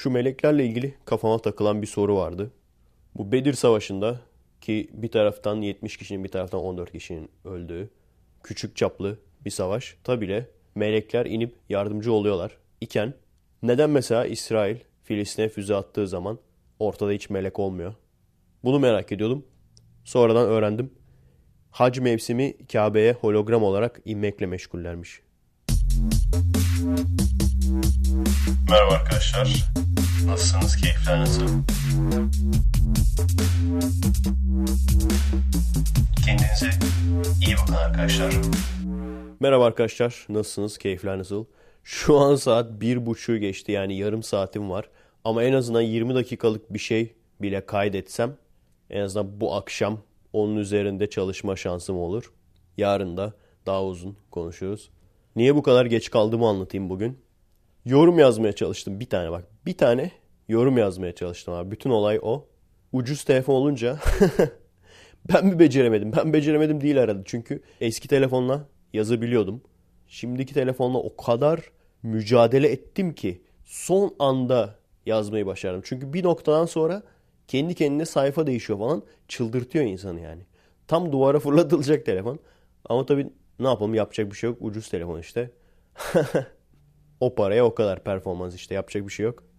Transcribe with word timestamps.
Şu 0.00 0.10
meleklerle 0.10 0.66
ilgili 0.66 0.94
kafama 1.04 1.38
takılan 1.38 1.82
bir 1.82 1.86
soru 1.86 2.16
vardı. 2.16 2.50
Bu 3.14 3.32
Bedir 3.32 3.52
Savaşı'nda 3.52 4.20
ki 4.60 4.90
bir 4.92 5.08
taraftan 5.10 5.56
70 5.56 5.96
kişinin 5.96 6.24
bir 6.24 6.28
taraftan 6.28 6.60
14 6.60 6.92
kişinin 6.92 7.30
öldüğü 7.44 7.90
küçük 8.42 8.76
çaplı 8.76 9.18
bir 9.44 9.50
savaş. 9.50 9.96
Tabi 10.04 10.46
melekler 10.74 11.26
inip 11.26 11.54
yardımcı 11.68 12.12
oluyorlar. 12.12 12.56
iken 12.80 13.14
neden 13.62 13.90
mesela 13.90 14.26
İsrail 14.26 14.76
Filistin'e 15.02 15.48
füze 15.48 15.74
attığı 15.74 16.08
zaman 16.08 16.38
ortada 16.78 17.10
hiç 17.10 17.30
melek 17.30 17.58
olmuyor? 17.58 17.94
Bunu 18.64 18.78
merak 18.78 19.12
ediyordum. 19.12 19.44
Sonradan 20.04 20.46
öğrendim. 20.48 20.90
Hac 21.70 21.98
mevsimi 21.98 22.66
Kabe'ye 22.72 23.12
hologram 23.12 23.62
olarak 23.62 24.00
inmekle 24.04 24.46
meşgullermiş. 24.46 25.20
Merhaba 28.70 28.94
arkadaşlar. 28.94 29.70
Nasılsınız? 30.26 30.76
Keyifler 30.76 31.20
nasıl? 31.20 31.46
Kendinize 36.24 36.70
iyi 37.46 37.56
bakın 37.62 37.74
arkadaşlar. 37.74 38.34
Merhaba 39.40 39.64
arkadaşlar. 39.64 40.26
Nasılsınız? 40.28 40.78
Keyifler 40.78 41.18
nasıl? 41.18 41.44
Şu 41.84 42.18
an 42.18 42.34
saat 42.34 42.80
bir 42.80 43.06
buçuğu 43.06 43.36
geçti 43.38 43.72
yani 43.72 43.96
yarım 43.96 44.22
saatim 44.22 44.70
var. 44.70 44.88
Ama 45.24 45.44
en 45.44 45.52
azından 45.52 45.80
20 45.80 46.14
dakikalık 46.14 46.74
bir 46.74 46.78
şey 46.78 47.14
bile 47.42 47.66
kaydetsem 47.66 48.36
en 48.90 49.00
azından 49.00 49.40
bu 49.40 49.54
akşam 49.54 49.98
onun 50.32 50.56
üzerinde 50.56 51.10
çalışma 51.10 51.56
şansım 51.56 51.96
olur. 51.96 52.32
Yarın 52.76 53.16
da 53.16 53.32
daha 53.66 53.84
uzun 53.84 54.16
konuşuruz. 54.30 54.90
Niye 55.36 55.54
bu 55.56 55.62
kadar 55.62 55.86
geç 55.86 56.10
kaldığımı 56.10 56.48
anlatayım 56.48 56.90
bugün. 56.90 57.18
Yorum 57.84 58.18
yazmaya 58.18 58.52
çalıştım 58.52 59.00
bir 59.00 59.06
tane 59.06 59.30
bak. 59.30 59.44
Bir 59.66 59.76
tane 59.76 60.10
yorum 60.50 60.78
yazmaya 60.78 61.14
çalıştım 61.14 61.54
abi. 61.54 61.70
Bütün 61.70 61.90
olay 61.90 62.18
o. 62.22 62.46
Ucuz 62.92 63.24
telefon 63.24 63.54
olunca 63.54 63.98
ben 65.32 65.46
mi 65.46 65.58
beceremedim? 65.58 66.12
Ben 66.16 66.32
beceremedim 66.32 66.80
değil 66.80 66.96
herhalde. 66.96 67.22
Çünkü 67.24 67.62
eski 67.80 68.08
telefonla 68.08 68.68
yazabiliyordum. 68.92 69.62
Şimdiki 70.06 70.54
telefonla 70.54 70.98
o 70.98 71.16
kadar 71.16 71.60
mücadele 72.02 72.68
ettim 72.68 73.14
ki 73.14 73.42
son 73.64 74.14
anda 74.18 74.74
yazmayı 75.06 75.46
başardım. 75.46 75.82
Çünkü 75.84 76.12
bir 76.12 76.24
noktadan 76.24 76.66
sonra 76.66 77.02
kendi 77.48 77.74
kendine 77.74 78.06
sayfa 78.06 78.46
değişiyor 78.46 78.78
falan. 78.78 79.02
Çıldırtıyor 79.28 79.84
insanı 79.84 80.20
yani. 80.20 80.42
Tam 80.88 81.12
duvara 81.12 81.40
fırlatılacak 81.40 82.06
telefon. 82.06 82.38
Ama 82.84 83.06
tabii 83.06 83.30
ne 83.58 83.68
yapalım 83.68 83.94
yapacak 83.94 84.30
bir 84.30 84.36
şey 84.36 84.50
yok. 84.50 84.58
Ucuz 84.60 84.88
telefon 84.88 85.18
işte. 85.18 85.50
o 87.20 87.34
paraya 87.34 87.64
o 87.64 87.74
kadar 87.74 88.04
performans 88.04 88.54
işte 88.54 88.74
yapacak 88.74 89.06
bir 89.06 89.12
şey 89.12 89.24
yok. 89.24 89.49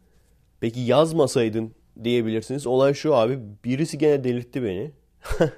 Peki 0.61 0.79
yazmasaydın 0.79 1.71
diyebilirsiniz. 2.03 2.67
Olay 2.67 2.93
şu 2.93 3.15
abi 3.15 3.39
birisi 3.65 3.97
gene 3.97 4.23
delirtti 4.23 4.63
beni. 4.63 4.91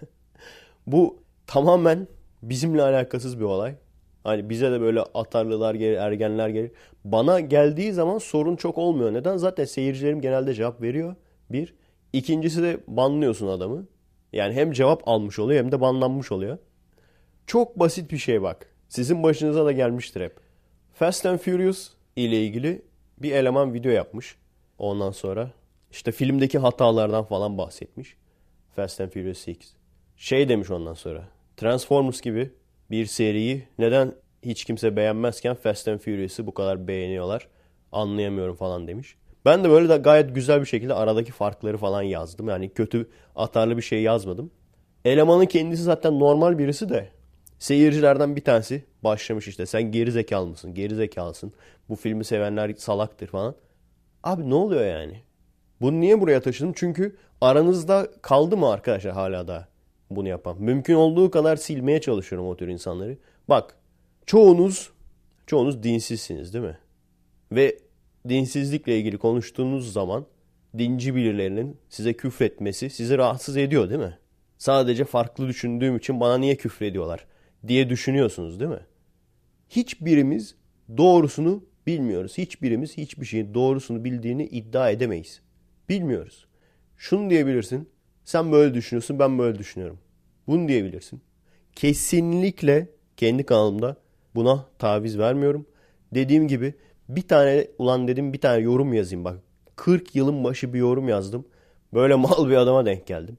Bu 0.88 1.20
tamamen 1.48 2.08
bizimle 2.44 2.82
alakasız 2.82 3.40
bir 3.40 3.46
olay. 3.46 3.76
Hani 4.24 4.50
bize 4.50 4.72
de 4.72 4.82
böyle 4.82 5.02
atarlılar 5.02 5.76
gelir, 5.76 5.98
ergenler 5.98 6.50
gelir. 6.50 6.72
Bana 7.06 7.40
geldiği 7.40 7.94
zaman 7.94 8.18
sorun 8.18 8.56
çok 8.56 8.78
olmuyor. 8.78 9.14
Neden? 9.14 9.38
Zaten 9.38 9.66
seyircilerim 9.66 10.22
genelde 10.22 10.54
cevap 10.54 10.82
veriyor. 10.82 11.16
Bir. 11.50 11.74
İkincisi 12.14 12.64
de 12.64 12.78
banlıyorsun 12.88 13.48
adamı. 13.48 13.88
Yani 14.34 14.54
hem 14.54 14.72
cevap 14.72 15.08
almış 15.08 15.40
oluyor 15.40 15.64
hem 15.64 15.72
de 15.72 15.82
banlanmış 15.82 16.32
oluyor. 16.32 16.58
Çok 17.48 17.80
basit 17.80 18.12
bir 18.12 18.18
şey 18.18 18.42
bak. 18.42 18.66
Sizin 18.90 19.24
başınıza 19.24 19.66
da 19.66 19.72
gelmiştir 19.72 20.22
hep. 20.22 20.36
Fast 20.94 21.26
and 21.26 21.40
Furious 21.40 21.90
ile 22.16 22.46
ilgili 22.46 22.82
bir 23.18 23.32
eleman 23.32 23.74
video 23.74 23.92
yapmış. 23.92 24.36
Ondan 24.78 25.12
sonra 25.12 25.52
işte 25.92 26.12
filmdeki 26.12 26.60
hatalardan 26.60 27.24
falan 27.24 27.58
bahsetmiş. 27.58 28.18
Fast 28.76 29.02
and 29.02 29.10
Furious 29.10 29.48
6. 29.48 29.60
Şey 30.18 30.50
demiş 30.50 30.72
ondan 30.72 30.94
sonra. 30.94 31.28
Transformers 31.58 32.22
gibi 32.22 32.52
bir 32.92 33.06
seriyi 33.06 33.68
neden 33.80 34.16
hiç 34.44 34.66
kimse 34.66 34.96
beğenmezken 34.96 35.56
Fast 35.56 35.88
and 35.88 36.00
Furious'ı 36.00 36.48
bu 36.48 36.54
kadar 36.54 36.88
beğeniyorlar 36.88 37.48
anlayamıyorum 37.92 38.56
falan 38.56 38.88
demiş. 38.88 39.16
Ben 39.46 39.64
de 39.64 39.70
böyle 39.70 39.90
de 39.90 39.98
gayet 39.98 40.36
güzel 40.36 40.62
bir 40.62 40.66
şekilde 40.66 40.94
aradaki 40.94 41.32
farkları 41.32 41.78
falan 41.78 42.02
yazdım. 42.02 42.50
Yani 42.50 42.70
kötü 42.70 43.10
atarlı 43.36 43.78
bir 43.78 43.82
şey 43.82 44.02
yazmadım. 44.02 44.52
Elemanın 45.06 45.46
kendisi 45.46 45.84
zaten 45.84 46.20
normal 46.20 46.58
birisi 46.58 46.90
de 46.90 47.10
seyircilerden 47.60 48.36
bir 48.36 48.44
tanesi 48.44 48.84
başlamış 49.04 49.48
işte 49.48 49.66
sen 49.66 49.92
geri 49.92 50.12
zekalı 50.12 50.48
mısın 50.48 50.74
geri 50.74 50.96
zekalısın 50.96 51.54
bu 51.90 51.96
filmi 51.96 52.26
sevenler 52.26 52.74
salaktır 52.74 53.28
falan. 53.28 53.56
Abi 54.24 54.50
ne 54.50 54.54
oluyor 54.56 54.86
yani? 54.86 55.22
Bunu 55.82 56.00
niye 56.00 56.22
buraya 56.22 56.42
taşıdım? 56.42 56.74
Çünkü 56.76 57.16
aranızda 57.42 58.08
kaldı 58.22 58.58
mı 58.58 58.70
arkadaşlar 58.70 59.14
hala 59.14 59.48
da 59.48 59.68
bunu 60.10 60.28
yapan? 60.28 60.62
Mümkün 60.62 60.94
olduğu 60.94 61.32
kadar 61.32 61.56
silmeye 61.56 62.02
çalışıyorum 62.02 62.48
o 62.48 62.58
tür 62.58 62.68
insanları. 62.68 63.18
Bak 63.50 63.78
çoğunuz 64.26 64.90
çoğunuz 65.48 65.84
dinsizsiniz 65.84 66.54
değil 66.54 66.66
mi? 66.66 66.78
Ve 67.52 67.80
dinsizlikle 68.30 68.98
ilgili 68.98 69.18
konuştuğunuz 69.18 69.94
zaman 69.94 70.26
dinci 70.78 71.16
birilerinin 71.16 71.78
size 71.90 72.14
küfretmesi 72.14 72.90
sizi 72.90 73.18
rahatsız 73.18 73.58
ediyor 73.58 73.90
değil 73.90 74.02
mi? 74.02 74.18
Sadece 74.58 75.06
farklı 75.06 75.48
düşündüğüm 75.48 75.98
için 75.98 76.20
bana 76.20 76.38
niye 76.38 76.56
küfrediyorlar 76.56 77.26
diye 77.68 77.90
düşünüyorsunuz 77.90 78.60
değil 78.60 78.72
mi? 78.72 78.86
Hiçbirimiz 79.70 80.56
doğrusunu 80.98 81.64
bilmiyoruz. 81.88 82.38
Hiçbirimiz 82.38 82.98
hiçbir 82.98 83.26
şeyin 83.26 83.54
doğrusunu 83.54 84.04
bildiğini 84.04 84.46
iddia 84.46 84.90
edemeyiz. 84.90 85.42
Bilmiyoruz. 85.90 86.48
Şunu 86.98 87.30
diyebilirsin. 87.30 87.90
Sen 88.24 88.52
böyle 88.52 88.74
düşünüyorsun 88.74 89.20
ben 89.20 89.40
böyle 89.40 89.60
düşünüyorum. 89.60 90.00
Bunu 90.48 90.68
diyebilirsin. 90.68 91.22
Kesinlikle 91.76 92.88
kendi 93.18 93.46
kanalımda 93.46 93.98
buna 94.36 94.66
taviz 94.80 95.20
vermiyorum. 95.20 95.66
Dediğim 96.14 96.48
gibi 96.48 96.74
bir 97.10 97.28
tane 97.28 97.68
ulan 97.78 98.08
dedim 98.08 98.34
bir 98.34 98.42
tane 98.42 98.62
yorum 98.62 98.94
yazayım 98.94 99.26
bak. 99.26 99.40
40 99.76 100.16
yılın 100.16 100.44
başı 100.44 100.74
bir 100.74 100.80
yorum 100.80 101.10
yazdım. 101.10 101.46
Böyle 101.94 102.16
mal 102.16 102.50
bir 102.50 102.56
adama 102.56 102.86
denk 102.86 103.08
geldim. 103.08 103.38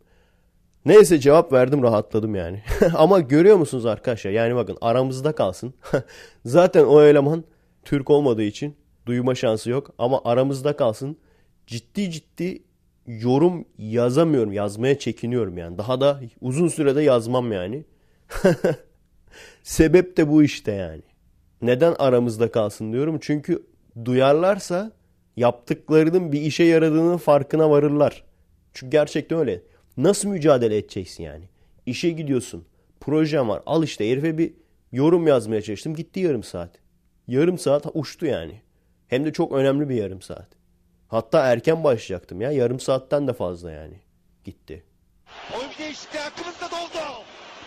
Neyse 0.84 1.18
cevap 1.18 1.52
verdim 1.52 1.82
rahatladım 1.82 2.34
yani. 2.34 2.62
Ama 2.94 3.20
görüyor 3.20 3.56
musunuz 3.56 3.86
arkadaşlar? 3.86 4.30
Yani 4.30 4.54
bakın 4.54 4.78
aramızda 4.80 5.32
kalsın. 5.32 5.74
Zaten 6.44 6.84
o 6.84 7.02
eleman 7.02 7.44
Türk 7.84 8.10
olmadığı 8.10 8.42
için 8.42 8.76
duyma 9.06 9.34
şansı 9.34 9.70
yok. 9.70 9.90
Ama 9.98 10.20
aramızda 10.24 10.76
kalsın. 10.76 11.16
Ciddi 11.66 12.10
ciddi 12.10 12.62
yorum 13.06 13.64
yazamıyorum. 13.78 14.52
Yazmaya 14.52 14.98
çekiniyorum 14.98 15.58
yani. 15.58 15.78
Daha 15.78 16.00
da 16.00 16.20
uzun 16.40 16.68
sürede 16.68 17.02
yazmam 17.02 17.52
yani. 17.52 17.84
Sebep 19.62 20.16
de 20.16 20.28
bu 20.28 20.42
işte 20.42 20.72
yani. 20.72 21.02
Neden 21.62 21.94
aramızda 21.98 22.50
kalsın 22.50 22.92
diyorum? 22.92 23.18
Çünkü 23.20 23.66
duyarlarsa 24.04 24.92
yaptıklarının 25.36 26.32
bir 26.32 26.40
işe 26.40 26.64
yaradığının 26.64 27.16
farkına 27.16 27.70
varırlar. 27.70 28.24
Çünkü 28.72 28.90
gerçekten 28.90 29.38
öyle. 29.38 29.62
Nasıl 29.96 30.28
mücadele 30.28 30.76
edeceksin 30.76 31.24
yani? 31.24 31.44
İşe 31.86 32.10
gidiyorsun. 32.10 32.64
Projem 33.00 33.48
var. 33.48 33.62
Al 33.66 33.84
işte 33.84 34.10
herife 34.10 34.38
bir 34.38 34.52
yorum 34.92 35.26
yazmaya 35.26 35.62
çalıştım. 35.62 35.94
Gitti 35.94 36.20
yarım 36.20 36.42
saat. 36.42 36.83
Yarım 37.28 37.58
saat 37.58 37.86
uçtu 37.94 38.26
yani. 38.26 38.60
Hem 39.08 39.24
de 39.24 39.32
çok 39.32 39.52
önemli 39.52 39.88
bir 39.88 39.94
yarım 39.94 40.22
saat. 40.22 40.48
Hatta 41.08 41.46
erken 41.46 41.84
başlayacaktım 41.84 42.40
ya. 42.40 42.50
Yarım 42.50 42.80
saatten 42.80 43.28
de 43.28 43.32
fazla 43.32 43.70
yani. 43.70 44.00
Gitti. 44.44 44.84
Oyun 45.58 45.70
değişikliği 45.78 46.18
hakkımızda 46.18 46.66
doldu. 46.70 47.04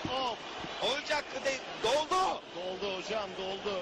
Oh, 0.08 0.38
oyuncu 0.84 1.14
hakkı 1.14 1.46
de 1.46 1.52
doldu. 1.84 2.42
Doldu 2.56 2.98
hocam 2.98 3.30
doldu. 3.38 3.76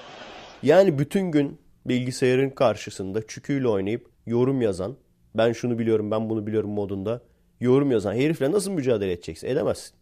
Yani 0.63 0.99
bütün 0.99 1.31
gün 1.31 1.59
bilgisayarın 1.85 2.49
karşısında 2.49 3.27
çüküyle 3.27 3.67
oynayıp 3.67 4.09
yorum 4.25 4.61
yazan, 4.61 4.97
ben 5.35 5.53
şunu 5.53 5.79
biliyorum 5.79 6.11
ben 6.11 6.29
bunu 6.29 6.47
biliyorum 6.47 6.69
modunda 6.69 7.21
yorum 7.59 7.91
yazan 7.91 8.13
herifle 8.13 8.51
nasıl 8.51 8.71
mücadele 8.71 9.11
edeceksin? 9.11 9.47
Edemezsin. 9.47 9.95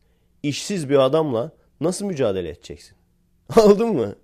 İşsiz 0.44 0.90
bir 0.90 0.98
adamla 0.98 1.52
nasıl 1.82 2.06
mücadele 2.06 2.50
edeceksin? 2.50 2.98
Aldın 3.56 3.88
mı? 3.88 4.16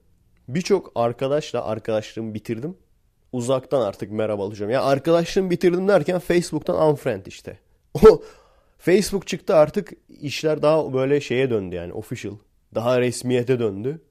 Birçok 0.50 0.92
arkadaşla 0.96 1.66
arkadaşlığımı 1.66 2.34
bitirdim. 2.34 2.78
Uzaktan 3.32 3.82
artık 3.82 4.12
merhaba 4.12 4.44
olacağım. 4.44 4.72
Ya 4.72 4.84
arkadaşlığımı 4.84 5.50
bitirdim 5.50 5.88
derken 5.88 6.20
Facebook'tan 6.20 6.90
unfriend 6.90 7.26
işte. 7.26 7.60
O 8.04 8.24
Facebook 8.78 9.28
çıktı 9.28 9.56
artık 9.56 9.94
işler 10.22 10.62
daha 10.62 10.94
böyle 10.94 11.22
şeye 11.22 11.50
döndü 11.50 11.76
yani 11.76 11.94
official. 11.94 12.34
Daha 12.76 13.02
resmiyete 13.02 13.60
döndü. 13.60 14.02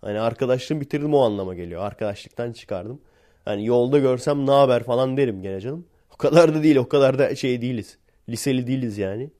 Hani 0.00 0.20
arkadaşlığımı 0.20 0.80
bitirdim 0.80 1.14
o 1.14 1.20
anlama 1.20 1.54
geliyor. 1.54 1.82
Arkadaşlıktan 1.82 2.52
çıkardım. 2.52 3.00
Hani 3.44 3.66
yolda 3.66 3.98
görsem 3.98 4.46
ne 4.46 4.50
haber 4.50 4.84
falan 4.84 5.16
derim 5.16 5.42
gene 5.42 5.60
canım. 5.60 5.86
O 6.14 6.16
kadar 6.16 6.54
da 6.54 6.62
değil 6.62 6.76
o 6.76 6.88
kadar 6.88 7.18
da 7.18 7.34
şey 7.36 7.62
değiliz. 7.62 7.98
Liseli 8.28 8.66
değiliz 8.66 8.98
yani. 8.98 9.30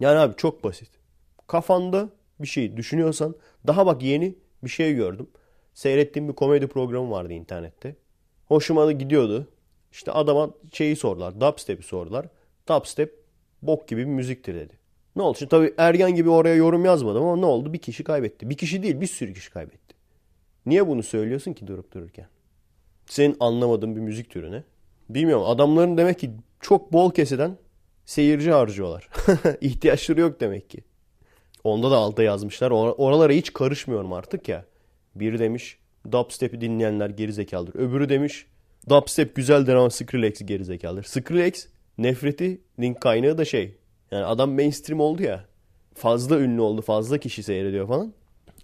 Yani 0.00 0.18
abi 0.18 0.36
çok 0.36 0.64
basit. 0.64 0.90
Kafanda 1.46 2.08
bir 2.40 2.48
şey 2.48 2.76
düşünüyorsan 2.76 3.34
daha 3.66 3.86
bak 3.86 4.02
yeni 4.02 4.34
bir 4.64 4.70
şey 4.70 4.94
gördüm. 4.94 5.28
Seyrettiğim 5.74 6.28
bir 6.28 6.34
komedi 6.34 6.66
programı 6.66 7.10
vardı 7.10 7.32
internette. 7.32 7.96
Hoşuma 8.48 8.86
da 8.86 8.92
gidiyordu. 8.92 9.48
İşte 9.92 10.12
adama 10.12 10.50
şeyi 10.72 10.96
sordular. 10.96 11.40
Dubstep'i 11.40 11.82
sordular. 11.82 12.26
Dubstep 12.68 13.24
bok 13.62 13.88
gibi 13.88 14.00
bir 14.00 14.10
müziktir 14.10 14.54
dedi. 14.54 14.78
Ne 15.16 15.22
oldu? 15.22 15.38
Şimdi 15.38 15.50
tabii 15.50 15.74
ergen 15.78 16.14
gibi 16.14 16.30
oraya 16.30 16.54
yorum 16.54 16.84
yazmadım 16.84 17.22
ama 17.22 17.36
ne 17.36 17.46
oldu? 17.46 17.72
Bir 17.72 17.78
kişi 17.78 18.04
kaybetti. 18.04 18.50
Bir 18.50 18.56
kişi 18.56 18.82
değil 18.82 19.00
bir 19.00 19.06
sürü 19.06 19.34
kişi 19.34 19.50
kaybetti. 19.50 19.94
Niye 20.66 20.88
bunu 20.88 21.02
söylüyorsun 21.02 21.52
ki 21.52 21.66
durup 21.66 21.92
dururken? 21.92 22.26
Senin 23.06 23.36
anlamadığın 23.40 23.96
bir 23.96 24.00
müzik 24.00 24.30
türü 24.30 24.52
ne? 24.52 24.64
Bilmiyorum. 25.08 25.44
Adamların 25.46 25.96
demek 25.96 26.18
ki 26.18 26.30
çok 26.60 26.92
bol 26.92 27.10
keseden 27.10 27.56
seyirci 28.04 28.50
harcıyorlar. 28.50 29.08
İhtiyaçları 29.60 30.20
yok 30.20 30.40
demek 30.40 30.70
ki. 30.70 30.84
Onda 31.64 31.90
da 31.90 31.96
alta 31.96 32.22
yazmışlar. 32.22 32.70
Or- 32.70 32.94
oralara 32.96 33.32
hiç 33.32 33.52
karışmıyorum 33.52 34.12
artık 34.12 34.48
ya. 34.48 34.64
Biri 35.14 35.38
demiş 35.38 35.78
dubstep'i 36.12 36.60
dinleyenler 36.60 37.10
gerizekalıdır. 37.10 37.74
Öbürü 37.74 38.08
demiş 38.08 38.46
dubstep 38.88 39.34
güzeldir 39.34 39.74
ama 39.74 39.90
Skrillex 39.90 40.46
gerizekalıdır. 40.46 41.04
Skrillex 41.04 41.66
nefretinin 41.98 42.94
kaynağı 42.94 43.38
da 43.38 43.44
şey. 43.44 43.74
Yani 44.10 44.24
adam 44.24 44.50
mainstream 44.50 45.00
oldu 45.00 45.22
ya. 45.22 45.44
Fazla 45.94 46.40
ünlü 46.40 46.60
oldu. 46.60 46.82
Fazla 46.82 47.18
kişi 47.18 47.42
seyrediyor 47.42 47.88
falan. 47.88 48.12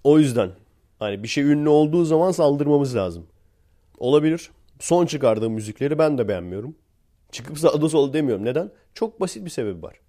O 0.05 0.19
yüzden 0.19 0.51
hani 0.99 1.23
bir 1.23 1.29
şey 1.29 1.45
ünlü 1.45 1.69
olduğu 1.69 2.05
zaman 2.05 2.31
saldırmamız 2.33 2.97
lazım. 2.97 3.27
Olabilir. 3.99 4.51
Son 4.81 5.07
çıkardığım 5.07 5.53
müzikleri 5.53 5.99
ben 5.99 6.19
de 6.19 6.29
beğenmiyorum. 6.29 6.77
Çıkıp 7.33 7.59
sağda 7.59 7.89
solda 7.89 8.13
demiyorum. 8.13 8.45
Neden? 8.45 8.71
Çok 8.95 9.21
basit 9.21 9.45
bir 9.45 9.51
sebebi 9.51 9.83
var. 9.83 10.01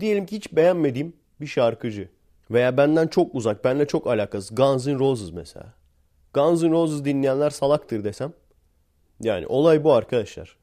Diyelim 0.00 0.26
ki 0.26 0.36
hiç 0.36 0.52
beğenmediğim 0.52 1.12
bir 1.40 1.46
şarkıcı 1.46 2.08
veya 2.50 2.76
benden 2.76 3.06
çok 3.06 3.34
uzak, 3.34 3.64
benimle 3.64 3.86
çok 3.86 4.06
alakasız. 4.06 4.54
Guns 4.54 4.86
N' 4.86 4.98
Roses 4.98 5.32
mesela. 5.32 5.74
Guns 6.34 6.62
N' 6.62 6.70
Roses 6.70 7.04
dinleyenler 7.04 7.50
salaktır 7.50 8.04
desem. 8.04 8.32
Yani 9.20 9.46
olay 9.46 9.84
bu 9.84 9.92
arkadaşlar. 9.92 10.56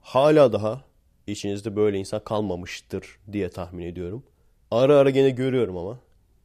Hala 0.00 0.52
daha 0.52 0.84
içinizde 1.26 1.76
böyle 1.76 1.98
insan 1.98 2.24
kalmamıştır 2.24 3.18
diye 3.32 3.48
tahmin 3.48 3.84
ediyorum. 3.84 4.22
Ara 4.70 4.96
ara 4.96 5.10
gene 5.10 5.30
görüyorum 5.30 5.76
ama. 5.76 5.98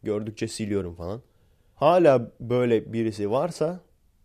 Gördükçe 0.03 0.47
siliyorum 0.47 0.95
falan. 0.95 1.21
Hala 1.75 2.31
böyle 2.39 2.93
birisi 2.93 3.31
varsa 3.31 3.79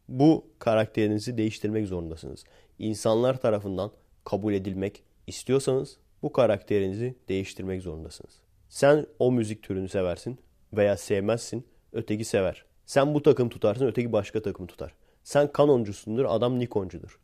bu 0.08 0.46
karakterinizi 0.58 1.38
değiştirmek 1.38 1.86
zorundasınız. 1.86 2.44
İnsanlar 2.78 3.40
tarafından 3.40 3.90
kabul 4.24 4.52
edilmek 4.52 5.02
istiyorsanız 5.26 5.96
bu 6.22 6.32
karakterinizi 6.32 7.14
değiştirmek 7.28 7.82
zorundasınız. 7.82 8.40
Sen 8.68 9.06
o 9.18 9.32
müzik 9.32 9.62
türünü 9.62 9.88
seversin 9.88 10.38
veya 10.72 10.96
sevmezsin, 10.96 11.66
öteki 11.92 12.24
sever. 12.24 12.69
Sen 12.90 13.14
bu 13.14 13.22
takım 13.22 13.48
tutarsın, 13.48 13.86
öteki 13.86 14.12
başka 14.12 14.42
takım 14.42 14.66
tutar. 14.66 14.94
Sen 15.22 15.52
kanoncusundur, 15.52 16.24
adam 16.28 16.58
Nikoncudur. 16.58 17.18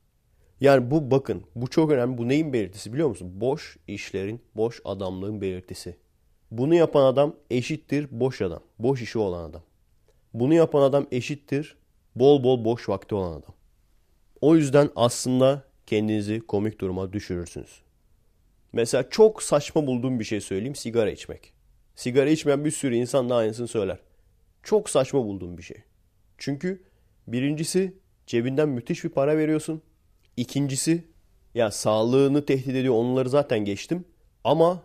Yani 0.61 0.91
bu 0.91 1.11
bakın, 1.11 1.43
bu 1.57 1.71
çok 1.71 1.91
önemli. 1.91 2.19
Bu 2.19 2.29
neyin 2.29 2.53
belirtisi 2.53 2.93
biliyor 2.93 3.09
musun? 3.09 3.41
Boş 3.41 3.77
işlerin, 3.87 4.41
boş 4.55 4.81
adamlığın 4.85 5.41
belirtisi. 5.41 5.97
Bunu 6.51 6.75
yapan 6.75 7.05
adam 7.05 7.37
eşittir 7.51 8.09
boş 8.11 8.43
adam. 8.43 8.61
Boş 8.79 9.03
işi 9.03 9.19
olan 9.19 9.51
adam. 9.51 9.63
Bunu 10.35 10.55
yapan 10.55 10.83
adam 10.83 11.07
eşittir 11.13 11.77
bol 12.17 12.45
bol 12.45 12.65
boş 12.65 12.89
vakti 12.89 13.15
olan 13.15 13.31
adam. 13.31 13.55
O 14.41 14.57
yüzden 14.57 14.91
aslında 14.97 15.63
kendinizi 15.87 16.41
komik 16.41 16.81
duruma 16.81 17.13
düşürürsünüz. 17.13 17.83
Mesela 18.73 19.11
çok 19.11 19.43
saçma 19.43 19.87
bulduğum 19.87 20.21
bir 20.21 20.25
şey 20.25 20.41
söyleyeyim 20.41 20.75
sigara 20.75 21.11
içmek. 21.11 21.53
Sigara 21.95 22.31
içmeyen 22.31 22.65
bir 22.65 22.71
sürü 22.71 22.95
insan 22.95 23.31
da 23.31 23.37
aynısını 23.37 23.69
söyler. 23.69 24.06
Çok 24.67 24.91
saçma 24.91 25.25
bulduğum 25.25 25.59
bir 25.59 25.63
şey. 25.63 25.77
Çünkü 26.39 26.83
birincisi 27.29 27.95
cebinden 28.27 28.69
müthiş 28.69 29.05
bir 29.05 29.09
para 29.09 29.39
veriyorsun. 29.39 29.83
İkincisi 30.37 31.05
ya 31.55 31.71
sağlığını 31.71 32.47
tehdit 32.47 32.75
ediyor 32.75 32.95
onları 32.95 33.29
zaten 33.29 33.59
geçtim. 33.59 34.05
Ama 34.45 34.83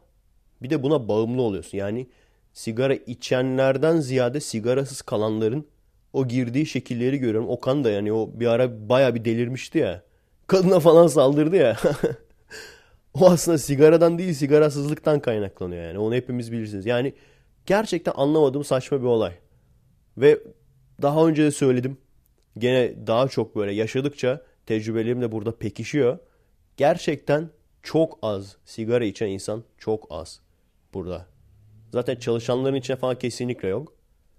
bir 0.61 0.69
de 0.69 0.83
buna 0.83 1.07
bağımlı 1.07 1.41
oluyorsun. 1.41 1.77
Yani 1.77 2.07
sigara 2.53 2.93
içenlerden 2.93 3.99
ziyade 3.99 4.39
sigarasız 4.39 5.01
kalanların 5.01 5.67
o 6.13 6.27
girdiği 6.27 6.65
şekilleri 6.65 7.17
görüyorum. 7.17 7.49
Okan 7.49 7.83
da 7.83 7.89
yani 7.89 8.13
o 8.13 8.29
bir 8.33 8.47
ara 8.47 8.89
baya 8.89 9.15
bir 9.15 9.25
delirmişti 9.25 9.77
ya. 9.77 10.03
Kadına 10.47 10.79
falan 10.79 11.07
saldırdı 11.07 11.55
ya. 11.55 11.77
o 13.13 13.29
aslında 13.29 13.57
sigaradan 13.57 14.17
değil 14.17 14.33
sigarasızlıktan 14.33 15.19
kaynaklanıyor 15.19 15.83
yani. 15.83 15.99
Onu 15.99 16.15
hepimiz 16.15 16.51
bilirsiniz. 16.51 16.85
Yani 16.85 17.13
gerçekten 17.65 18.13
anlamadığım 18.15 18.63
saçma 18.63 19.01
bir 19.01 19.05
olay. 19.07 19.40
Ve 20.21 20.39
daha 21.01 21.27
önce 21.27 21.44
de 21.44 21.51
söyledim. 21.51 21.97
Gene 22.57 23.07
daha 23.07 23.27
çok 23.27 23.56
böyle 23.56 23.71
yaşadıkça 23.71 24.41
tecrübelerim 24.65 25.21
de 25.21 25.31
burada 25.31 25.57
pekişiyor. 25.57 26.18
Gerçekten 26.77 27.50
çok 27.83 28.19
az 28.21 28.57
sigara 28.65 29.06
içen 29.06 29.27
insan 29.27 29.63
çok 29.77 30.07
az 30.09 30.41
burada. 30.94 31.25
Zaten 31.91 32.15
çalışanların 32.15 32.75
içine 32.75 32.95
falan 32.95 33.19
kesinlikle 33.19 33.68
yok. 33.68 33.94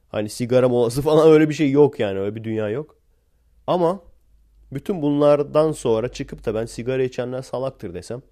Hani 0.08 0.28
sigara 0.28 0.68
molası 0.68 1.02
falan 1.08 1.32
öyle 1.32 1.48
bir 1.48 1.54
şey 1.54 1.70
yok 1.70 2.00
yani. 2.00 2.18
Öyle 2.18 2.34
bir 2.34 2.44
dünya 2.44 2.68
yok. 2.68 2.96
Ama 3.66 4.02
bütün 4.72 5.02
bunlardan 5.02 5.72
sonra 5.72 6.08
çıkıp 6.08 6.44
da 6.44 6.54
ben 6.54 6.66
sigara 6.66 7.02
içenler 7.02 7.42
salaktır 7.42 7.94
desem 7.94 8.22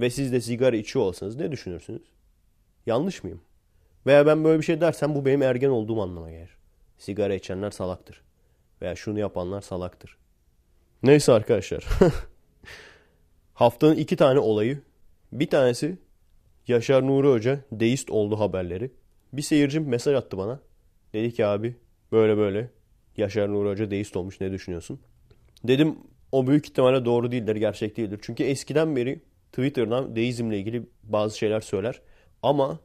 ve 0.00 0.10
siz 0.10 0.32
de 0.32 0.40
sigara 0.40 0.76
içiyor 0.76 1.04
olsanız 1.04 1.36
ne 1.36 1.52
düşünürsünüz? 1.52 2.02
Yanlış 2.86 3.24
mıyım? 3.24 3.40
Veya 4.06 4.26
ben 4.26 4.44
böyle 4.44 4.58
bir 4.58 4.64
şey 4.64 4.80
dersem 4.80 5.14
bu 5.14 5.24
benim 5.24 5.42
ergen 5.42 5.68
olduğum 5.68 6.02
anlama 6.02 6.30
gelir. 6.30 6.63
Sigara 6.98 7.34
içenler 7.34 7.70
salaktır. 7.70 8.22
Veya 8.82 8.96
şunu 8.96 9.18
yapanlar 9.18 9.60
salaktır. 9.60 10.16
Neyse 11.02 11.32
arkadaşlar. 11.32 11.84
Haftanın 13.54 13.96
iki 13.96 14.16
tane 14.16 14.38
olayı. 14.38 14.82
Bir 15.32 15.50
tanesi 15.50 15.98
Yaşar 16.68 17.06
Nuri 17.06 17.28
Hoca 17.28 17.60
deist 17.72 18.10
oldu 18.10 18.40
haberleri. 18.40 18.90
Bir 19.32 19.42
seyircim 19.42 19.88
mesaj 19.88 20.14
attı 20.14 20.38
bana. 20.38 20.60
Dedi 21.12 21.34
ki 21.34 21.46
abi 21.46 21.76
böyle 22.12 22.36
böyle 22.36 22.70
Yaşar 23.16 23.52
Nuri 23.52 23.68
Hoca 23.68 23.90
deist 23.90 24.16
olmuş 24.16 24.40
ne 24.40 24.52
düşünüyorsun? 24.52 25.00
Dedim 25.64 25.98
o 26.32 26.46
büyük 26.46 26.66
ihtimalle 26.66 27.04
doğru 27.04 27.32
değildir, 27.32 27.56
gerçek 27.56 27.96
değildir. 27.96 28.18
Çünkü 28.22 28.44
eskiden 28.44 28.96
beri 28.96 29.20
Twitter'dan 29.52 30.16
deizmle 30.16 30.58
ilgili 30.58 30.86
bazı 31.02 31.38
şeyler 31.38 31.60
söyler. 31.60 32.00
Ama 32.42 32.78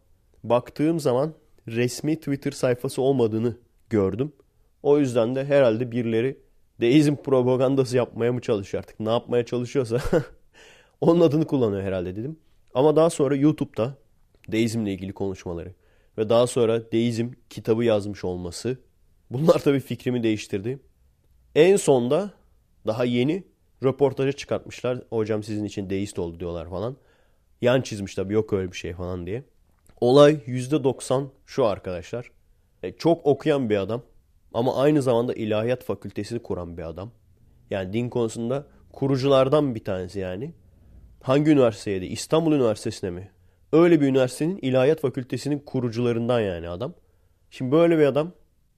baktığım 0.43 0.99
zaman 0.99 1.33
resmi 1.67 2.15
Twitter 2.15 2.51
sayfası 2.51 3.01
olmadığını 3.01 3.57
gördüm. 3.89 4.31
O 4.83 4.99
yüzden 4.99 5.35
de 5.35 5.45
herhalde 5.45 5.91
birileri 5.91 6.37
deizm 6.81 7.15
propagandası 7.15 7.97
yapmaya 7.97 8.33
mı 8.33 8.41
çalışıyor 8.41 8.83
artık? 8.83 8.99
Ne 8.99 9.09
yapmaya 9.09 9.45
çalışıyorsa 9.45 10.01
onun 11.01 11.21
adını 11.21 11.47
kullanıyor 11.47 11.83
herhalde 11.83 12.15
dedim. 12.15 12.39
Ama 12.73 12.95
daha 12.95 13.09
sonra 13.09 13.35
YouTube'da 13.35 13.97
deizmle 14.47 14.93
ilgili 14.93 15.13
konuşmaları 15.13 15.73
ve 16.17 16.29
daha 16.29 16.47
sonra 16.47 16.91
deizm 16.91 17.29
kitabı 17.49 17.83
yazmış 17.83 18.23
olması 18.23 18.77
bunlar 19.31 19.59
tabii 19.59 19.79
fikrimi 19.79 20.23
değiştirdi. 20.23 20.79
En 21.55 21.75
sonda 21.75 22.31
daha 22.87 23.05
yeni 23.05 23.43
röportaja 23.83 24.31
çıkartmışlar. 24.31 25.01
Hocam 25.09 25.43
sizin 25.43 25.65
için 25.65 25.89
deist 25.89 26.19
oldu 26.19 26.39
diyorlar 26.39 26.69
falan. 26.69 26.97
Yan 27.61 27.81
çizmiş 27.81 28.15
tabii 28.15 28.33
yok 28.33 28.53
öyle 28.53 28.71
bir 28.71 28.77
şey 28.77 28.93
falan 28.93 29.25
diye. 29.25 29.43
Olay 30.01 30.33
%90 30.33 31.25
şu 31.45 31.65
arkadaşlar. 31.65 32.31
E, 32.83 32.91
çok 32.91 33.25
okuyan 33.25 33.69
bir 33.69 33.77
adam 33.77 34.01
ama 34.53 34.75
aynı 34.75 35.01
zamanda 35.01 35.33
ilahiyat 35.33 35.83
fakültesini 35.83 36.39
kuran 36.39 36.77
bir 36.77 36.83
adam. 36.83 37.11
Yani 37.69 37.93
din 37.93 38.09
konusunda 38.09 38.67
kuruculardan 38.93 39.75
bir 39.75 39.83
tanesi 39.83 40.19
yani. 40.19 40.53
Hangi 41.21 41.51
üniversiteydi? 41.51 42.05
İstanbul 42.05 42.53
Üniversitesi'ne 42.53 43.09
mi? 43.09 43.31
Öyle 43.73 44.01
bir 44.01 44.07
üniversitenin 44.07 44.57
ilahiyat 44.57 44.99
fakültesinin 44.99 45.59
kurucularından 45.59 46.39
yani 46.39 46.69
adam. 46.69 46.93
Şimdi 47.49 47.71
böyle 47.71 47.97
bir 47.97 48.05
adam 48.05 48.31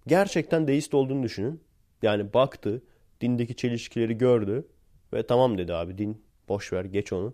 gerçekten 0.07 0.67
deist 0.67 0.93
olduğunu 0.93 1.23
düşünün. 1.23 1.61
Yani 2.01 2.33
baktı, 2.33 2.81
dindeki 3.21 3.55
çelişkileri 3.55 4.17
gördü 4.17 4.67
ve 5.13 5.27
tamam 5.27 5.57
dedi 5.57 5.73
abi 5.73 5.97
din 5.97 6.23
boş 6.49 6.73
ver 6.73 6.85
geç 6.85 7.13
onu. 7.13 7.33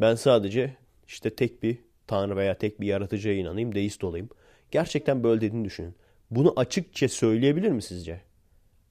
Ben 0.00 0.14
sadece 0.14 0.76
işte 1.06 1.36
tek 1.36 1.62
bir 1.62 1.78
tanrı 2.06 2.36
veya 2.36 2.58
tek 2.58 2.80
bir 2.80 2.86
yaratıcıya 2.86 3.34
inanayım, 3.34 3.74
deist 3.74 4.04
olayım. 4.04 4.28
Gerçekten 4.70 5.22
böyle 5.22 5.40
dediğini 5.40 5.64
düşünün. 5.64 5.94
Bunu 6.30 6.52
açıkça 6.56 7.08
söyleyebilir 7.08 7.70
mi 7.70 7.82
sizce? 7.82 8.20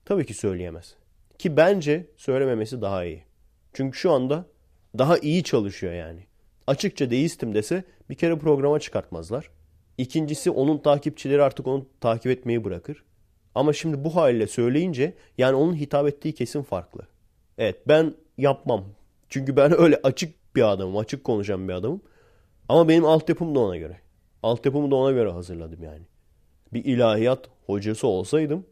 Tabii 0.04 0.26
ki 0.26 0.34
söyleyemez. 0.34 0.94
Ki 1.38 1.56
bence 1.56 2.06
söylememesi 2.16 2.80
daha 2.80 3.04
iyi. 3.04 3.24
Çünkü 3.72 3.98
şu 3.98 4.10
anda 4.10 4.46
daha 4.98 5.18
iyi 5.18 5.44
çalışıyor 5.44 5.92
yani. 5.92 6.26
Açıkça 6.66 7.10
deistim 7.10 7.54
dese 7.54 7.84
bir 8.10 8.14
kere 8.14 8.38
programa 8.38 8.80
çıkartmazlar. 8.80 9.50
İkincisi 9.98 10.50
onun 10.50 10.78
takipçileri 10.78 11.42
artık 11.42 11.66
onu 11.66 11.86
takip 12.00 12.32
etmeyi 12.32 12.64
bırakır. 12.64 13.04
Ama 13.54 13.72
şimdi 13.72 14.04
bu 14.04 14.16
haliyle 14.16 14.46
söyleyince 14.46 15.14
yani 15.38 15.54
onun 15.54 15.74
hitap 15.76 16.08
ettiği 16.08 16.34
kesim 16.34 16.62
farklı. 16.62 17.06
Evet 17.58 17.76
ben 17.88 18.14
yapmam. 18.38 18.84
Çünkü 19.28 19.56
ben 19.56 19.80
öyle 19.80 20.00
açık 20.02 20.56
bir 20.56 20.72
adamım. 20.72 20.96
Açık 20.96 21.24
konuşan 21.24 21.68
bir 21.68 21.72
adamım. 21.72 22.02
Ama 22.68 22.88
benim 22.88 23.04
altyapım 23.04 23.54
da 23.54 23.60
ona 23.60 23.76
göre. 23.76 24.00
Altyapımı 24.42 24.90
da 24.90 24.94
ona 24.94 25.10
göre 25.10 25.30
hazırladım 25.30 25.82
yani. 25.82 26.02
Bir 26.72 26.84
ilahiyat 26.84 27.48
hocası 27.66 28.06
olsaydım 28.06 28.66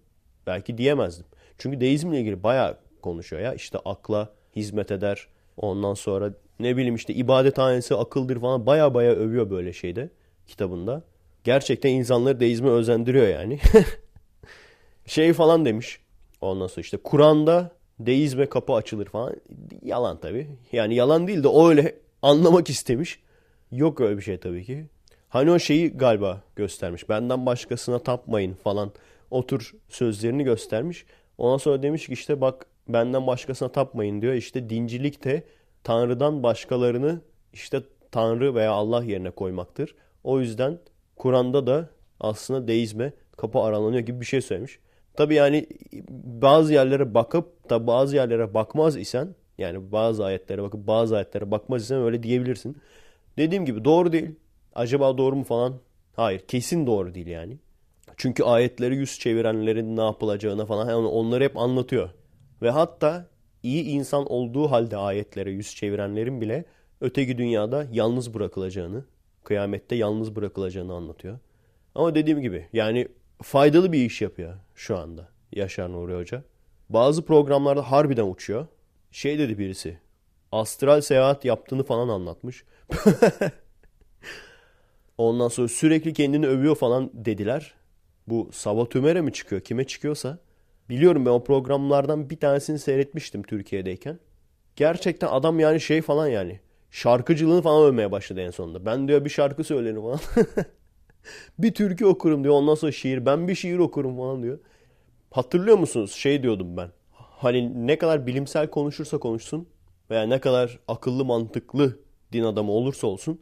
belki 0.47 0.79
diyemezdim. 0.79 1.27
Çünkü 1.59 1.81
deizmle 1.81 2.21
ilgili 2.21 2.43
bayağı 2.43 2.79
konuşuyor 3.03 3.43
ya. 3.43 3.55
İşte 3.55 3.79
akla 3.85 4.33
hizmet 4.57 4.91
eder. 4.91 5.27
Ondan 5.57 5.95
sonra 5.95 6.35
ne 6.61 6.77
bileyim 6.77 6.95
işte 6.95 7.15
ibadethanesi 7.15 7.95
akıldır 7.95 8.41
falan 8.41 8.67
baya 8.67 8.95
baya 8.95 9.13
övüyor 9.13 9.51
böyle 9.51 9.73
şeyde 9.73 10.11
kitabında. 10.47 11.03
Gerçekten 11.45 11.91
insanları 11.91 12.41
deizme 12.41 12.69
özendiriyor 12.71 13.29
yani. 13.29 13.59
şey 15.07 15.33
falan 15.33 15.65
demiş. 15.65 16.01
Ondan 16.41 16.67
sonra 16.67 16.81
işte 16.81 16.97
Kur'an'da 16.97 17.71
deizme 18.01 18.47
kapı 18.47 18.73
açılır 18.73 19.07
falan. 19.07 19.37
Yalan 19.83 20.21
tabii. 20.21 20.49
Yani 20.73 20.95
yalan 20.95 21.27
değil 21.27 21.43
de 21.43 21.49
o 21.49 21.69
öyle 21.69 21.95
anlamak 22.23 22.71
istemiş. 22.71 23.21
Yok 23.73 24.01
öyle 24.01 24.17
bir 24.17 24.23
şey 24.23 24.39
tabii 24.39 24.65
ki. 24.65 24.87
Hani 25.29 25.51
o 25.51 25.59
şeyi 25.59 25.91
galiba 25.91 26.43
göstermiş. 26.57 27.09
Benden 27.09 27.47
başkasına 27.47 27.99
tapmayın 27.99 28.55
falan. 28.55 28.93
Otur 29.31 29.75
sözlerini 29.89 30.45
göstermiş. 30.45 31.07
Ondan 31.39 31.57
sonra 31.57 31.83
demiş 31.83 32.07
ki 32.07 32.13
işte 32.13 32.41
bak 32.41 32.67
benden 32.89 33.27
başkasına 33.27 33.69
tapmayın 33.69 34.23
diyor. 34.23 34.35
İşte 34.35 34.71
dincilik 34.71 35.25
de 35.25 35.45
Tanrı'dan 35.85 36.43
başkalarını 36.43 37.21
işte 37.53 37.83
Tanrı 38.11 38.55
veya 38.55 38.73
Allah 38.73 39.05
yerine 39.05 39.31
koymaktır. 39.31 39.95
O 40.25 40.41
yüzden 40.41 40.79
Kur'an'da 41.17 41.67
da 41.67 41.89
aslında 42.21 42.69
deizme 42.69 43.13
kapı 43.37 43.59
aralanıyor 43.59 44.03
gibi 44.03 44.21
bir 44.21 44.27
şey 44.27 44.41
söylemiş. 44.41 44.79
Tabi 45.15 45.35
yani 45.35 45.67
bazı 46.23 46.73
yerlere 46.73 47.15
bakıp 47.15 47.71
da 47.71 47.87
bazı 47.87 48.17
yerlere 48.17 48.55
bakmaz 48.55 48.97
isen 48.97 49.35
yani 49.59 49.93
bazı 49.93 50.25
ayetlere 50.25 50.63
bakıp 50.63 50.87
bazı 50.87 51.17
ayetlere 51.17 51.51
bakmaz 51.51 51.83
isen 51.83 52.03
öyle 52.03 52.23
diyebilirsin. 52.23 52.77
Dediğim 53.39 53.65
gibi 53.65 53.85
doğru 53.85 54.13
değil. 54.13 54.31
Acaba 54.79 55.19
doğru 55.19 55.37
mu 55.37 55.45
falan? 55.45 55.75
Hayır 56.17 56.41
kesin 56.41 56.87
doğru 56.87 57.15
değil 57.15 57.27
yani. 57.27 57.59
Çünkü 58.17 58.43
ayetleri 58.43 58.97
yüz 58.97 59.19
çevirenlerin 59.19 59.97
ne 59.97 60.01
yapılacağına 60.01 60.67
falan 60.67 60.89
yani 60.89 61.07
onları 61.07 61.45
hep 61.45 61.57
anlatıyor. 61.57 62.11
Ve 62.63 62.71
hatta 62.71 63.27
iyi 63.63 63.85
insan 63.85 64.33
olduğu 64.33 64.71
halde 64.71 64.97
ayetlere 64.97 65.51
yüz 65.51 65.77
çevirenlerin 65.77 66.41
bile 66.41 66.65
öteki 67.01 67.39
dünyada 67.39 67.87
yalnız 67.93 68.35
bırakılacağını, 68.35 69.05
kıyamette 69.45 69.95
yalnız 69.95 70.37
bırakılacağını 70.37 70.95
anlatıyor. 70.95 71.39
Ama 71.95 72.15
dediğim 72.15 72.41
gibi 72.41 72.69
yani 72.73 73.09
faydalı 73.43 73.93
bir 73.93 74.05
iş 74.05 74.23
yapıyor 74.23 74.55
şu 74.75 74.99
anda 74.99 75.29
Yaşar 75.53 75.93
Nuri 75.93 76.15
Hoca. 76.15 76.43
Bazı 76.89 77.25
programlarda 77.25 77.91
harbiden 77.91 78.31
uçuyor. 78.31 78.67
Şey 79.11 79.39
dedi 79.39 79.59
birisi, 79.59 79.99
astral 80.53 81.01
seyahat 81.01 81.45
yaptığını 81.45 81.85
falan 81.85 82.09
anlatmış. 82.09 82.65
Ondan 85.19 85.49
sonra 85.49 85.69
sürekli 85.69 86.13
kendini 86.13 86.47
övüyor 86.47 86.77
falan 86.77 87.11
dediler. 87.15 87.75
Bu 88.29 88.51
Sava 88.53 88.89
Tümer'e 88.89 89.21
mi 89.21 89.33
çıkıyor? 89.33 89.61
Kime 89.61 89.85
çıkıyorsa. 89.87 90.39
Biliyorum 90.89 91.27
ben 91.27 91.31
o 91.31 91.45
programlardan 91.45 92.31
bir 92.31 92.41
tanesini 92.41 92.79
seyretmiştim 92.79 93.43
Türkiye'deyken. 93.43 94.19
Gerçekten 94.77 95.29
adam 95.29 95.61
yani 95.61 95.81
şey 95.81 96.03
falan 96.03 96.27
yani. 96.27 96.61
Şarkıcılığını 96.91 97.63
falan 97.63 97.87
övmeye 97.87 98.13
başladı 98.13 98.41
en 98.41 98.51
sonunda. 98.51 98.87
Ben 98.87 99.09
diyor 99.09 99.25
bir 99.25 99.31
şarkı 99.31 99.65
söylerim 99.65 100.03
falan. 100.03 100.21
bir 101.59 101.75
türkü 101.75 102.07
okurum 102.07 102.45
diyor. 102.45 102.55
Ondan 102.55 102.75
sonra 102.75 102.93
şiir. 102.93 103.27
Ben 103.27 103.49
bir 103.49 103.55
şiir 103.55 103.79
okurum 103.79 104.17
falan 104.17 104.43
diyor. 104.43 104.59
Hatırlıyor 105.31 105.79
musunuz? 105.79 106.13
Şey 106.13 106.43
diyordum 106.43 106.77
ben. 106.77 106.91
Hani 107.13 107.87
ne 107.87 107.99
kadar 107.99 108.27
bilimsel 108.27 108.71
konuşursa 108.71 109.19
konuşsun 109.19 109.69
veya 110.11 110.23
ne 110.23 110.41
kadar 110.41 110.79
akıllı 110.89 111.25
mantıklı 111.25 111.99
din 112.33 112.43
adamı 112.43 112.73
olursa 112.73 113.07
olsun 113.07 113.41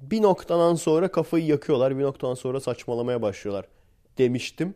bir 0.00 0.22
noktadan 0.22 0.74
sonra 0.74 1.08
kafayı 1.08 1.46
yakıyorlar. 1.46 1.98
Bir 1.98 2.02
noktadan 2.02 2.34
sonra 2.34 2.60
saçmalamaya 2.60 3.22
başlıyorlar 3.22 3.66
demiştim. 4.18 4.74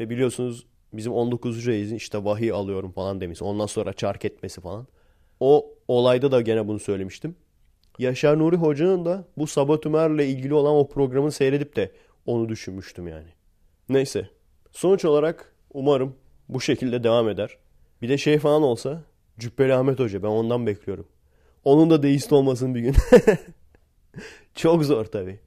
Ve 0.00 0.10
biliyorsunuz 0.10 0.66
bizim 0.92 1.12
19. 1.12 1.68
ayızın 1.68 1.96
işte 1.96 2.24
vahiy 2.24 2.52
alıyorum 2.52 2.92
falan 2.92 3.20
demiş. 3.20 3.42
Ondan 3.42 3.66
sonra 3.66 3.92
çark 3.92 4.24
etmesi 4.24 4.60
falan. 4.60 4.86
O 5.40 5.74
olayda 5.88 6.32
da 6.32 6.40
gene 6.40 6.68
bunu 6.68 6.78
söylemiştim. 6.78 7.36
Yaşar 7.98 8.38
Nuri 8.38 8.56
Hoca'nın 8.56 9.04
da 9.04 9.24
bu 9.36 9.46
Sabah 9.46 9.86
Ümer'le 9.86 10.24
ilgili 10.24 10.54
olan 10.54 10.74
o 10.74 10.88
programı 10.88 11.32
seyredip 11.32 11.76
de 11.76 11.92
onu 12.26 12.48
düşünmüştüm 12.48 13.08
yani. 13.08 13.28
Neyse. 13.88 14.28
Sonuç 14.72 15.04
olarak 15.04 15.54
umarım 15.74 16.16
bu 16.48 16.60
şekilde 16.60 17.04
devam 17.04 17.28
eder. 17.28 17.58
Bir 18.02 18.08
de 18.08 18.18
şey 18.18 18.38
falan 18.38 18.62
olsa 18.62 19.04
Cübbeli 19.38 19.74
Ahmet 19.74 19.98
Hoca 19.98 20.22
ben 20.22 20.28
ondan 20.28 20.66
bekliyorum. 20.66 21.06
Onun 21.64 21.90
da 21.90 22.02
deist 22.02 22.32
olmasın 22.32 22.74
bir 22.74 22.80
gün. 22.80 22.94
Çok 24.54 24.84
zor 24.84 25.04
tabii. 25.04 25.38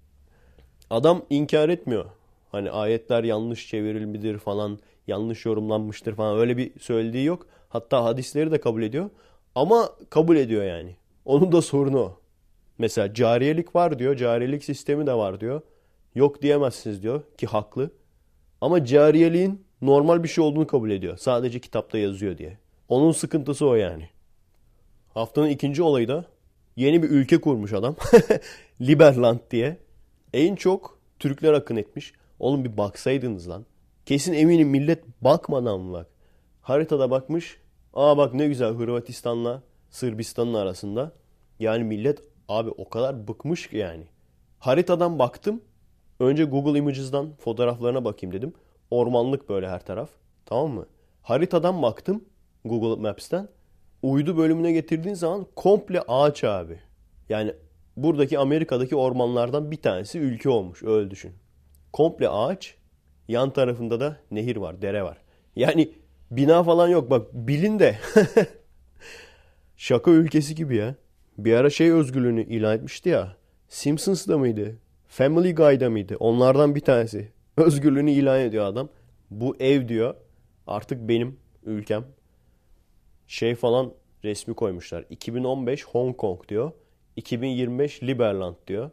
Adam 0.90 1.22
inkar 1.30 1.70
etmiyor. 1.70 2.06
Hani 2.52 2.72
ayetler 2.72 3.24
yanlış 3.24 3.68
çevrilmidir 3.68 4.38
falan, 4.38 4.80
yanlış 5.08 5.46
yorumlanmıştır 5.46 6.16
falan 6.16 6.40
öyle 6.40 6.58
bir 6.58 6.80
söylediği 6.80 7.26
yok. 7.26 7.48
Hatta 7.70 8.04
hadisleri 8.04 8.52
de 8.52 8.62
kabul 8.62 8.84
ediyor. 8.84 9.10
Ama 9.56 9.90
kabul 10.10 10.36
ediyor 10.36 10.64
yani. 10.64 10.96
Onun 11.26 11.52
da 11.52 11.62
sorunu 11.62 12.00
o. 12.00 12.20
Mesela 12.78 13.14
cariyelik 13.14 13.76
var 13.76 14.00
diyor. 14.00 14.16
Cariyelik 14.16 14.64
sistemi 14.64 15.08
de 15.08 15.14
var 15.14 15.40
diyor. 15.40 15.62
Yok 16.16 16.42
diyemezsiniz 16.42 17.04
diyor 17.04 17.22
ki 17.38 17.48
haklı. 17.48 17.92
Ama 18.62 18.86
cariyeliğin 18.86 19.66
normal 19.82 20.24
bir 20.24 20.28
şey 20.28 20.44
olduğunu 20.44 20.68
kabul 20.68 20.90
ediyor. 20.90 21.18
Sadece 21.18 21.60
kitapta 21.60 21.98
yazıyor 21.98 22.38
diye. 22.38 22.58
Onun 22.90 23.12
sıkıntısı 23.12 23.68
o 23.68 23.76
yani. 23.76 24.10
Haftanın 25.14 25.50
ikinci 25.50 25.84
olayı 25.84 26.08
da 26.08 26.26
yeni 26.78 27.04
bir 27.04 27.10
ülke 27.10 27.42
kurmuş 27.42 27.74
adam. 27.74 27.96
Liberland 28.82 29.40
diye. 29.52 29.78
En 30.34 30.56
çok 30.56 31.00
Türkler 31.20 31.54
akın 31.54 31.76
etmiş. 31.76 32.14
Oğlum 32.40 32.66
bir 32.66 32.78
baksaydınız 32.78 33.50
lan. 33.50 33.66
Kesin 34.06 34.34
eminim 34.34 34.70
millet 34.70 35.04
bakmadan 35.22 35.80
mı 35.80 35.94
bak. 35.94 36.08
Haritada 36.62 37.12
bakmış. 37.12 37.58
Aa 37.94 38.18
bak 38.18 38.34
ne 38.34 38.48
güzel 38.48 38.74
Hırvatistan'la 38.74 39.64
Sırbistan'ın 39.90 40.54
arasında. 40.54 41.12
Yani 41.60 41.84
millet 41.84 42.20
abi 42.48 42.70
o 42.70 42.90
kadar 42.90 43.28
bıkmış 43.28 43.70
ki 43.70 43.78
yani. 43.78 44.04
Haritadan 44.60 45.20
baktım. 45.20 45.62
Önce 46.20 46.44
Google 46.44 46.80
Images'dan 46.80 47.36
fotoğraflarına 47.40 48.06
bakayım 48.06 48.34
dedim. 48.34 48.54
Ormanlık 48.92 49.50
böyle 49.50 49.70
her 49.70 49.86
taraf. 49.86 50.10
Tamam 50.46 50.72
mı? 50.72 50.86
Haritadan 51.22 51.82
baktım 51.82 52.24
Google 52.66 53.02
Maps'ten. 53.02 53.50
Uydu 54.04 54.38
bölümüne 54.38 54.72
getirdiğin 54.72 55.16
zaman 55.16 55.48
komple 55.56 56.02
ağaç 56.02 56.44
abi. 56.44 56.80
Yani 57.30 57.54
buradaki 57.98 58.40
Amerika'daki 58.40 58.96
ormanlardan 58.96 59.72
bir 59.72 59.82
tanesi 59.82 60.20
ülke 60.20 60.50
olmuş. 60.50 60.84
Öyle 60.84 61.12
düşün. 61.12 61.34
Komple 61.94 62.30
ağaç. 62.30 62.76
Yan 63.28 63.54
tarafında 63.54 64.00
da 64.00 64.18
nehir 64.32 64.56
var, 64.56 64.82
dere 64.82 65.04
var. 65.04 65.18
Yani 65.56 65.92
bina 66.32 66.64
falan 66.64 66.88
yok. 66.88 67.10
Bak 67.10 67.28
bilin 67.34 67.80
de. 67.80 67.98
Şaka 69.78 70.12
ülkesi 70.12 70.56
gibi 70.56 70.76
ya. 70.76 70.96
Bir 71.38 71.54
ara 71.54 71.70
şey 71.70 71.92
özgürlüğünü 71.92 72.44
ilan 72.44 72.76
etmişti 72.76 73.10
ya. 73.10 73.38
Simpsons'da 73.70 74.38
mıydı? 74.38 74.76
Family 75.08 75.56
Guy'da 75.56 75.90
mıydı? 75.90 76.16
Onlardan 76.20 76.76
bir 76.76 76.82
tanesi. 76.82 77.32
Özgürlüğünü 77.58 78.12
ilan 78.12 78.40
ediyor 78.40 78.66
adam. 78.66 78.90
Bu 79.32 79.56
ev 79.60 79.88
diyor. 79.88 80.16
Artık 80.68 81.08
benim 81.08 81.38
ülkem. 81.66 82.06
Şey 83.28 83.56
falan 83.56 83.94
resmi 84.24 84.54
koymuşlar. 84.54 85.06
2015 85.10 85.86
Hong 85.86 86.18
Kong 86.18 86.48
diyor. 86.48 86.72
2025 87.16 88.04
Liberland 88.04 88.56
diyor. 88.68 88.92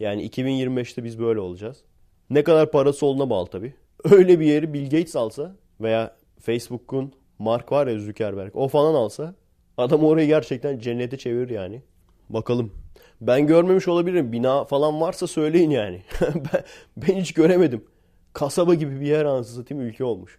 Yani 0.00 0.28
2025'te 0.28 1.04
biz 1.04 1.18
böyle 1.18 1.40
olacağız. 1.40 1.84
Ne 2.30 2.44
kadar 2.44 2.70
parası 2.70 3.06
olduğuna 3.06 3.30
bağlı 3.30 3.46
tabii. 3.46 3.74
Öyle 4.04 4.40
bir 4.40 4.46
yeri 4.46 4.74
Bill 4.74 4.84
Gates 4.84 5.16
alsa 5.16 5.56
veya 5.80 6.16
Facebook'un 6.40 7.12
Mark 7.38 7.72
var 7.72 7.86
ya 7.86 7.98
Zuckerberg 7.98 8.56
o 8.56 8.68
falan 8.68 8.94
alsa 8.94 9.34
adam 9.76 10.04
orayı 10.04 10.26
gerçekten 10.26 10.78
cennete 10.78 11.16
çevirir 11.16 11.50
yani. 11.50 11.82
Bakalım. 12.30 12.72
Ben 13.20 13.46
görmemiş 13.46 13.88
olabilirim. 13.88 14.32
Bina 14.32 14.64
falan 14.64 15.00
varsa 15.00 15.26
söyleyin 15.26 15.70
yani. 15.70 16.02
ben, 16.20 16.64
ben 16.96 17.20
hiç 17.20 17.32
göremedim. 17.34 17.84
Kasaba 18.32 18.74
gibi 18.74 19.00
bir 19.00 19.06
yer 19.06 19.24
anasını 19.24 19.62
satayım 19.62 19.84
ülke 19.84 20.04
olmuş. 20.04 20.38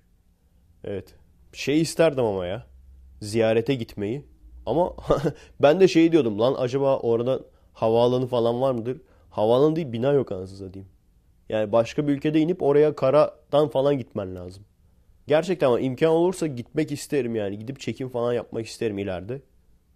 Evet. 0.84 1.16
Şey 1.54 1.82
isterdim 1.82 2.24
ama 2.24 2.46
ya. 2.46 2.68
Ziyarete 3.22 3.76
gitmeyi. 3.76 4.26
Ama 4.66 4.94
ben 5.62 5.80
de 5.80 5.88
şey 5.88 6.12
diyordum 6.12 6.40
lan 6.40 6.56
acaba 6.58 6.98
orada 7.00 7.42
havaalanı 7.74 8.28
falan 8.28 8.62
var 8.62 8.72
mıdır? 8.72 9.02
Havaalanı 9.30 9.76
değil 9.76 9.92
bina 9.92 10.12
yok 10.12 10.32
anasını 10.32 10.58
satayım. 10.58 10.88
Yani 11.50 11.72
başka 11.72 12.08
bir 12.08 12.14
ülkede 12.14 12.40
inip 12.40 12.64
oraya 12.64 12.96
karadan 12.96 13.70
falan 13.70 13.98
gitmen 13.98 14.36
lazım. 14.36 14.64
Gerçekten 15.28 15.68
ama 15.68 15.80
imkan 15.80 16.10
olursa 16.10 16.48
gitmek 16.48 16.92
isterim 16.92 17.36
yani. 17.36 17.60
Gidip 17.60 17.80
çekim 17.80 18.10
falan 18.10 18.34
yapmak 18.34 18.66
isterim 18.66 18.98
ileride. 18.98 19.42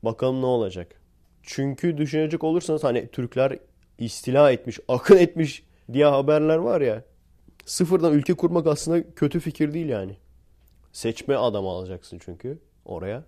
Bakalım 0.04 0.42
ne 0.42 0.46
olacak. 0.46 1.02
Çünkü 1.44 1.98
düşünecek 1.98 2.44
olursanız 2.44 2.84
hani 2.84 3.08
Türkler 3.08 3.60
istila 3.98 4.52
etmiş, 4.52 4.80
akın 4.88 5.18
etmiş 5.18 5.64
diye 5.94 6.06
haberler 6.06 6.58
var 6.58 6.82
ya. 6.82 7.04
Sıfırdan 7.66 8.14
ülke 8.14 8.34
kurmak 8.34 8.68
aslında 8.68 9.14
kötü 9.14 9.40
fikir 9.40 9.74
değil 9.74 9.90
yani. 9.90 10.18
Seçme 10.92 11.36
adam 11.36 11.68
alacaksın 11.68 12.20
çünkü 12.26 12.60
oraya. 12.92 13.24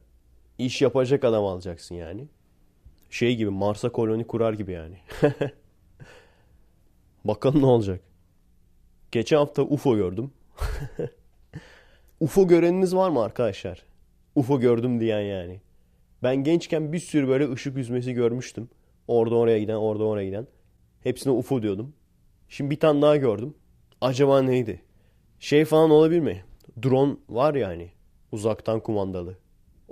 İş 0.58 0.82
yapacak 0.82 1.24
adam 1.24 1.46
alacaksın 1.46 1.96
yani. 1.96 2.28
Şey 3.10 3.36
gibi 3.36 3.50
Mars'a 3.50 3.90
koloni 3.90 4.28
kurar 4.28 4.54
gibi 4.54 4.72
yani. 4.72 4.98
Bakalım 7.26 7.62
ne 7.62 7.66
olacak. 7.66 8.02
Geçen 9.12 9.38
hafta 9.38 9.62
UFO 9.62 9.96
gördüm. 9.96 10.32
UFO 12.20 12.48
göreniniz 12.48 12.96
var 12.96 13.10
mı 13.10 13.24
arkadaşlar? 13.24 13.84
UFO 14.36 14.60
gördüm 14.60 15.00
diyen 15.00 15.20
yani. 15.20 15.62
Ben 16.24 16.36
gençken 16.36 16.94
bir 16.94 17.00
sürü 17.00 17.28
böyle 17.28 17.52
ışık 17.52 17.78
yüzmesi 17.78 18.14
görmüştüm. 18.14 18.70
Orada 19.08 19.36
oraya 19.36 19.60
giden, 19.60 19.76
orada 19.76 20.04
oraya 20.04 20.26
giden. 20.26 20.48
Hepsine 21.04 21.34
UFO 21.34 21.62
diyordum. 21.62 21.94
Şimdi 22.50 22.72
bir 22.72 22.80
tane 22.80 23.02
daha 23.02 23.18
gördüm. 23.18 23.54
Acaba 24.02 24.42
neydi? 24.42 24.82
Şey 25.40 25.66
falan 25.66 25.90
olabilir 25.90 26.20
mi? 26.20 26.44
Drone 26.84 27.16
var 27.30 27.56
ya 27.56 27.68
hani. 27.68 27.90
Uzaktan 28.32 28.80
kumandalı. 28.80 29.38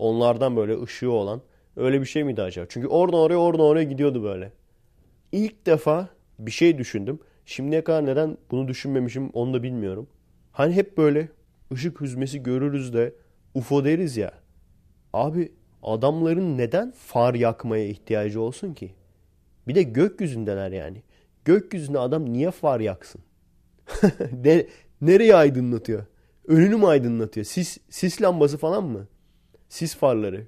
Onlardan 0.02 0.56
böyle 0.56 0.82
ışığı 0.82 1.12
olan. 1.12 1.42
Öyle 1.76 2.02
bir 2.02 2.06
şey 2.06 2.24
miydi 2.24 2.42
acaba? 2.42 2.66
Çünkü 2.70 2.88
oradan 2.88 3.20
oraya 3.20 3.38
oradan 3.38 3.66
oraya 3.66 3.84
gidiyordu 3.84 4.24
böyle. 4.24 4.52
İlk 5.32 5.66
defa 5.66 6.10
bir 6.40 6.52
şey 6.52 6.78
düşündüm. 6.78 7.20
Şimdiye 7.46 7.84
kadar 7.84 8.06
neden 8.06 8.38
bunu 8.52 8.68
düşünmemişim 8.68 9.30
onu 9.34 9.54
da 9.54 9.64
bilmiyorum. 9.64 10.08
Hani 10.52 10.74
hep 10.74 10.98
böyle 10.98 11.30
ışık 11.74 12.02
hüzmesi 12.02 12.44
görürüz 12.44 12.94
de 12.94 13.16
UFO 13.54 13.86
deriz 13.86 14.18
ya. 14.18 14.32
Abi 15.14 15.52
adamların 15.84 16.58
neden 16.58 16.92
far 16.92 17.34
yakmaya 17.34 17.86
ihtiyacı 17.88 18.42
olsun 18.42 18.74
ki? 18.74 18.94
Bir 19.68 19.76
de 19.76 19.84
gökyüzündeler 19.84 20.72
yani. 20.72 21.04
Gökyüzünde 21.46 22.00
adam 22.00 22.34
niye 22.34 22.52
far 22.52 22.80
yaksın? 22.80 23.22
ne, 24.44 24.66
nereye 25.02 25.36
aydınlatıyor? 25.36 26.06
Önünü 26.48 26.76
mü 26.76 26.86
aydınlatıyor? 26.86 27.46
Sis, 27.46 27.78
sis 27.90 28.22
lambası 28.22 28.58
falan 28.58 28.84
mı? 28.84 29.08
Sis 29.72 29.96
farları. 29.96 30.48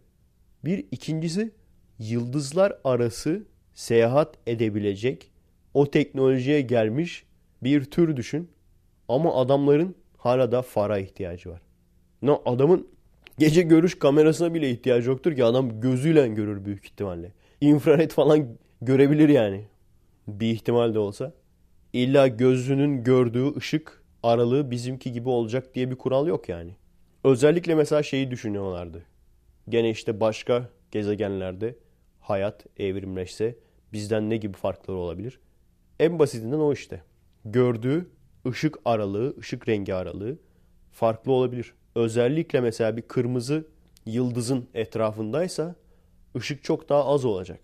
Bir 0.65 0.85
ikincisi 0.91 1.51
yıldızlar 1.99 2.77
arası 2.83 3.43
seyahat 3.73 4.37
edebilecek 4.47 5.31
o 5.73 5.91
teknolojiye 5.91 6.61
gelmiş 6.61 7.25
bir 7.63 7.83
tür 7.83 8.17
düşün. 8.17 8.49
Ama 9.07 9.35
adamların 9.35 9.95
hala 10.17 10.51
da 10.51 10.61
fara 10.61 10.97
ihtiyacı 10.97 11.49
var. 11.49 11.61
No, 12.21 12.41
adamın 12.45 12.87
gece 13.39 13.61
görüş 13.61 13.99
kamerasına 13.99 14.53
bile 14.53 14.71
ihtiyacı 14.71 15.09
yoktur 15.09 15.35
ki 15.35 15.43
adam 15.43 15.81
gözüyle 15.81 16.27
görür 16.27 16.65
büyük 16.65 16.85
ihtimalle. 16.85 17.31
İnfrared 17.61 18.11
falan 18.11 18.47
görebilir 18.81 19.29
yani. 19.29 19.65
Bir 20.27 20.51
ihtimal 20.51 20.93
de 20.93 20.99
olsa. 20.99 21.33
İlla 21.93 22.27
gözünün 22.27 23.03
gördüğü 23.03 23.55
ışık 23.57 24.03
aralığı 24.23 24.71
bizimki 24.71 25.11
gibi 25.11 25.29
olacak 25.29 25.75
diye 25.75 25.91
bir 25.91 25.95
kural 25.95 26.27
yok 26.27 26.49
yani. 26.49 26.71
Özellikle 27.23 27.75
mesela 27.75 28.03
şeyi 28.03 28.31
düşünüyorlardı. 28.31 29.12
Gene 29.69 29.89
işte 29.89 30.19
başka 30.19 30.69
gezegenlerde 30.91 31.75
hayat 32.19 32.65
evrimleşse 32.77 33.55
bizden 33.93 34.29
ne 34.29 34.37
gibi 34.37 34.57
farkları 34.57 34.97
olabilir? 34.97 35.39
En 35.99 36.19
basitinden 36.19 36.59
o 36.59 36.73
işte. 36.73 37.03
Gördüğü 37.45 38.09
ışık 38.47 38.77
aralığı, 38.85 39.35
ışık 39.39 39.69
rengi 39.69 39.93
aralığı 39.93 40.37
farklı 40.91 41.31
olabilir. 41.31 41.73
Özellikle 41.95 42.61
mesela 42.61 42.97
bir 42.97 43.01
kırmızı 43.01 43.67
yıldızın 44.05 44.69
etrafındaysa 44.73 45.75
ışık 46.35 46.63
çok 46.63 46.89
daha 46.89 47.05
az 47.05 47.25
olacak. 47.25 47.59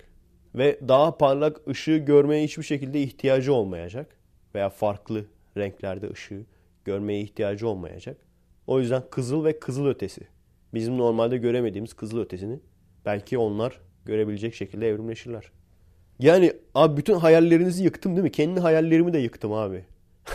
Ve 0.56 0.80
daha 0.88 1.18
parlak 1.18 1.68
ışığı 1.68 1.98
görmeye 1.98 2.44
hiçbir 2.44 2.64
şekilde 2.64 3.02
ihtiyacı 3.02 3.54
olmayacak. 3.54 4.18
Veya 4.56 4.70
farklı 4.70 5.26
renklerde 5.58 6.10
ışığı 6.10 6.46
görmeye 6.86 7.22
ihtiyacı 7.22 7.68
olmayacak. 7.68 8.18
O 8.68 8.80
yüzden 8.80 9.04
kızıl 9.12 9.46
ve 9.46 9.60
kızıl 9.60 9.86
ötesi. 9.86 10.28
Bizim 10.74 10.98
normalde 10.98 11.38
göremediğimiz 11.38 11.94
kızıl 11.94 12.20
ötesini 12.20 12.60
belki 13.06 13.38
onlar 13.38 13.82
görebilecek 14.06 14.56
şekilde 14.56 14.88
evrimleşirler. 14.88 15.52
Yani 16.20 16.54
abi 16.76 16.98
bütün 16.98 17.14
hayallerinizi 17.14 17.84
yıktım 17.84 18.12
değil 18.12 18.24
mi? 18.24 18.32
Kendi 18.32 18.60
hayallerimi 18.60 19.14
de 19.14 19.18
yıktım 19.18 19.54
abi. 19.54 19.86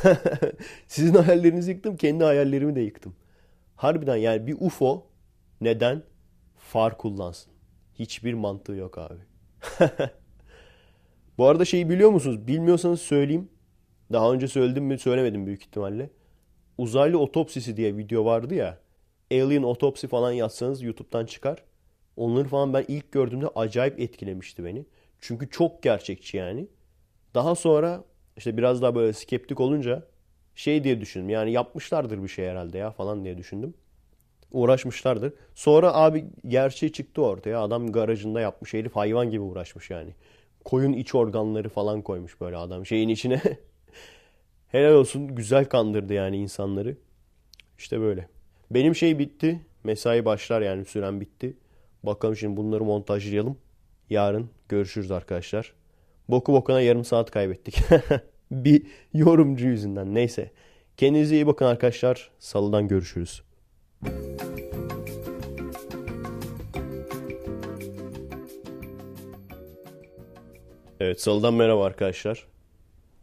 Sizin 0.87 1.15
hayallerinizi 1.15 1.71
yıktım, 1.71 1.97
kendi 1.97 2.25
hayallerimi 2.25 2.77
de 2.77 2.81
yıktım. 2.81 3.15
Harbiden 3.77 4.17
yani 4.17 4.47
bir 4.47 4.57
UFO 4.61 5.07
neden 5.61 6.03
far 6.57 6.99
kullansın? 6.99 7.53
Hiçbir 7.95 8.35
mantığı 8.35 8.73
yok 8.73 8.99
abi. 8.99 9.21
Bu 11.39 11.47
arada 11.47 11.65
şeyi 11.65 11.91
biliyor 11.91 12.11
musunuz? 12.11 12.47
Bilmiyorsanız 12.47 13.01
söyleyeyim. 13.01 13.49
Daha 14.13 14.33
önce 14.33 14.49
söyledim 14.49 14.85
mi 14.85 14.99
söylemedim 14.99 15.47
büyük 15.47 15.63
ihtimalle. 15.63 16.11
Uzaylı 16.79 17.19
otopsisi 17.19 17.77
diye 17.77 17.97
video 17.97 18.25
vardı 18.25 18.55
ya. 18.55 18.79
Alien 19.43 19.63
otopsi 19.63 20.09
falan 20.09 20.33
yazsanız 20.33 20.83
YouTube'dan 20.83 21.27
çıkar. 21.27 21.63
Onları 22.17 22.49
falan 22.49 22.75
ben 22.75 22.85
ilk 22.89 23.13
gördüğümde 23.13 23.49
acayip 23.49 24.01
etkilemişti 24.01 24.65
beni. 24.65 24.87
Çünkü 25.21 25.51
çok 25.51 25.83
gerçekçi 25.83 26.37
yani. 26.37 26.67
Daha 27.35 27.55
sonra 27.55 28.05
işte 28.37 28.57
biraz 28.57 28.83
daha 28.83 28.95
böyle 28.95 29.13
skeptik 29.13 29.61
olunca 29.61 30.03
şey 30.55 30.85
diye 30.85 31.01
düşündüm. 31.01 31.29
Yani 31.29 31.53
yapmışlardır 31.53 32.23
bir 32.23 32.29
şey 32.29 32.49
herhalde 32.49 32.79
ya 32.79 32.91
falan 32.91 33.25
diye 33.25 33.39
düşündüm. 33.39 33.75
Uğraşmışlardır. 34.53 35.33
Sonra 35.55 35.95
abi 35.95 36.25
gerçeği 36.49 36.93
çıktı 36.93 37.23
ortaya. 37.23 37.63
Adam 37.63 37.93
garajında 37.93 38.41
yapmış. 38.41 38.75
Herif 38.75 38.97
hayvan 38.97 39.31
gibi 39.31 39.41
uğraşmış 39.41 39.91
yani. 39.91 40.15
Koyun 40.65 40.93
iç 40.93 41.15
organları 41.15 41.69
falan 41.69 42.03
koymuş 42.03 42.41
böyle 42.41 42.57
adam 42.57 42.87
şeyin 42.87 43.09
içine. 43.09 43.43
Helal 44.69 44.95
olsun 44.95 45.35
güzel 45.35 45.65
kandırdı 45.65 46.13
yani 46.13 46.37
insanları. 46.37 46.97
İşte 47.79 48.01
böyle. 48.01 48.29
Benim 48.75 48.95
şey 48.95 49.19
bitti. 49.19 49.61
Mesai 49.85 50.25
başlar 50.25 50.63
yani 50.63 50.85
süren 50.85 51.21
bitti. 51.21 51.57
Bakalım 52.03 52.37
şimdi 52.37 52.57
bunları 52.57 52.85
montajlayalım. 52.85 53.59
Yarın 54.11 54.51
görüşürüz 54.69 55.11
arkadaşlar. 55.11 55.73
Boku 56.29 56.53
bokuna 56.53 56.81
yarım 56.81 57.05
saat 57.05 57.31
kaybettik. 57.31 57.79
bir 58.51 58.87
yorumcu 59.13 59.67
yüzünden. 59.67 60.15
Neyse. 60.15 60.51
Kendinize 60.97 61.35
iyi 61.35 61.47
bakın 61.47 61.67
arkadaşlar. 61.67 62.31
Salıdan 62.39 62.89
görüşürüz. 62.89 63.43
Evet 71.01 71.21
salıdan 71.21 71.55
merhaba 71.55 71.85
arkadaşlar. 71.85 72.47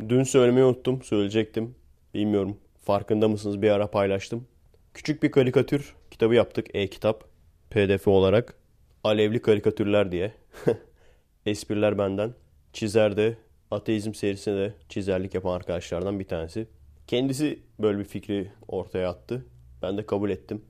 Dün 0.10 0.24
söylemeyi 0.24 0.66
unuttum. 0.66 1.02
Söyleyecektim. 1.02 1.76
Bilmiyorum. 2.14 2.58
Farkında 2.82 3.28
mısınız? 3.28 3.62
Bir 3.62 3.70
ara 3.70 3.92
paylaştım. 3.92 4.48
Küçük 4.94 5.24
bir 5.24 5.32
karikatür 5.32 5.96
kitabı 6.12 6.36
yaptık. 6.36 6.68
E-kitap. 6.74 7.24
PDF 7.70 8.08
olarak. 8.08 8.56
Alevli 9.04 9.42
karikatürler 9.42 10.12
diye. 10.12 10.34
Espriler 11.46 11.98
benden. 11.98 12.34
Çizer 12.74 13.18
de 13.18 13.38
ateizm 13.72 14.14
serisine 14.14 14.58
de 14.58 14.74
çizerlik 14.90 15.34
yapan 15.34 15.54
arkadaşlardan 15.56 16.20
bir 16.20 16.28
tanesi. 16.28 16.68
Kendisi 17.08 17.60
böyle 17.80 18.00
bir 18.00 18.04
fikri 18.04 18.52
ortaya 18.68 19.10
attı. 19.10 19.46
Ben 19.82 19.98
de 19.98 20.06
kabul 20.06 20.30
ettim. 20.30 20.66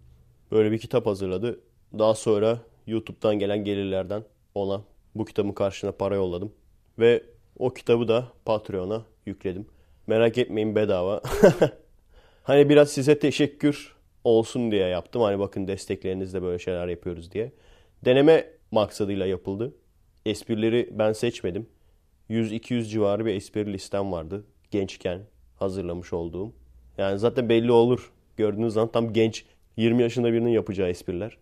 Böyle 0.52 0.72
bir 0.72 0.78
kitap 0.78 1.06
hazırladı. 1.06 1.60
Daha 2.00 2.16
sonra 2.16 2.60
YouTube'dan 2.88 3.40
gelen 3.40 3.64
gelirlerden 3.64 4.24
ona 4.56 4.82
bu 5.16 5.26
kitabın 5.26 5.52
karşına 5.52 5.92
para 5.92 6.16
yolladım. 6.16 6.54
Ve 7.00 7.24
o 7.60 7.74
kitabı 7.74 8.08
da 8.08 8.28
Patreon'a 8.46 9.06
yükledim. 9.26 9.68
Merak 10.08 10.38
etmeyin 10.38 10.76
bedava. 10.76 11.22
hani 12.44 12.70
biraz 12.70 12.90
size 12.90 13.20
teşekkür 13.20 14.01
olsun 14.24 14.72
diye 14.72 14.88
yaptım. 14.88 15.22
Hani 15.22 15.40
bakın 15.40 15.68
desteklerinizle 15.68 16.42
böyle 16.42 16.60
şeyler 16.60 16.88
yapıyoruz 16.88 17.32
diye. 17.32 17.52
Deneme 18.06 18.48
maksadıyla 18.72 19.26
yapıldı. 19.26 19.74
Esprileri 20.26 20.90
ben 20.92 21.14
seçmedim. 21.14 21.68
100-200 22.30 22.84
civarı 22.84 23.26
bir 23.26 23.36
espri 23.36 23.74
listem 23.74 24.12
vardı. 24.12 24.46
Gençken 24.72 25.22
hazırlamış 25.56 26.14
olduğum. 26.14 26.54
Yani 26.98 27.20
zaten 27.20 27.50
belli 27.50 27.72
olur. 27.72 28.12
Gördüğünüz 28.38 28.74
zaman 28.74 28.92
tam 28.92 29.14
genç 29.14 29.46
20 29.78 30.02
yaşında 30.02 30.34
birinin 30.34 30.50
yapacağı 30.50 30.90
espriler. 30.90 31.38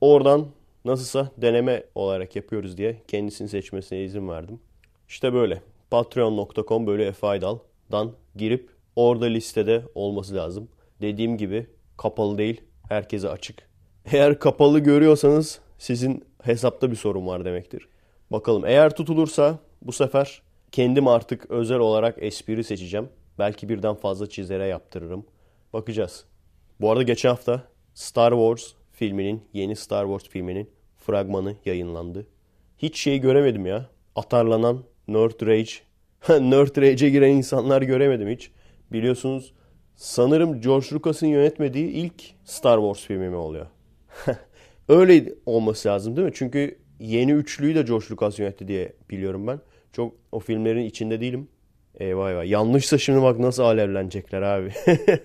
Oradan 0.00 0.46
nasılsa 0.84 1.30
deneme 1.36 1.84
olarak 1.94 2.36
yapıyoruz 2.36 2.76
diye 2.76 3.02
kendisini 3.08 3.48
seçmesine 3.48 4.04
izin 4.04 4.28
verdim. 4.28 4.60
İşte 5.08 5.32
böyle. 5.32 5.62
Patreon.com 5.90 6.86
böyle 6.86 7.06
efaydal'dan 7.06 8.12
girip 8.36 8.70
orada 8.96 9.26
listede 9.26 9.82
olması 9.94 10.34
lazım. 10.34 10.68
Dediğim 11.00 11.36
gibi 11.38 11.66
kapalı 11.96 12.38
değil. 12.38 12.60
Herkese 12.88 13.28
açık. 13.28 13.68
Eğer 14.12 14.38
kapalı 14.38 14.78
görüyorsanız 14.78 15.60
sizin 15.78 16.24
hesapta 16.42 16.90
bir 16.90 16.96
sorun 16.96 17.26
var 17.26 17.44
demektir. 17.44 17.88
Bakalım 18.30 18.66
eğer 18.66 18.96
tutulursa 18.96 19.58
bu 19.82 19.92
sefer 19.92 20.42
kendim 20.72 21.08
artık 21.08 21.50
özel 21.50 21.78
olarak 21.78 22.14
espri 22.18 22.64
seçeceğim. 22.64 23.08
Belki 23.38 23.68
birden 23.68 23.94
fazla 23.94 24.28
çizere 24.28 24.66
yaptırırım. 24.66 25.26
Bakacağız. 25.72 26.24
Bu 26.80 26.90
arada 26.90 27.02
geçen 27.02 27.28
hafta 27.28 27.62
Star 27.94 28.30
Wars 28.30 28.72
filminin, 28.92 29.42
yeni 29.52 29.76
Star 29.76 30.04
Wars 30.04 30.28
filminin 30.28 30.70
fragmanı 30.98 31.56
yayınlandı. 31.64 32.26
Hiç 32.78 32.98
şey 32.98 33.18
göremedim 33.18 33.66
ya. 33.66 33.90
Atarlanan 34.16 34.84
Nerd 35.08 35.46
Rage. 35.46 35.72
Nerd 36.28 36.76
Rage'e 36.76 37.10
giren 37.10 37.30
insanlar 37.30 37.82
göremedim 37.82 38.28
hiç. 38.28 38.50
Biliyorsunuz 38.92 39.52
sanırım 39.96 40.60
George 40.60 40.86
Lucas'ın 40.92 41.26
yönetmediği 41.26 41.88
ilk 41.88 42.22
Star 42.44 42.78
Wars 42.78 43.06
filmi 43.06 43.28
mi 43.28 43.36
oluyor? 43.36 43.66
Öyle 44.88 45.34
olması 45.46 45.88
lazım 45.88 46.16
değil 46.16 46.26
mi? 46.26 46.32
Çünkü 46.34 46.78
yeni 47.00 47.32
üçlüyü 47.32 47.74
de 47.74 47.82
George 47.82 48.06
Lucas 48.10 48.38
yönetti 48.38 48.68
diye 48.68 48.92
biliyorum 49.10 49.46
ben. 49.46 49.60
Çok 49.92 50.14
o 50.32 50.38
filmlerin 50.40 50.84
içinde 50.84 51.20
değilim. 51.20 51.48
Eyvah 51.94 52.30
eyvah. 52.30 52.44
Yanlışsa 52.44 52.98
şimdi 52.98 53.22
bak 53.22 53.38
nasıl 53.38 53.62
alevlenecekler 53.62 54.42
abi. 54.42 54.72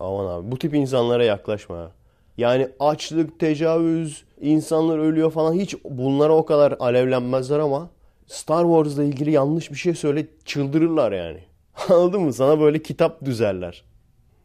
Aman 0.00 0.26
abi. 0.26 0.50
Bu 0.50 0.58
tip 0.58 0.74
insanlara 0.74 1.24
yaklaşma. 1.24 1.92
Yani 2.36 2.68
açlık, 2.80 3.40
tecavüz, 3.40 4.24
insanlar 4.40 4.98
ölüyor 4.98 5.30
falan 5.30 5.54
hiç 5.54 5.76
bunlara 5.84 6.32
o 6.36 6.46
kadar 6.46 6.76
alevlenmezler 6.80 7.58
ama 7.58 7.90
Star 8.26 8.64
Wars'la 8.64 9.04
ilgili 9.04 9.30
yanlış 9.30 9.70
bir 9.70 9.76
şey 9.76 9.94
söyle 9.94 10.26
çıldırırlar 10.44 11.12
yani. 11.12 11.47
Anladın 11.88 12.22
mı? 12.22 12.32
Sana 12.32 12.60
böyle 12.60 12.82
kitap 12.82 13.24
düzerler. 13.24 13.84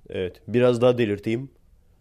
Evet 0.10 0.41
biraz 0.48 0.82
daha 0.82 0.98
delirteyim. 0.98 1.50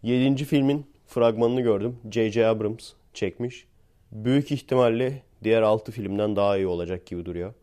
Yedinci 0.03 0.45
filmin 0.45 0.85
fragmanını 1.07 1.61
gördüm. 1.61 1.97
J.J. 2.11 2.47
Abrams 2.47 2.91
çekmiş. 3.13 3.67
Büyük 4.11 4.51
ihtimalle 4.51 5.21
diğer 5.43 5.61
altı 5.61 5.91
filmden 5.91 6.35
daha 6.35 6.57
iyi 6.57 6.67
olacak 6.67 7.05
gibi 7.05 7.25
duruyor. 7.25 7.53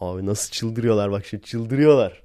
Abi 0.00 0.26
nasıl 0.26 0.50
çıldırıyorlar 0.52 1.10
bak 1.10 1.26
şimdi 1.26 1.42
çıldırıyorlar. 1.42 2.22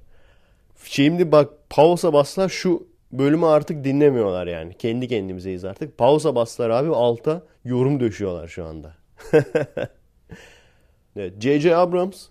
Şimdi 0.83 1.31
bak 1.31 1.49
pausa 1.69 2.13
baslar 2.13 2.49
şu 2.49 2.87
bölümü 3.11 3.45
artık 3.45 3.83
dinlemiyorlar 3.83 4.47
yani. 4.47 4.73
Kendi 4.73 5.07
kendimizeyiz 5.07 5.65
artık. 5.65 5.97
Pausa 5.97 6.35
baslar 6.35 6.69
abi 6.69 6.89
alta 6.89 7.41
yorum 7.65 7.99
döşüyorlar 7.99 8.47
şu 8.47 8.65
anda. 8.65 8.95
evet, 11.15 11.41
J.J. 11.41 11.75
Abrams 11.75 12.27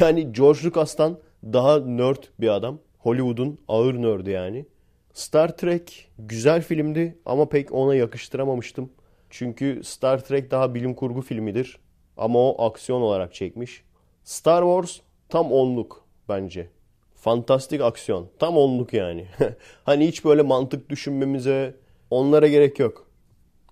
yani 0.00 0.32
George 0.32 0.64
Lucas'tan 0.64 1.18
daha 1.44 1.78
nerd 1.78 2.22
bir 2.40 2.48
adam. 2.48 2.78
Hollywood'un 2.98 3.58
ağır 3.68 3.94
nerd'i 3.94 4.30
yani. 4.30 4.66
Star 5.12 5.56
Trek 5.56 6.08
güzel 6.18 6.62
filmdi 6.62 7.18
ama 7.26 7.48
pek 7.48 7.72
ona 7.72 7.94
yakıştıramamıştım. 7.94 8.90
Çünkü 9.30 9.80
Star 9.84 10.24
Trek 10.24 10.50
daha 10.50 10.74
bilim 10.74 10.94
kurgu 10.94 11.22
filmidir. 11.22 11.78
Ama 12.16 12.38
o 12.38 12.64
aksiyon 12.64 13.00
olarak 13.00 13.34
çekmiş. 13.34 13.82
Star 14.24 14.62
Wars 14.62 15.00
tam 15.28 15.52
onluk 15.52 16.04
bence. 16.28 16.68
Fantastik 17.14 17.80
aksiyon. 17.80 18.28
Tam 18.38 18.56
onluk 18.56 18.92
yani. 18.92 19.26
hani 19.84 20.06
hiç 20.08 20.24
böyle 20.24 20.42
mantık 20.42 20.90
düşünmemize 20.90 21.74
onlara 22.10 22.46
gerek 22.46 22.78
yok. 22.78 23.06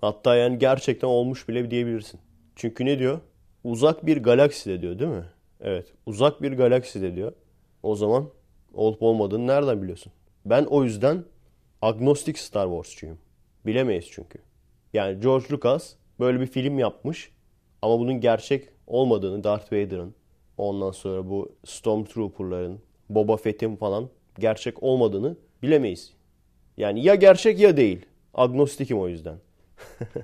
Hatta 0.01 0.37
yani 0.37 0.59
gerçekten 0.59 1.09
olmuş 1.09 1.49
bile 1.49 1.71
diyebilirsin. 1.71 2.21
Çünkü 2.57 2.85
ne 2.85 2.99
diyor? 2.99 3.21
Uzak 3.65 4.07
bir 4.07 4.23
galakside 4.23 4.83
diyor 4.83 4.99
değil 4.99 5.11
mi? 5.11 5.25
Evet. 5.61 5.87
Uzak 6.07 6.43
bir 6.43 6.53
galakside 6.53 7.17
diyor. 7.17 7.33
O 7.83 7.97
zaman 7.97 8.31
olup 8.75 9.03
olmadığını 9.03 9.47
nereden 9.47 9.83
biliyorsun? 9.83 10.13
Ben 10.45 10.65
o 10.65 10.85
yüzden 10.85 11.25
agnostik 11.83 12.39
Star 12.39 12.67
Wars'çuyum. 12.67 13.19
Bilemeyiz 13.67 14.07
çünkü. 14.11 14.39
Yani 14.93 15.21
George 15.21 15.47
Lucas 15.51 15.95
böyle 16.21 16.41
bir 16.41 16.47
film 16.47 16.79
yapmış 16.79 17.33
ama 17.83 17.99
bunun 17.99 18.21
gerçek 18.21 18.69
olmadığını 18.87 19.45
Darth 19.45 19.73
Vader'ın 19.73 20.15
ondan 20.59 20.91
sonra 20.91 21.31
bu 21.31 21.53
Stormtrooper'ların 21.65 22.81
Boba 23.09 23.37
Fett'in 23.37 23.77
falan 23.77 24.09
gerçek 24.39 24.83
olmadığını 24.83 25.37
bilemeyiz. 25.63 26.13
Yani 26.77 27.05
ya 27.05 27.15
gerçek 27.15 27.61
ya 27.61 27.77
değil. 27.77 28.07
Agnostikim 28.35 29.01
o 29.01 29.09
yüzden. 29.09 29.39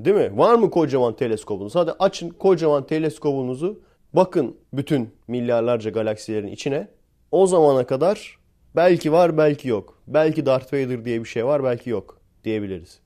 Değil 0.00 0.16
mi? 0.16 0.38
Var 0.38 0.54
mı 0.54 0.70
kocaman 0.70 1.16
teleskopunuz? 1.16 1.74
Hadi 1.74 1.92
açın 1.98 2.30
kocaman 2.30 2.86
teleskobunuzu. 2.86 3.80
Bakın 4.14 4.56
bütün 4.72 5.14
milyarlarca 5.28 5.90
galaksilerin 5.90 6.46
içine. 6.46 6.88
O 7.30 7.46
zamana 7.46 7.86
kadar 7.86 8.38
belki 8.76 9.12
var 9.12 9.38
belki 9.38 9.68
yok. 9.68 10.02
Belki 10.06 10.46
Darth 10.46 10.72
Vader 10.72 11.04
diye 11.04 11.20
bir 11.20 11.28
şey 11.28 11.46
var 11.46 11.64
belki 11.64 11.90
yok 11.90 12.20
diyebiliriz. 12.44 13.00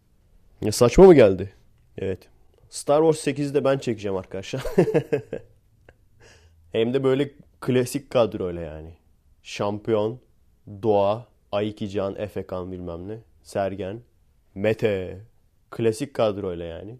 Ya 0.60 0.72
saçma 0.72 1.04
mı 1.04 1.14
geldi? 1.14 1.52
Evet. 1.98 2.28
Star 2.70 3.12
Wars 3.12 3.26
8'i 3.26 3.54
de 3.54 3.64
ben 3.64 3.78
çekeceğim 3.78 4.16
arkadaşlar. 4.16 4.62
Hem 6.72 6.94
de 6.94 7.04
böyle 7.04 7.30
klasik 7.60 8.10
kadroyla 8.10 8.62
yani. 8.62 8.94
Şampiyon, 9.42 10.20
Doğa, 10.82 11.26
Aikican, 11.52 12.16
Efekan 12.16 12.72
bilmem 12.72 13.08
ne, 13.08 13.18
Sergen, 13.42 14.00
Mete. 14.54 15.20
Klasik 15.70 16.14
kadroyla 16.14 16.64
yani. 16.64 16.98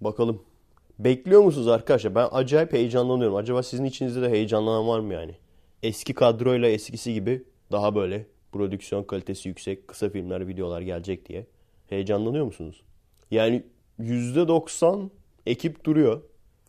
Bakalım. 0.00 0.42
Bekliyor 0.98 1.40
musunuz 1.42 1.68
arkadaşlar? 1.68 2.14
Ben 2.14 2.28
acayip 2.32 2.72
heyecanlanıyorum. 2.72 3.36
Acaba 3.36 3.62
sizin 3.62 3.84
içinizde 3.84 4.22
de 4.22 4.30
heyecanlanan 4.30 4.88
var 4.88 5.00
mı 5.00 5.14
yani? 5.14 5.34
Eski 5.82 6.14
kadroyla 6.14 6.68
eskisi 6.68 7.14
gibi 7.14 7.42
daha 7.72 7.94
böyle 7.94 8.26
prodüksiyon 8.52 9.02
kalitesi 9.02 9.48
yüksek 9.48 9.88
kısa 9.88 10.08
filmler, 10.08 10.48
videolar 10.48 10.80
gelecek 10.80 11.28
diye. 11.28 11.46
Heyecanlanıyor 11.88 12.44
musunuz? 12.44 12.82
Yani 13.30 13.62
%90 14.00 15.08
ekip 15.46 15.84
duruyor. 15.84 16.22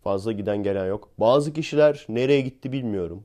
Fazla 0.04 0.32
giden 0.32 0.64
gelen 0.64 0.86
yok. 0.86 1.10
Bazı 1.18 1.54
kişiler 1.54 2.06
nereye 2.10 2.42
gitti 2.42 2.72
bilmiyorum. 2.72 3.24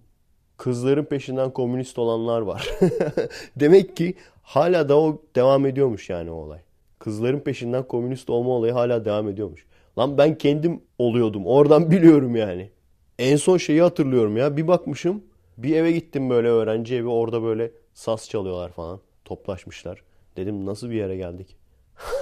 Kızların 0.57 1.05
peşinden 1.05 1.51
komünist 1.51 1.99
olanlar 1.99 2.41
var. 2.41 2.69
Demek 3.57 3.97
ki 3.97 4.15
hala 4.43 4.89
da 4.89 5.01
o 5.01 5.23
devam 5.37 5.67
ediyormuş 5.67 6.11
yani 6.11 6.31
o 6.31 6.35
olay. 6.35 6.61
Kızların 6.99 7.41
peşinden 7.41 7.83
komünist 7.83 8.31
olma 8.31 8.51
olayı 8.51 8.73
hala 8.73 9.05
devam 9.05 9.29
ediyormuş. 9.29 9.67
Lan 9.99 10.19
ben 10.19 10.39
kendim 10.39 10.81
oluyordum. 10.99 11.47
Oradan 11.47 11.91
biliyorum 11.91 12.37
yani. 12.37 12.71
En 13.19 13.37
son 13.37 13.57
şeyi 13.57 13.83
hatırlıyorum 13.83 14.37
ya. 14.37 14.57
Bir 14.57 14.69
bakmışım. 14.69 15.25
Bir 15.59 15.77
eve 15.77 15.93
gittim 15.93 16.31
böyle 16.31 16.49
öğrenci 16.49 16.95
evi. 16.97 17.09
Orada 17.09 17.43
böyle 17.43 17.71
saz 17.95 18.29
çalıyorlar 18.29 18.73
falan. 18.73 19.01
Toplaşmışlar. 19.25 20.03
Dedim 20.37 20.67
nasıl 20.67 20.91
bir 20.91 20.95
yere 20.95 21.17
geldik? 21.17 21.57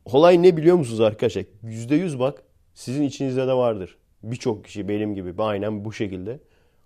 Olay 0.05 0.43
ne 0.43 0.57
biliyor 0.57 0.75
musunuz 0.75 1.01
arkadaşlar? 1.01 1.45
%100 1.63 2.19
bak 2.19 2.43
sizin 2.73 3.03
içinizde 3.03 3.47
de 3.47 3.53
vardır. 3.53 3.97
Birçok 4.23 4.65
kişi 4.65 4.87
benim 4.87 5.15
gibi 5.15 5.43
aynen 5.43 5.85
bu 5.85 5.93
şekilde. 5.93 6.39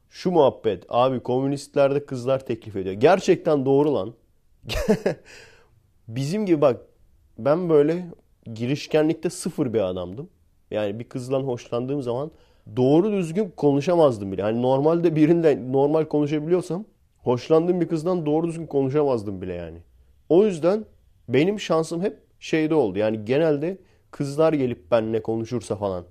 Şu 0.10 0.32
muhabbet 0.32 0.84
abi 0.90 1.20
komünistlerde 1.20 2.06
kızlar 2.06 2.46
teklif 2.46 2.76
ediyor. 2.76 2.96
Gerçekten 2.96 3.66
doğru 3.66 3.94
lan. 3.96 4.14
Bizim 6.08 6.46
gibi 6.46 6.62
bak 6.62 6.82
ben 7.38 7.70
böyle 7.70 8.06
girişkenlikte 8.54 9.30
sıfır 9.30 9.74
bir 9.74 9.80
adamdım. 9.80 10.30
Yani 10.72 11.00
bir 11.00 11.04
kızdan 11.04 11.42
hoşlandığım 11.42 12.02
zaman 12.02 12.32
doğru 12.76 13.12
düzgün 13.12 13.54
konuşamazdım 13.58 14.32
bile. 14.32 14.42
Hani 14.42 14.62
normalde 14.62 15.16
birinde 15.16 15.72
normal 15.72 16.06
konuşabiliyorsam 16.06 16.86
hoşlandığım 17.18 17.82
bir 17.82 17.88
kızdan 17.88 18.26
doğru 18.26 18.48
düzgün 18.48 18.68
konuşamazdım 18.68 19.42
bile 19.42 19.54
yani. 19.54 19.78
O 20.30 20.46
yüzden 20.46 20.86
benim 21.30 21.60
şansım 21.60 22.02
hep 22.02 22.18
şeyde 22.40 22.76
oldu. 22.76 23.00
Yani 23.00 23.26
genelde 23.26 23.78
kızlar 24.12 24.54
gelip 24.54 24.92
benimle 24.92 25.22
konuşursa 25.22 25.76
falan. 25.76 26.06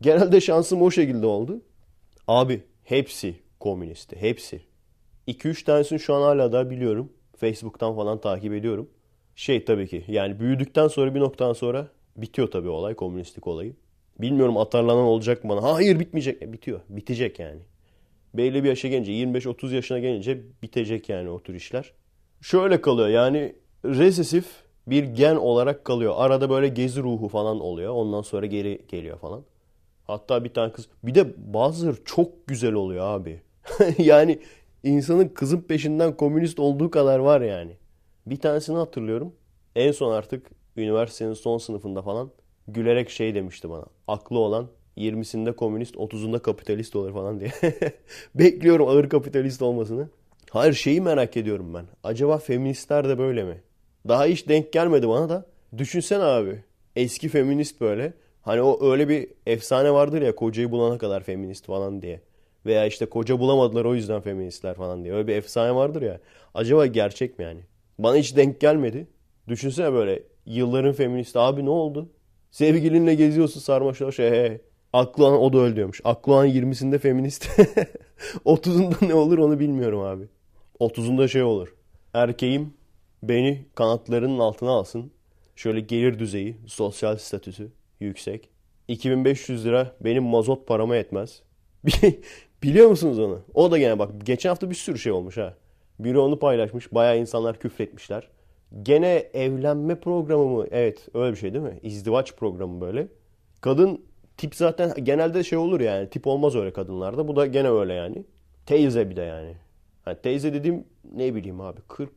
Genelde 0.00 0.40
şansım 0.40 0.82
o 0.82 0.90
şekilde 0.90 1.26
oldu. 1.26 1.62
Abi 2.28 2.62
hepsi 2.84 3.34
komünisti. 3.60 4.16
Hepsi. 4.16 4.60
2-3 5.28 5.64
tanesini 5.64 6.00
şu 6.00 6.14
an 6.14 6.22
hala 6.22 6.52
da 6.52 6.70
biliyorum. 6.70 7.12
Facebook'tan 7.36 7.96
falan 7.96 8.20
takip 8.20 8.52
ediyorum. 8.52 8.90
Şey 9.38 9.64
tabii 9.64 9.88
ki 9.88 10.04
yani 10.08 10.40
büyüdükten 10.40 10.88
sonra 10.88 11.14
bir 11.14 11.20
noktadan 11.20 11.52
sonra 11.52 11.88
bitiyor 12.16 12.50
tabii 12.50 12.68
olay 12.68 12.94
komünistlik 12.94 13.46
olayı. 13.46 13.74
Bilmiyorum 14.20 14.56
atarlanan 14.56 15.04
olacak 15.04 15.44
mı 15.44 15.50
bana. 15.50 15.62
Hayır 15.62 16.00
bitmeyecek. 16.00 16.42
E, 16.42 16.52
bitiyor. 16.52 16.80
Bitecek 16.88 17.38
yani. 17.38 17.60
Belli 18.34 18.64
bir 18.64 18.68
yaşa 18.68 18.88
gelince 18.88 19.12
25-30 19.12 19.74
yaşına 19.74 19.98
gelince 19.98 20.40
bitecek 20.62 21.08
yani 21.08 21.30
o 21.30 21.40
tür 21.40 21.54
işler. 21.54 21.92
Şöyle 22.40 22.80
kalıyor 22.80 23.08
yani 23.08 23.54
resesif 23.84 24.46
bir 24.86 25.04
gen 25.04 25.36
olarak 25.36 25.84
kalıyor. 25.84 26.14
Arada 26.16 26.50
böyle 26.50 26.68
gezi 26.68 27.02
ruhu 27.02 27.28
falan 27.28 27.60
oluyor. 27.60 27.92
Ondan 27.92 28.22
sonra 28.22 28.46
geri 28.46 28.80
geliyor 28.88 29.18
falan. 29.18 29.42
Hatta 30.06 30.44
bir 30.44 30.54
tane 30.54 30.72
kız. 30.72 30.88
Bir 31.02 31.14
de 31.14 31.52
bazıları 31.54 32.04
çok 32.04 32.46
güzel 32.46 32.72
oluyor 32.72 33.06
abi. 33.06 33.40
yani 33.98 34.38
insanın 34.84 35.28
kızın 35.28 35.60
peşinden 35.60 36.16
komünist 36.16 36.58
olduğu 36.58 36.90
kadar 36.90 37.18
var 37.18 37.40
yani. 37.40 37.72
Bir 38.26 38.36
tanesini 38.40 38.76
hatırlıyorum. 38.76 39.32
En 39.76 39.92
son 39.92 40.12
artık 40.12 40.46
üniversitenin 40.76 41.34
son 41.34 41.58
sınıfında 41.58 42.02
falan 42.02 42.30
gülerek 42.68 43.10
şey 43.10 43.34
demişti 43.34 43.70
bana. 43.70 43.84
Aklı 44.08 44.38
olan 44.38 44.68
20'sinde 44.96 45.52
komünist, 45.56 45.96
30'unda 45.96 46.38
kapitalist 46.42 46.96
olur 46.96 47.12
falan 47.12 47.40
diye. 47.40 47.50
Bekliyorum 48.34 48.88
ağır 48.88 49.08
kapitalist 49.08 49.62
olmasını. 49.62 50.08
Hayır 50.50 50.72
şeyi 50.72 51.00
merak 51.00 51.36
ediyorum 51.36 51.74
ben. 51.74 51.86
Acaba 52.04 52.38
feministler 52.38 53.08
de 53.08 53.18
böyle 53.18 53.44
mi? 53.44 53.62
Daha 54.08 54.24
hiç 54.24 54.48
denk 54.48 54.72
gelmedi 54.72 55.08
bana 55.08 55.28
da. 55.28 55.46
Düşünsene 55.78 56.22
abi. 56.22 56.64
Eski 56.96 57.28
feminist 57.28 57.80
böyle. 57.80 58.12
Hani 58.42 58.62
o 58.62 58.90
öyle 58.92 59.08
bir 59.08 59.28
efsane 59.46 59.92
vardır 59.92 60.22
ya 60.22 60.34
kocayı 60.34 60.70
bulana 60.70 60.98
kadar 60.98 61.22
feminist 61.22 61.66
falan 61.66 62.02
diye. 62.02 62.20
Veya 62.66 62.86
işte 62.86 63.06
koca 63.06 63.38
bulamadılar 63.40 63.84
o 63.84 63.94
yüzden 63.94 64.20
feministler 64.20 64.74
falan 64.74 65.04
diye. 65.04 65.14
Öyle 65.14 65.26
bir 65.26 65.34
efsane 65.36 65.74
vardır 65.74 66.02
ya. 66.02 66.20
Acaba 66.54 66.86
gerçek 66.86 67.38
mi 67.38 67.44
yani? 67.44 67.60
Bana 67.98 68.16
hiç 68.16 68.36
denk 68.36 68.60
gelmedi. 68.60 69.06
Düşünsene 69.48 69.92
böyle 69.92 70.22
yılların 70.46 70.92
feminist 70.92 71.36
abi 71.36 71.64
ne 71.64 71.70
oldu? 71.70 72.08
Sevgilinle 72.50 73.14
geziyorsun 73.14 73.60
sarmaşa 73.60 74.12
şey. 74.12 74.30
He. 74.30 74.60
Aklı 74.92 75.26
olan 75.26 75.40
o 75.40 75.52
da 75.52 75.58
öyle 75.58 75.76
diyormuş. 75.76 76.00
Aklı 76.04 76.32
olan 76.32 76.48
20'sinde 76.48 76.98
feminist. 76.98 77.46
30'unda 78.46 79.08
ne 79.08 79.14
olur 79.14 79.38
onu 79.38 79.60
bilmiyorum 79.60 80.00
abi. 80.00 80.28
30'unda 80.80 81.28
şey 81.28 81.42
olur. 81.42 81.74
Erkeğim 82.14 82.74
beni 83.22 83.64
kanatlarının 83.74 84.38
altına 84.38 84.70
alsın. 84.70 85.10
Şöyle 85.56 85.80
gelir 85.80 86.18
düzeyi, 86.18 86.56
sosyal 86.66 87.16
statüsü 87.16 87.72
yüksek. 88.00 88.48
2500 88.88 89.64
lira 89.64 89.96
benim 90.00 90.24
mazot 90.24 90.66
parama 90.66 90.96
yetmez. 90.96 91.42
Biliyor 92.62 92.88
musunuz 92.88 93.18
onu? 93.18 93.40
O 93.54 93.70
da 93.70 93.78
gene 93.78 93.98
bak 93.98 94.10
geçen 94.26 94.48
hafta 94.48 94.70
bir 94.70 94.74
sürü 94.74 94.98
şey 94.98 95.12
olmuş 95.12 95.36
ha. 95.36 95.54
Biri 95.98 96.18
onu 96.18 96.38
paylaşmış. 96.38 96.94
Bayağı 96.94 97.18
insanlar 97.18 97.58
küfretmişler. 97.58 98.28
Gene 98.82 99.14
evlenme 99.34 100.00
programı 100.00 100.44
mı? 100.46 100.66
Evet 100.70 101.08
öyle 101.14 101.32
bir 101.32 101.38
şey 101.38 101.54
değil 101.54 101.64
mi? 101.64 101.78
İzdivaç 101.82 102.36
programı 102.36 102.80
böyle. 102.80 103.08
Kadın 103.60 104.04
tip 104.36 104.54
zaten 104.54 105.04
genelde 105.04 105.44
şey 105.44 105.58
olur 105.58 105.80
yani. 105.80 106.10
Tip 106.10 106.26
olmaz 106.26 106.56
öyle 106.56 106.72
kadınlarda. 106.72 107.28
Bu 107.28 107.36
da 107.36 107.46
gene 107.46 107.70
öyle 107.70 107.92
yani. 107.92 108.24
Teyze 108.66 109.10
bir 109.10 109.16
de 109.16 109.22
yani. 109.22 109.56
yani 110.06 110.18
teyze 110.22 110.54
dediğim 110.54 110.84
ne 111.14 111.34
bileyim 111.34 111.60
abi 111.60 111.80
40. 111.88 112.10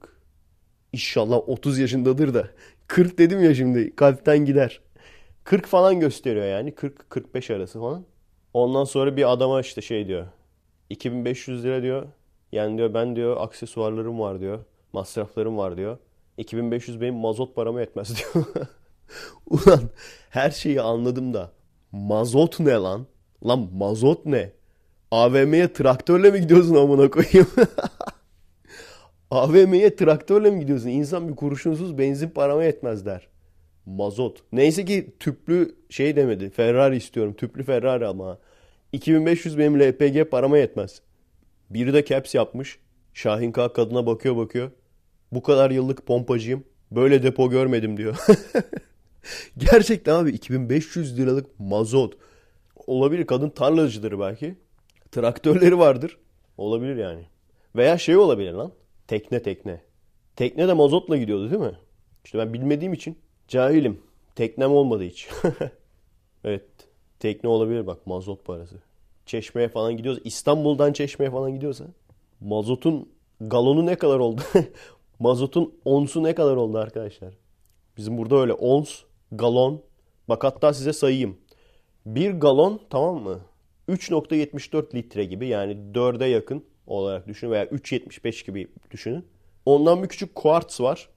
İnşallah 0.93 1.49
30 1.49 1.79
yaşındadır 1.79 2.33
da. 2.33 2.47
40 2.87 3.17
dedim 3.17 3.43
ya 3.43 3.55
şimdi 3.55 3.95
kalpten 3.95 4.45
gider. 4.45 4.81
40 5.43 5.65
falan 5.65 5.99
gösteriyor 5.99 6.45
yani. 6.45 6.69
40-45 6.71 7.55
arası 7.55 7.79
falan. 7.79 8.05
Ondan 8.53 8.83
sonra 8.83 9.17
bir 9.17 9.31
adama 9.31 9.61
işte 9.61 9.81
şey 9.81 10.07
diyor. 10.07 10.27
2500 10.89 11.63
lira 11.63 11.81
diyor. 11.83 12.07
Yani 12.51 12.77
diyor 12.77 12.93
ben 12.93 13.15
diyor 13.15 13.37
aksesuarlarım 13.39 14.19
var 14.19 14.39
diyor. 14.39 14.59
Masraflarım 14.93 15.57
var 15.57 15.77
diyor. 15.77 15.97
2500 16.37 17.01
benim 17.01 17.15
mazot 17.15 17.55
paramı 17.55 17.79
yetmez 17.79 18.17
diyor. 18.33 18.45
Ulan 19.49 19.81
her 20.29 20.51
şeyi 20.51 20.81
anladım 20.81 21.33
da 21.33 21.51
mazot 21.91 22.59
ne 22.59 22.73
lan? 22.73 23.05
Lan 23.45 23.69
mazot 23.73 24.25
ne? 24.25 24.51
AVM'ye 25.11 25.73
traktörle 25.73 26.31
mi 26.31 26.41
gidiyorsun 26.41 26.75
amına 26.75 27.09
koyayım? 27.09 27.47
AVM'ye 29.31 29.95
traktörle 29.95 30.51
mi 30.51 30.59
gidiyorsun? 30.59 30.89
İnsan 30.89 31.29
bir 31.29 31.35
kurşunsuz 31.35 31.97
benzin 31.97 32.29
paramı 32.29 32.63
yetmez 32.63 33.05
der. 33.05 33.27
Mazot. 33.85 34.43
Neyse 34.51 34.85
ki 34.85 35.15
tüplü 35.19 35.75
şey 35.89 36.15
demedi. 36.15 36.49
Ferrari 36.49 36.95
istiyorum. 36.97 37.33
Tüplü 37.33 37.63
Ferrari 37.63 38.07
ama. 38.07 38.37
2500 38.91 39.57
benim 39.57 39.79
LPG 39.79 40.31
parama 40.31 40.57
yetmez. 40.57 41.01
Biri 41.73 41.93
de 41.93 42.05
caps 42.05 42.35
yapmış. 42.35 42.79
Şahin 43.13 43.51
K 43.51 43.73
kadına 43.73 44.05
bakıyor 44.05 44.37
bakıyor. 44.37 44.71
Bu 45.31 45.43
kadar 45.43 45.71
yıllık 45.71 46.05
pompacıyım. 46.05 46.63
Böyle 46.91 47.23
depo 47.23 47.49
görmedim 47.49 47.97
diyor. 47.97 48.17
Gerçekten 49.57 50.15
abi 50.15 50.29
2500 50.29 51.19
liralık 51.19 51.59
mazot. 51.59 52.17
Olabilir 52.87 53.27
kadın 53.27 53.49
tarlacıdır 53.49 54.19
belki. 54.19 54.55
Traktörleri 55.11 55.79
vardır. 55.79 56.17
Olabilir 56.57 56.95
yani. 56.95 57.25
Veya 57.75 57.97
şey 57.97 58.17
olabilir 58.17 58.53
lan. 58.53 58.71
Tekne 59.07 59.41
tekne. 59.41 59.81
Tekne 60.35 60.67
de 60.67 60.73
mazotla 60.73 61.17
gidiyordu 61.17 61.51
değil 61.51 61.61
mi? 61.61 61.77
İşte 62.25 62.37
ben 62.37 62.53
bilmediğim 62.53 62.93
için 62.93 63.17
cahilim. 63.47 64.01
Teknem 64.35 64.71
olmadı 64.71 65.03
hiç. 65.03 65.29
evet. 66.43 66.65
Tekne 67.19 67.49
olabilir 67.49 67.87
bak 67.87 68.07
mazot 68.07 68.45
parası. 68.45 68.75
Çeşmeye 69.31 69.69
falan 69.69 69.97
gidiyoruz. 69.97 70.21
İstanbul'dan 70.23 70.93
Çeşme'ye 70.93 71.31
falan 71.31 71.53
gidiyorsa 71.53 71.85
mazotun 72.41 73.09
galonu 73.41 73.85
ne 73.85 73.95
kadar 73.95 74.19
oldu? 74.19 74.41
mazotun 75.19 75.73
onsu 75.85 76.23
ne 76.23 76.35
kadar 76.35 76.55
oldu 76.55 76.77
arkadaşlar? 76.77 77.33
Bizim 77.97 78.17
burada 78.17 78.35
öyle 78.35 78.53
ons, 78.53 79.01
galon. 79.31 79.81
Bak 80.29 80.43
hatta 80.43 80.73
size 80.73 80.93
sayayım. 80.93 81.37
Bir 82.05 82.31
galon 82.31 82.81
tamam 82.89 83.23
mı? 83.23 83.39
3.74 83.89 84.95
litre 84.95 85.25
gibi 85.25 85.47
yani 85.47 85.77
4'e 85.93 86.27
yakın 86.27 86.65
olarak 86.87 87.27
düşünün 87.27 87.51
veya 87.51 87.65
3.75 87.65 88.45
gibi 88.45 88.67
düşünün. 88.91 89.25
Ondan 89.65 90.03
bir 90.03 90.07
küçük 90.07 90.35
kuartz 90.35 90.81
var. 90.81 91.09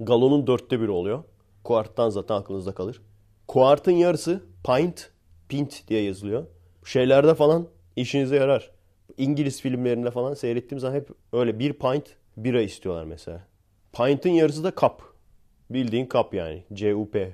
Galonun 0.00 0.46
dörtte 0.46 0.80
biri 0.80 0.90
oluyor. 0.90 1.24
Kuarttan 1.64 2.08
zaten 2.08 2.34
aklınızda 2.34 2.74
kalır. 2.74 3.02
Kuartın 3.48 3.92
yarısı 3.92 4.42
pint, 4.66 5.10
pint 5.48 5.88
diye 5.88 6.02
yazılıyor. 6.02 6.46
Şeylerde 6.84 7.34
falan 7.34 7.68
işinize 7.96 8.36
yarar. 8.36 8.70
İngiliz 9.18 9.60
filmlerinde 9.60 10.10
falan 10.10 10.34
seyrettiğim 10.34 10.80
zaman 10.80 10.94
hep 10.94 11.08
öyle 11.32 11.58
bir 11.58 11.72
pint 11.72 12.04
bira 12.36 12.60
istiyorlar 12.60 13.04
mesela. 13.04 13.40
Pint'in 13.92 14.32
yarısı 14.32 14.64
da 14.64 14.70
kap. 14.70 15.02
Bildiğin 15.70 16.06
kap 16.06 16.34
yani. 16.34 16.64
C-U-P. 16.72 17.32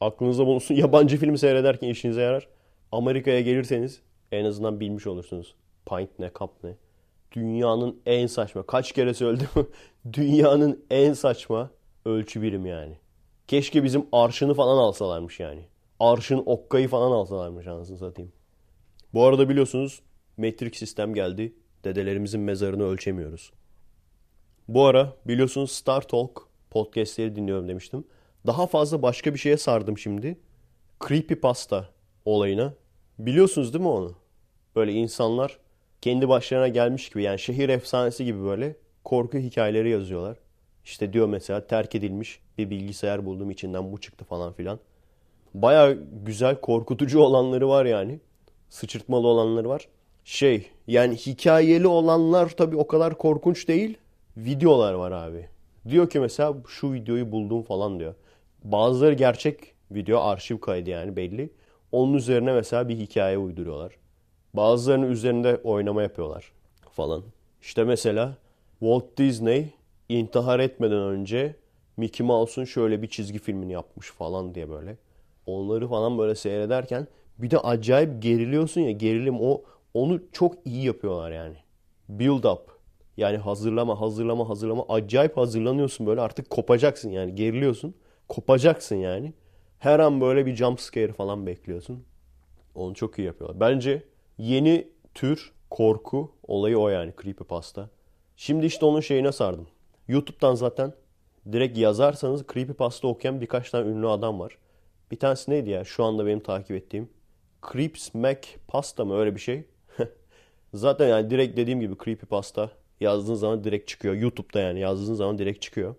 Aklınızda 0.00 0.46
bulunsun. 0.46 0.74
Yabancı 0.74 1.16
film 1.16 1.38
seyrederken 1.38 1.88
işinize 1.88 2.22
yarar. 2.22 2.48
Amerika'ya 2.92 3.40
gelirseniz 3.40 4.00
en 4.32 4.44
azından 4.44 4.80
bilmiş 4.80 5.06
olursunuz. 5.06 5.54
Pint 5.86 6.18
ne, 6.18 6.28
kap 6.28 6.50
ne. 6.64 6.76
Dünyanın 7.32 8.00
en 8.06 8.26
saçma. 8.26 8.62
Kaç 8.62 8.92
kere 8.92 9.14
söyledim. 9.14 9.48
Dünyanın 10.12 10.84
en 10.90 11.12
saçma 11.12 11.70
ölçü 12.04 12.42
birim 12.42 12.66
yani. 12.66 12.98
Keşke 13.48 13.84
bizim 13.84 14.06
arşını 14.12 14.54
falan 14.54 14.78
alsalarmış 14.78 15.40
yani. 15.40 15.60
Arşın 16.00 16.42
okkayı 16.46 16.88
falan 16.88 17.12
alsalarmış 17.12 17.66
anasını 17.66 17.98
satayım. 17.98 18.32
Bu 19.14 19.24
arada 19.24 19.48
biliyorsunuz 19.48 20.00
metrik 20.36 20.76
sistem 20.76 21.14
geldi. 21.14 21.54
Dedelerimizin 21.84 22.40
mezarını 22.40 22.84
ölçemiyoruz. 22.84 23.52
Bu 24.68 24.84
ara 24.84 25.16
biliyorsunuz 25.24 25.70
Star 25.70 26.08
Talk 26.08 26.42
podcastleri 26.70 27.36
dinliyorum 27.36 27.68
demiştim. 27.68 28.04
Daha 28.46 28.66
fazla 28.66 29.02
başka 29.02 29.34
bir 29.34 29.38
şeye 29.38 29.56
sardım 29.56 29.98
şimdi. 29.98 30.38
Creepypasta 31.08 31.88
olayına. 32.24 32.74
Biliyorsunuz 33.18 33.72
değil 33.72 33.84
mi 33.84 33.88
onu? 33.90 34.14
Böyle 34.76 34.92
insanlar 34.92 35.58
kendi 36.00 36.28
başlarına 36.28 36.68
gelmiş 36.68 37.08
gibi 37.08 37.22
yani 37.22 37.38
şehir 37.38 37.68
efsanesi 37.68 38.24
gibi 38.24 38.44
böyle 38.44 38.76
korku 39.04 39.38
hikayeleri 39.38 39.90
yazıyorlar. 39.90 40.36
İşte 40.84 41.12
diyor 41.12 41.28
mesela 41.28 41.66
terk 41.66 41.94
edilmiş 41.94 42.40
bir 42.58 42.70
bilgisayar 42.70 43.26
buldum 43.26 43.50
içinden 43.50 43.92
bu 43.92 44.00
çıktı 44.00 44.24
falan 44.24 44.52
filan. 44.52 44.78
Baya 45.54 45.96
güzel 46.26 46.60
korkutucu 46.60 47.20
olanları 47.20 47.68
var 47.68 47.84
yani. 47.84 48.20
Sıçırtmalı 48.68 49.26
olanları 49.26 49.68
var. 49.68 49.88
Şey 50.24 50.70
yani 50.86 51.16
hikayeli 51.16 51.86
olanlar 51.86 52.48
tabii 52.48 52.76
o 52.76 52.86
kadar 52.86 53.18
korkunç 53.18 53.68
değil. 53.68 53.98
Videolar 54.36 54.94
var 54.94 55.12
abi. 55.12 55.48
Diyor 55.88 56.10
ki 56.10 56.20
mesela 56.20 56.54
şu 56.68 56.92
videoyu 56.92 57.32
buldum 57.32 57.62
falan 57.62 58.00
diyor. 58.00 58.14
Bazıları 58.64 59.14
gerçek 59.14 59.74
video 59.90 60.20
arşiv 60.20 60.58
kaydı 60.58 60.90
yani 60.90 61.16
belli. 61.16 61.50
Onun 61.92 62.14
üzerine 62.14 62.52
mesela 62.52 62.88
bir 62.88 62.96
hikaye 62.96 63.38
uyduruyorlar. 63.38 63.92
Bazılarının 64.54 65.10
üzerinde 65.10 65.60
oynama 65.64 66.02
yapıyorlar 66.02 66.52
falan. 66.90 67.22
İşte 67.62 67.84
mesela 67.84 68.36
Walt 68.80 69.04
Disney 69.16 69.66
intihar 70.08 70.60
etmeden 70.60 70.98
önce 70.98 71.56
Mickey 71.96 72.26
Mouse'un 72.26 72.64
şöyle 72.64 73.02
bir 73.02 73.08
çizgi 73.08 73.38
filmini 73.38 73.72
yapmış 73.72 74.10
falan 74.10 74.54
diye 74.54 74.70
böyle. 74.70 74.96
Onları 75.46 75.88
falan 75.88 76.18
böyle 76.18 76.34
seyrederken 76.34 77.06
bir 77.38 77.50
de 77.50 77.58
acayip 77.58 78.22
geriliyorsun 78.22 78.80
ya 78.80 78.90
gerilim 78.90 79.40
o 79.40 79.62
onu 79.94 80.20
çok 80.32 80.54
iyi 80.66 80.84
yapıyorlar 80.84 81.30
yani. 81.30 81.56
Build 82.08 82.44
up. 82.44 82.74
Yani 83.16 83.36
hazırlama 83.36 84.00
hazırlama 84.00 84.48
hazırlama 84.48 84.84
acayip 84.88 85.36
hazırlanıyorsun 85.36 86.06
böyle 86.06 86.20
artık 86.20 86.50
kopacaksın 86.50 87.10
yani 87.10 87.34
geriliyorsun. 87.34 87.94
Kopacaksın 88.28 88.96
yani. 88.96 89.32
Her 89.78 89.98
an 89.98 90.20
böyle 90.20 90.46
bir 90.46 90.56
jump 90.56 90.80
scare 90.80 91.12
falan 91.12 91.46
bekliyorsun. 91.46 92.04
Onu 92.74 92.94
çok 92.94 93.18
iyi 93.18 93.26
yapıyorlar. 93.26 93.60
Bence 93.60 94.02
yeni 94.38 94.88
tür 95.14 95.52
korku 95.70 96.32
olayı 96.48 96.78
o 96.78 96.88
yani 96.88 97.12
creepypasta. 97.22 97.90
Şimdi 98.36 98.66
işte 98.66 98.86
onun 98.86 99.00
şeyine 99.00 99.32
sardım. 99.32 99.66
YouTube'dan 100.08 100.54
zaten 100.54 100.92
direkt 101.52 101.78
yazarsanız 101.78 102.44
creepypasta 102.52 103.08
okuyan 103.08 103.40
birkaç 103.40 103.70
tane 103.70 103.88
ünlü 103.90 104.08
adam 104.08 104.40
var. 104.40 104.58
Bir 105.10 105.18
tanesi 105.18 105.50
neydi 105.50 105.70
ya? 105.70 105.84
Şu 105.84 106.04
anda 106.04 106.26
benim 106.26 106.40
takip 106.40 106.70
ettiğim. 106.70 107.08
Creeps 107.72 108.14
Mac 108.14 108.48
Pasta 108.68 109.04
mı 109.04 109.16
öyle 109.16 109.34
bir 109.34 109.40
şey? 109.40 109.64
zaten 110.74 111.08
yani 111.08 111.30
direkt 111.30 111.56
dediğim 111.56 111.80
gibi 111.80 111.94
creepypasta 112.04 112.70
yazdığın 113.00 113.34
zaman 113.34 113.64
direkt 113.64 113.88
çıkıyor. 113.88 114.14
YouTube'da 114.14 114.60
yani 114.60 114.80
yazdığın 114.80 115.14
zaman 115.14 115.38
direkt 115.38 115.62
çıkıyor. 115.62 115.94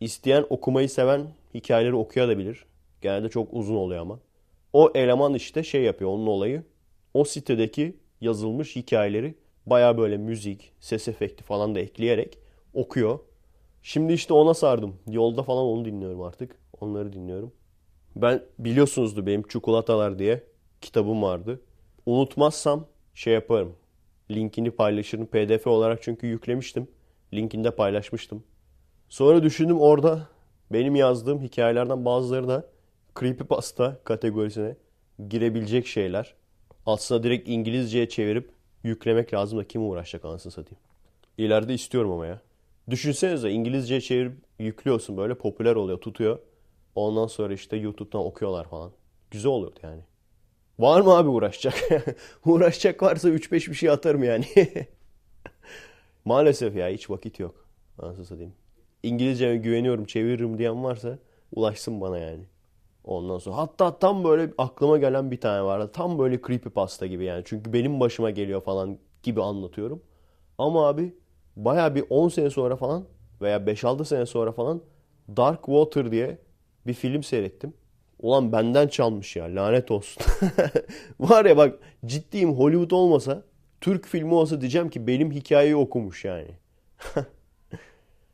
İsteyen 0.00 0.46
okumayı 0.50 0.88
seven 0.88 1.26
hikayeleri 1.54 1.94
okuyabilir. 1.94 2.64
Genelde 3.02 3.28
çok 3.28 3.48
uzun 3.52 3.74
oluyor 3.74 4.00
ama. 4.00 4.20
O 4.72 4.92
eleman 4.94 5.34
işte 5.34 5.62
şey 5.62 5.82
yapıyor 5.82 6.10
onun 6.10 6.26
olayı. 6.26 6.62
O 7.14 7.24
sitedeki 7.24 7.96
yazılmış 8.20 8.76
hikayeleri 8.76 9.34
baya 9.66 9.98
böyle 9.98 10.16
müzik, 10.16 10.72
ses 10.80 11.08
efekti 11.08 11.44
falan 11.44 11.74
da 11.74 11.80
ekleyerek 11.80 12.38
okuyor. 12.74 13.18
Şimdi 13.82 14.12
işte 14.12 14.34
ona 14.34 14.54
sardım. 14.54 14.96
Yolda 15.10 15.42
falan 15.42 15.64
onu 15.64 15.84
dinliyorum 15.84 16.22
artık. 16.22 16.56
Onları 16.80 17.12
dinliyorum. 17.12 17.52
Ben 18.16 18.42
biliyorsunuzdu 18.58 19.26
benim 19.26 19.42
Çikolatalar 19.42 20.18
diye 20.18 20.42
kitabım 20.86 21.22
vardı. 21.22 21.60
Unutmazsam 22.06 22.86
şey 23.14 23.34
yaparım. 23.34 23.76
Linkini 24.30 24.70
paylaşırım 24.70 25.26
pdf 25.26 25.66
olarak 25.66 26.02
çünkü 26.02 26.26
yüklemiştim. 26.26 26.88
Linkini 27.34 27.64
de 27.64 27.70
paylaşmıştım. 27.70 28.44
Sonra 29.08 29.42
düşündüm 29.42 29.80
orada 29.80 30.28
benim 30.72 30.96
yazdığım 30.96 31.40
hikayelerden 31.40 32.04
bazıları 32.04 32.48
da 32.48 32.66
creepypasta 33.20 34.00
kategorisine 34.04 34.76
girebilecek 35.28 35.86
şeyler. 35.86 36.34
Aslında 36.86 37.22
direkt 37.22 37.48
İngilizceye 37.48 38.08
çevirip 38.08 38.50
yüklemek 38.84 39.34
lazım 39.34 39.58
da 39.58 39.68
kim 39.68 39.90
uğraşacak 39.90 40.24
anasını 40.24 40.52
satayım. 40.52 40.80
İleride 41.38 41.74
istiyorum 41.74 42.10
ama 42.10 42.26
ya. 42.26 42.40
Düşünsenize 42.90 43.50
İngilizceye 43.50 44.00
çevirip 44.00 44.38
yüklüyorsun 44.58 45.16
böyle 45.16 45.34
popüler 45.34 45.74
oluyor 45.76 46.00
tutuyor. 46.00 46.38
Ondan 46.94 47.26
sonra 47.26 47.54
işte 47.54 47.76
YouTube'dan 47.76 48.20
okuyorlar 48.20 48.68
falan. 48.68 48.92
Güzel 49.30 49.52
oluyordu 49.52 49.78
yani. 49.82 50.02
Var 50.78 51.00
mı 51.00 51.16
abi 51.16 51.28
uğraşacak? 51.28 51.74
uğraşacak 52.44 53.02
varsa 53.02 53.28
3-5 53.28 53.70
bir 53.70 53.74
şey 53.74 53.90
atarım 53.90 54.24
yani. 54.24 54.44
Maalesef 56.24 56.76
ya 56.76 56.88
hiç 56.88 57.10
vakit 57.10 57.40
yok. 57.40 57.66
Anasını 57.98 58.24
satayım. 58.24 58.52
İngilizceme 59.02 59.56
güveniyorum 59.56 60.04
çeviririm 60.04 60.58
diyen 60.58 60.84
varsa 60.84 61.18
ulaşsın 61.52 62.00
bana 62.00 62.18
yani. 62.18 62.44
Ondan 63.04 63.38
sonra 63.38 63.56
hatta 63.56 63.98
tam 63.98 64.24
böyle 64.24 64.52
aklıma 64.58 64.98
gelen 64.98 65.30
bir 65.30 65.40
tane 65.40 65.62
vardı. 65.64 65.90
Tam 65.92 66.18
böyle 66.18 66.40
creepy 66.46 66.68
pasta 66.68 67.06
gibi 67.06 67.24
yani. 67.24 67.42
Çünkü 67.46 67.72
benim 67.72 68.00
başıma 68.00 68.30
geliyor 68.30 68.60
falan 68.60 68.98
gibi 69.22 69.42
anlatıyorum. 69.42 70.02
Ama 70.58 70.88
abi 70.88 71.14
baya 71.56 71.94
bir 71.94 72.04
10 72.10 72.28
sene 72.28 72.50
sonra 72.50 72.76
falan 72.76 73.04
veya 73.42 73.66
5-6 73.66 74.04
sene 74.04 74.26
sonra 74.26 74.52
falan 74.52 74.82
Dark 75.36 75.66
Water 75.66 76.12
diye 76.12 76.38
bir 76.86 76.94
film 76.94 77.22
seyrettim. 77.22 77.74
Ulan 78.18 78.52
benden 78.52 78.88
çalmış 78.88 79.36
ya 79.36 79.44
lanet 79.44 79.90
olsun. 79.90 80.22
Var 81.20 81.44
ya 81.44 81.56
bak 81.56 81.78
ciddiyim 82.06 82.54
Hollywood 82.54 82.90
olmasa 82.90 83.42
Türk 83.80 84.06
filmi 84.06 84.34
olsa 84.34 84.60
diyeceğim 84.60 84.90
ki 84.90 85.06
benim 85.06 85.30
hikayeyi 85.30 85.76
okumuş 85.76 86.24
yani. 86.24 86.50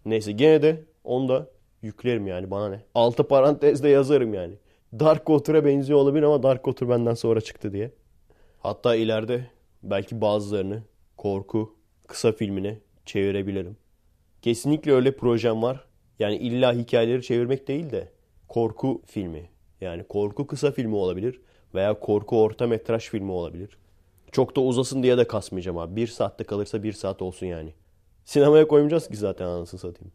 Neyse 0.05 0.33
gene 0.33 0.63
de 0.63 0.83
onu 1.05 1.29
da 1.29 1.47
yüklerim 1.83 2.27
yani 2.27 2.51
bana 2.51 2.69
ne. 2.69 2.81
Altı 2.95 3.29
parantezde 3.29 3.89
yazarım 3.89 4.35
yani. 4.35 4.55
Dark 5.01 5.27
Water'a 5.27 5.65
benziyor 5.65 5.99
olabilir 5.99 6.23
ama 6.23 6.43
Dark 6.43 6.65
Water 6.65 6.89
benden 6.89 7.15
sonra 7.15 7.41
çıktı 7.41 7.73
diye. 7.73 7.91
Hatta 8.59 8.95
ileride 8.95 9.47
belki 9.83 10.21
bazılarını 10.21 10.83
korku 11.17 11.77
kısa 12.07 12.33
filmine 12.33 12.79
çevirebilirim. 13.07 13.77
Kesinlikle 14.43 14.93
öyle 14.93 15.17
projem 15.17 15.63
var. 15.63 15.85
Yani 16.19 16.37
illa 16.37 16.73
hikayeleri 16.73 17.23
çevirmek 17.23 17.69
değil 17.69 17.91
de 17.91 18.09
korku 18.49 19.03
filmi. 19.07 19.51
Yani 19.83 20.05
korku 20.05 20.47
kısa 20.47 20.71
filmi 20.71 20.95
olabilir 20.95 21.41
veya 21.75 22.01
korku 22.01 22.43
orta 22.43 22.67
metraj 22.67 23.09
filmi 23.09 23.33
olabilir. 23.33 23.79
Çok 24.33 24.57
da 24.57 24.61
uzasın 24.61 25.03
diye 25.03 25.19
de 25.19 25.27
kasmayacağım 25.27 25.79
abi. 25.79 25.97
Bir 25.97 26.07
saatte 26.07 26.45
kalırsa 26.45 26.83
bir 26.83 26.93
saat 26.93 27.23
olsun 27.23 27.47
yani. 27.47 27.75
Sinemaya 28.25 28.69
koymayacağız 28.69 29.09
ki 29.09 29.17
zaten 29.17 29.47
anasını 29.47 29.81
satayım. 29.81 30.13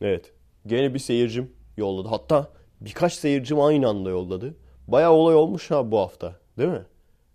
Evet. 0.00 0.32
Gene 0.66 0.94
bir 0.94 0.98
seyircim 0.98 1.52
yolladı. 1.76 2.08
Hatta 2.08 2.52
birkaç 2.80 3.12
seyircim 3.12 3.60
aynı 3.60 3.88
anda 3.88 4.10
yolladı. 4.10 4.54
Bayağı 4.88 5.12
olay 5.12 5.34
olmuş 5.34 5.70
ha 5.70 5.90
bu 5.90 5.98
hafta. 5.98 6.34
Değil 6.58 6.70
mi? 6.70 6.86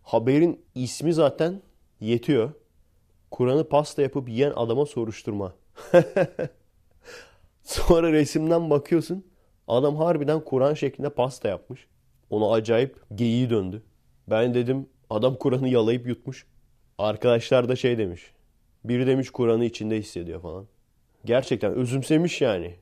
Haberin 0.04 0.65
ismi 0.75 1.13
zaten 1.13 1.62
yetiyor. 1.99 2.51
Kur'an'ı 3.32 3.69
pasta 3.69 4.01
yapıp 4.01 4.30
yiyen 4.30 4.54
adama 4.56 4.86
soruşturma. 4.86 5.54
Sonra 7.63 8.12
resimden 8.12 8.69
bakıyorsun. 8.69 9.31
Adam 9.71 9.95
harbiden 9.95 10.39
Kur'an 10.39 10.73
şeklinde 10.73 11.10
pasta 11.10 11.49
yapmış. 11.49 11.88
Ona 12.29 12.51
acayip 12.51 12.95
geyiği 13.15 13.49
döndü. 13.49 13.81
Ben 14.27 14.53
dedim 14.53 14.89
adam 15.10 15.36
Kur'an'ı 15.36 15.69
yalayıp 15.69 16.07
yutmuş. 16.07 16.45
Arkadaşlar 16.97 17.69
da 17.69 17.75
şey 17.75 17.97
demiş. 17.97 18.31
Biri 18.84 19.07
demiş 19.07 19.29
Kur'an'ı 19.29 19.65
içinde 19.65 19.97
hissediyor 19.97 20.41
falan. 20.41 20.67
Gerçekten 21.25 21.73
özümsemiş 21.73 22.41
yani. 22.41 22.75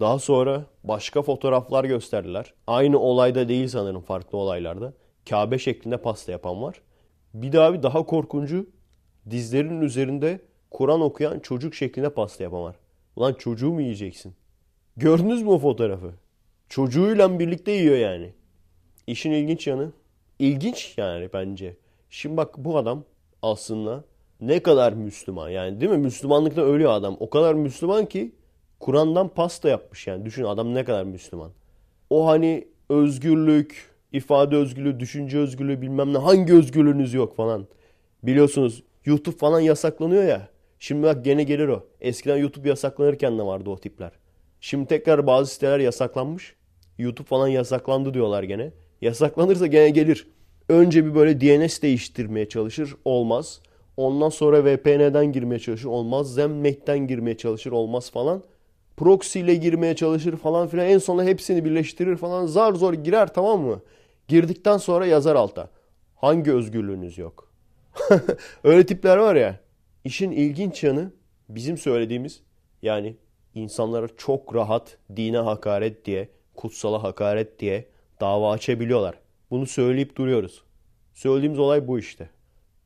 Daha 0.00 0.18
sonra 0.18 0.64
başka 0.84 1.22
fotoğraflar 1.22 1.84
gösterdiler. 1.84 2.54
Aynı 2.66 2.98
olayda 2.98 3.48
değil 3.48 3.68
sanırım 3.68 4.02
farklı 4.02 4.38
olaylarda. 4.38 4.92
Kabe 5.30 5.58
şeklinde 5.58 5.96
pasta 5.96 6.32
yapan 6.32 6.62
var. 6.62 6.80
Bir 7.34 7.52
daha 7.52 7.74
bir 7.74 7.82
daha 7.82 8.06
korkuncu 8.06 8.70
dizlerinin 9.30 9.80
üzerinde 9.80 10.40
Kur'an 10.70 11.00
okuyan 11.00 11.38
çocuk 11.38 11.74
şeklinde 11.74 12.10
pasta 12.10 12.44
yapan 12.44 12.62
var. 12.62 12.76
Ulan 13.16 13.34
çocuğu 13.34 13.72
mu 13.72 13.80
yiyeceksin? 13.80 14.34
Gördünüz 14.96 15.42
mü 15.42 15.50
o 15.50 15.58
fotoğrafı? 15.58 16.21
Çocuğuyla 16.72 17.38
birlikte 17.38 17.72
yiyor 17.72 17.96
yani. 17.96 18.32
İşin 19.06 19.30
ilginç 19.30 19.66
yanı. 19.66 19.92
İlginç 20.38 20.94
yani 20.96 21.28
bence. 21.32 21.76
Şimdi 22.10 22.36
bak 22.36 22.58
bu 22.58 22.78
adam 22.78 23.04
aslında 23.42 24.04
ne 24.40 24.62
kadar 24.62 24.92
Müslüman 24.92 25.48
yani 25.48 25.80
değil 25.80 25.92
mi? 25.92 25.98
Müslümanlıkta 25.98 26.62
ölüyor 26.62 26.92
adam. 26.92 27.16
O 27.20 27.30
kadar 27.30 27.54
Müslüman 27.54 28.06
ki 28.06 28.34
Kur'an'dan 28.80 29.28
pasta 29.28 29.68
yapmış 29.68 30.06
yani. 30.06 30.24
Düşün 30.24 30.44
adam 30.44 30.74
ne 30.74 30.84
kadar 30.84 31.04
Müslüman. 31.04 31.50
O 32.10 32.26
hani 32.26 32.68
özgürlük, 32.88 33.90
ifade 34.12 34.56
özgürlüğü, 34.56 35.00
düşünce 35.00 35.38
özgürlüğü 35.38 35.82
bilmem 35.82 36.12
ne 36.12 36.18
hangi 36.18 36.54
özgürlüğünüz 36.54 37.14
yok 37.14 37.36
falan. 37.36 37.66
Biliyorsunuz 38.22 38.82
YouTube 39.04 39.36
falan 39.36 39.60
yasaklanıyor 39.60 40.24
ya. 40.24 40.48
Şimdi 40.78 41.06
bak 41.06 41.24
gene 41.24 41.44
gelir 41.44 41.68
o. 41.68 41.86
Eskiden 42.00 42.36
YouTube 42.36 42.68
yasaklanırken 42.68 43.38
de 43.38 43.42
vardı 43.42 43.70
o 43.70 43.76
tipler. 43.76 44.12
Şimdi 44.60 44.86
tekrar 44.86 45.26
bazı 45.26 45.54
siteler 45.54 45.78
yasaklanmış. 45.78 46.54
YouTube 46.98 47.28
falan 47.28 47.48
yasaklandı 47.48 48.14
diyorlar 48.14 48.42
gene. 48.42 48.72
Yasaklanırsa 49.00 49.66
gene 49.66 49.90
gelir. 49.90 50.26
Önce 50.68 51.04
bir 51.06 51.14
böyle 51.14 51.40
DNS 51.40 51.82
değiştirmeye 51.82 52.48
çalışır. 52.48 52.96
Olmaz. 53.04 53.60
Ondan 53.96 54.28
sonra 54.28 54.64
VPN'den 54.64 55.32
girmeye 55.32 55.58
çalışır. 55.58 55.88
Olmaz. 55.88 56.34
Zemmet'ten 56.34 57.06
girmeye 57.06 57.36
çalışır. 57.36 57.72
Olmaz 57.72 58.10
falan. 58.10 58.42
Proxy 58.96 59.40
ile 59.40 59.54
girmeye 59.54 59.96
çalışır 59.96 60.36
falan 60.36 60.68
filan. 60.68 60.86
En 60.86 60.98
sonunda 60.98 61.24
hepsini 61.24 61.64
birleştirir 61.64 62.16
falan. 62.16 62.46
Zar 62.46 62.72
zor 62.72 62.94
girer 62.94 63.34
tamam 63.34 63.60
mı? 63.60 63.80
Girdikten 64.28 64.76
sonra 64.76 65.06
yazar 65.06 65.36
alta. 65.36 65.70
Hangi 66.16 66.52
özgürlüğünüz 66.52 67.18
yok? 67.18 67.52
Öyle 68.64 68.86
tipler 68.86 69.16
var 69.16 69.34
ya. 69.34 69.60
İşin 70.04 70.30
ilginç 70.30 70.84
yanı 70.84 71.12
bizim 71.48 71.78
söylediğimiz 71.78 72.42
yani 72.82 73.16
insanlara 73.54 74.08
çok 74.16 74.54
rahat 74.54 74.98
dine 75.16 75.38
hakaret 75.38 76.04
diye, 76.04 76.28
kutsala 76.56 77.02
hakaret 77.02 77.60
diye 77.60 77.88
dava 78.20 78.50
açabiliyorlar. 78.52 79.14
Bunu 79.50 79.66
söyleyip 79.66 80.16
duruyoruz. 80.16 80.62
Söylediğimiz 81.14 81.58
olay 81.58 81.88
bu 81.88 81.98
işte. 81.98 82.30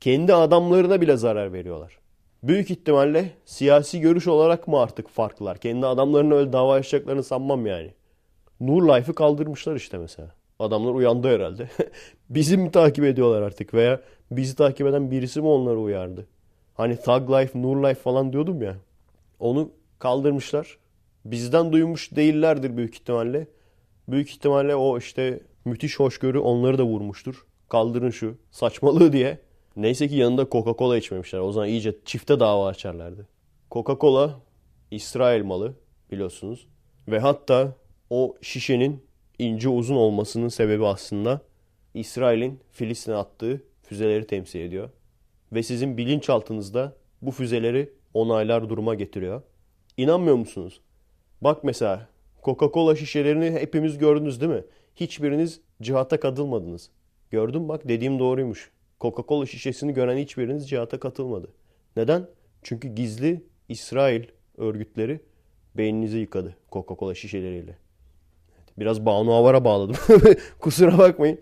Kendi 0.00 0.35
adamlarına 0.35 1.00
bile 1.00 1.16
zarar 1.16 1.52
veriyorlar. 1.52 1.98
Büyük 2.42 2.70
ihtimalle 2.70 3.31
siyasi 3.44 4.00
görüş 4.00 4.26
olarak 4.26 4.68
mı 4.68 4.81
artık 4.81 5.09
farklılar? 5.09 5.59
Kendi 5.59 5.87
adamlarına 5.87 6.35
öyle 6.35 6.52
dava 6.52 6.74
açacaklarını 6.74 7.22
sanmam 7.22 7.66
yani. 7.66 7.94
Nur 8.61 8.88
Life'ı 8.88 9.14
kaldırmışlar 9.14 9.76
işte 9.76 9.98
mesela. 9.98 10.35
Adamlar 10.59 10.94
uyandı 10.94 11.29
herhalde. 11.29 11.68
bizi 12.31 12.57
mi 12.57 12.70
takip 12.70 13.05
ediyorlar 13.05 13.42
artık 13.42 13.74
veya 13.74 14.00
bizi 14.31 14.57
takip 14.57 14.87
eden 14.87 15.11
birisi 15.11 15.40
mi 15.40 15.46
onları 15.46 15.79
uyardı? 15.79 16.26
Hani 16.74 16.96
Thug 16.96 17.31
Life, 17.31 17.62
Nur 17.62 17.76
Life 17.76 18.00
falan 18.00 18.33
diyordum 18.33 18.62
ya. 18.62 18.76
Onu 19.40 19.70
kaldırmışlar. 19.98 20.79
Bizden 21.24 21.72
duymuş 21.72 22.16
değillerdir 22.16 22.76
büyük 22.76 22.94
ihtimalle. 22.94 23.46
Büyük 24.09 24.31
ihtimalle 24.31 24.75
o 24.75 24.99
işte 24.99 25.40
müthiş 25.64 25.99
hoşgörü 25.99 26.38
onları 26.38 26.79
da 26.79 26.85
vurmuştur. 26.85 27.47
Kaldırın 27.69 28.11
şu 28.11 28.38
saçmalığı 28.51 29.12
diye. 29.12 29.38
Neyse 29.77 30.09
ki 30.09 30.14
yanında 30.14 30.42
Coca-Cola 30.42 30.99
içmemişler. 30.99 31.38
O 31.38 31.53
zaman 31.53 31.69
iyice 31.69 31.97
çifte 32.05 32.40
dava 32.40 32.66
açarlardı. 32.66 33.29
Coca-Cola 33.71 34.31
İsrail 34.90 35.45
malı 35.45 35.75
biliyorsunuz. 36.11 36.66
Ve 37.09 37.19
hatta 37.19 37.77
o 38.11 38.37
şişenin 38.42 39.05
ince 39.38 39.69
uzun 39.69 39.97
olmasının 39.97 40.49
sebebi 40.49 40.87
aslında 40.87 41.40
İsrail'in 41.95 42.61
Filistin'e 42.71 43.14
attığı 43.14 43.62
füzeleri 43.83 44.27
temsil 44.27 44.61
ediyor. 44.61 44.90
Ve 45.53 45.62
sizin 45.62 45.97
bilinçaltınızda 45.97 46.97
bu 47.23 47.31
füzeleri 47.31 47.92
onaylar 48.14 48.69
duruma 48.69 48.95
getiriyor. 48.95 49.42
İnanmıyor 49.97 50.37
musunuz? 50.37 50.81
Bak 51.40 51.64
mesela 51.64 52.09
Coca-Cola 52.46 52.96
şişelerini 52.96 53.50
hepimiz 53.50 53.98
gördünüz 53.98 54.40
değil 54.40 54.52
mi? 54.52 54.64
Hiçbiriniz 54.96 55.61
cihata 55.82 56.20
katılmadınız. 56.20 56.90
Gördüm 57.30 57.68
bak 57.68 57.88
dediğim 57.88 58.18
doğruymuş. 58.18 58.70
Coca-Cola 59.00 59.46
şişesini 59.46 59.94
gören 59.94 60.16
hiçbiriniz 60.16 60.68
cihata 60.68 61.00
katılmadı. 61.00 61.48
Neden? 61.96 62.26
Çünkü 62.62 62.88
gizli 62.88 63.42
İsrail 63.68 64.24
örgütleri 64.59 65.20
beyninizi 65.76 66.18
yıkadı 66.18 66.56
Coca-Cola 66.72 67.14
şişeleriyle. 67.14 67.76
Biraz 68.78 69.06
Banu 69.06 69.35
Avar'a 69.35 69.64
bağladım. 69.64 69.96
Kusura 70.61 70.98
bakmayın. 70.98 71.38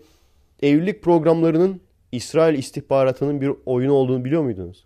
Evlilik 0.61 1.01
programlarının 1.01 1.81
İsrail 2.11 2.59
istihbaratının 2.59 3.41
bir 3.41 3.51
oyunu 3.65 3.93
olduğunu 3.93 4.25
biliyor 4.25 4.41
muydunuz? 4.41 4.85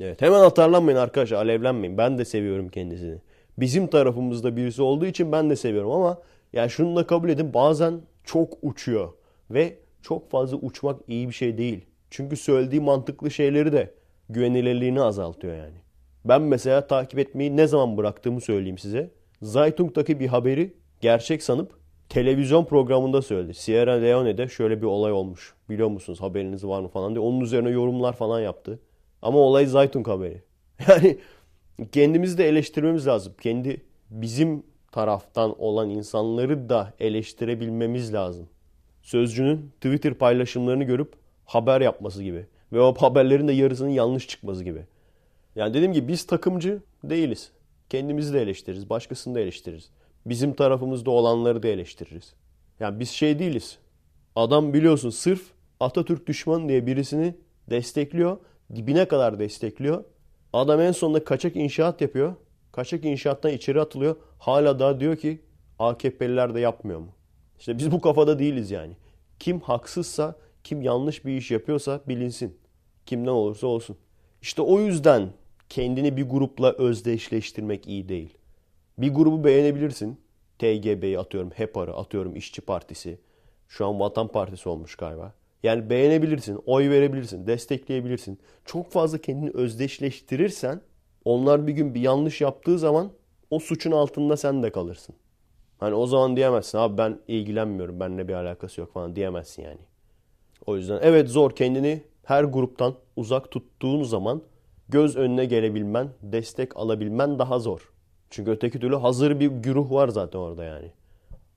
Evet 0.00 0.22
hemen 0.22 0.40
atarlanmayın 0.40 0.98
arkadaşlar 0.98 1.36
alevlenmeyin. 1.36 1.98
Ben 1.98 2.18
de 2.18 2.24
seviyorum 2.24 2.68
kendisini. 2.68 3.18
Bizim 3.58 3.86
tarafımızda 3.86 4.56
birisi 4.56 4.82
olduğu 4.82 5.06
için 5.06 5.32
ben 5.32 5.50
de 5.50 5.56
seviyorum 5.56 5.90
ama 5.90 6.18
yani 6.52 6.70
şunu 6.70 6.96
da 6.96 7.06
kabul 7.06 7.28
edin 7.28 7.54
bazen 7.54 8.00
çok 8.24 8.58
uçuyor. 8.62 9.12
Ve 9.50 9.78
çok 10.02 10.30
fazla 10.30 10.56
uçmak 10.56 11.00
iyi 11.08 11.28
bir 11.28 11.34
şey 11.34 11.58
değil. 11.58 11.86
Çünkü 12.10 12.36
söylediği 12.36 12.80
mantıklı 12.80 13.30
şeyleri 13.30 13.72
de 13.72 13.94
güvenilirliğini 14.28 15.00
azaltıyor 15.00 15.56
yani. 15.56 15.76
Ben 16.24 16.42
mesela 16.42 16.86
takip 16.86 17.18
etmeyi 17.18 17.56
ne 17.56 17.66
zaman 17.66 17.96
bıraktığımı 17.96 18.40
söyleyeyim 18.40 18.78
size. 18.78 19.10
Zaytung'daki 19.42 20.20
bir 20.20 20.26
haberi 20.26 20.74
gerçek 21.00 21.42
sanıp 21.42 21.72
televizyon 22.08 22.64
programında 22.64 23.22
söyledi. 23.22 23.54
Sierra 23.54 23.92
Leone'de 23.92 24.48
şöyle 24.48 24.80
bir 24.80 24.86
olay 24.86 25.12
olmuş. 25.12 25.54
Biliyor 25.70 25.88
musunuz 25.88 26.20
haberiniz 26.20 26.64
var 26.66 26.80
mı 26.80 26.88
falan 26.88 27.14
diye. 27.14 27.24
Onun 27.24 27.40
üzerine 27.40 27.70
yorumlar 27.70 28.12
falan 28.12 28.40
yaptı. 28.40 28.78
Ama 29.22 29.38
olay 29.38 29.66
Zaytung 29.66 30.08
haberi. 30.08 30.42
Yani 30.88 31.18
kendimizi 31.84 32.38
de 32.38 32.48
eleştirmemiz 32.48 33.06
lazım. 33.06 33.34
Kendi 33.40 33.82
bizim 34.10 34.62
taraftan 34.92 35.62
olan 35.62 35.90
insanları 35.90 36.68
da 36.68 36.94
eleştirebilmemiz 37.00 38.14
lazım. 38.14 38.48
Sözcünün 39.02 39.70
Twitter 39.80 40.14
paylaşımlarını 40.14 40.84
görüp 40.84 41.14
haber 41.44 41.80
yapması 41.80 42.22
gibi. 42.22 42.46
Ve 42.72 42.80
o 42.80 42.94
haberlerin 42.94 43.48
de 43.48 43.52
yarısının 43.52 43.88
yanlış 43.88 44.28
çıkması 44.28 44.64
gibi. 44.64 44.86
Yani 45.56 45.74
dediğim 45.74 45.92
gibi 45.92 46.08
biz 46.08 46.26
takımcı 46.26 46.82
değiliz. 47.04 47.52
Kendimizi 47.90 48.34
de 48.34 48.42
eleştiririz, 48.42 48.90
başkasını 48.90 49.34
da 49.34 49.40
eleştiririz. 49.40 49.90
Bizim 50.26 50.54
tarafımızda 50.54 51.10
olanları 51.10 51.62
da 51.62 51.68
eleştiririz. 51.68 52.34
Yani 52.80 53.00
biz 53.00 53.10
şey 53.10 53.38
değiliz. 53.38 53.78
Adam 54.36 54.74
biliyorsun 54.74 55.10
sırf 55.10 55.42
Atatürk 55.80 56.26
düşmanı 56.26 56.68
diye 56.68 56.86
birisini 56.86 57.34
destekliyor. 57.70 58.36
Dibine 58.74 59.08
kadar 59.08 59.38
destekliyor. 59.38 60.04
Adam 60.52 60.80
en 60.80 60.92
sonunda 60.92 61.24
kaçak 61.24 61.56
inşaat 61.56 62.00
yapıyor. 62.00 62.34
Kaçak 62.72 63.04
inşaattan 63.04 63.52
içeri 63.52 63.80
atılıyor. 63.80 64.16
Hala 64.38 64.78
daha 64.78 65.00
diyor 65.00 65.16
ki 65.16 65.40
AKP'liler 65.78 66.54
de 66.54 66.60
yapmıyor 66.60 67.00
mu? 67.00 67.08
İşte 67.58 67.78
biz 67.78 67.92
bu 67.92 68.00
kafada 68.00 68.38
değiliz 68.38 68.70
yani. 68.70 68.96
Kim 69.38 69.60
haksızsa, 69.60 70.36
kim 70.64 70.82
yanlış 70.82 71.24
bir 71.24 71.36
iş 71.36 71.50
yapıyorsa 71.50 72.00
bilinsin. 72.08 72.58
Kimden 73.06 73.30
olursa 73.30 73.66
olsun. 73.66 73.96
İşte 74.42 74.62
o 74.62 74.80
yüzden 74.80 75.28
kendini 75.68 76.16
bir 76.16 76.28
grupla 76.28 76.72
özdeşleştirmek 76.72 77.86
iyi 77.86 78.08
değil. 78.08 78.38
Bir 78.98 79.14
grubu 79.14 79.44
beğenebilirsin. 79.44 80.20
TGB'yi 80.58 81.18
atıyorum, 81.18 81.50
HEPAR'ı 81.50 81.96
atıyorum, 81.96 82.36
İşçi 82.36 82.60
Partisi. 82.60 83.18
Şu 83.68 83.86
an 83.86 84.00
Vatan 84.00 84.28
Partisi 84.28 84.68
olmuş 84.68 84.96
galiba. 84.96 85.34
Yani 85.62 85.90
beğenebilirsin, 85.90 86.60
oy 86.66 86.90
verebilirsin, 86.90 87.46
destekleyebilirsin. 87.46 88.40
Çok 88.64 88.92
fazla 88.92 89.18
kendini 89.18 89.50
özdeşleştirirsen 89.50 90.80
onlar 91.24 91.66
bir 91.66 91.72
gün 91.72 91.94
bir 91.94 92.00
yanlış 92.00 92.40
yaptığı 92.40 92.78
zaman 92.78 93.12
o 93.50 93.58
suçun 93.58 93.90
altında 93.90 94.36
sen 94.36 94.62
de 94.62 94.72
kalırsın. 94.72 95.14
Hani 95.78 95.94
o 95.94 96.06
zaman 96.06 96.36
diyemezsin 96.36 96.78
abi 96.78 96.98
ben 96.98 97.18
ilgilenmiyorum, 97.28 98.00
benimle 98.00 98.28
bir 98.28 98.34
alakası 98.34 98.80
yok 98.80 98.92
falan 98.92 99.16
diyemezsin 99.16 99.62
yani. 99.62 99.80
O 100.66 100.76
yüzden 100.76 100.98
evet 101.02 101.28
zor 101.28 101.50
kendini 101.50 102.02
her 102.24 102.44
gruptan 102.44 102.94
uzak 103.16 103.50
tuttuğun 103.50 104.02
zaman 104.02 104.42
göz 104.88 105.16
önüne 105.16 105.44
gelebilmen, 105.44 106.08
destek 106.22 106.76
alabilmen 106.76 107.38
daha 107.38 107.58
zor. 107.58 107.92
Çünkü 108.30 108.50
öteki 108.50 108.80
türlü 108.80 108.96
hazır 108.96 109.40
bir 109.40 109.46
güruh 109.46 109.90
var 109.90 110.08
zaten 110.08 110.38
orada 110.38 110.64
yani. 110.64 110.90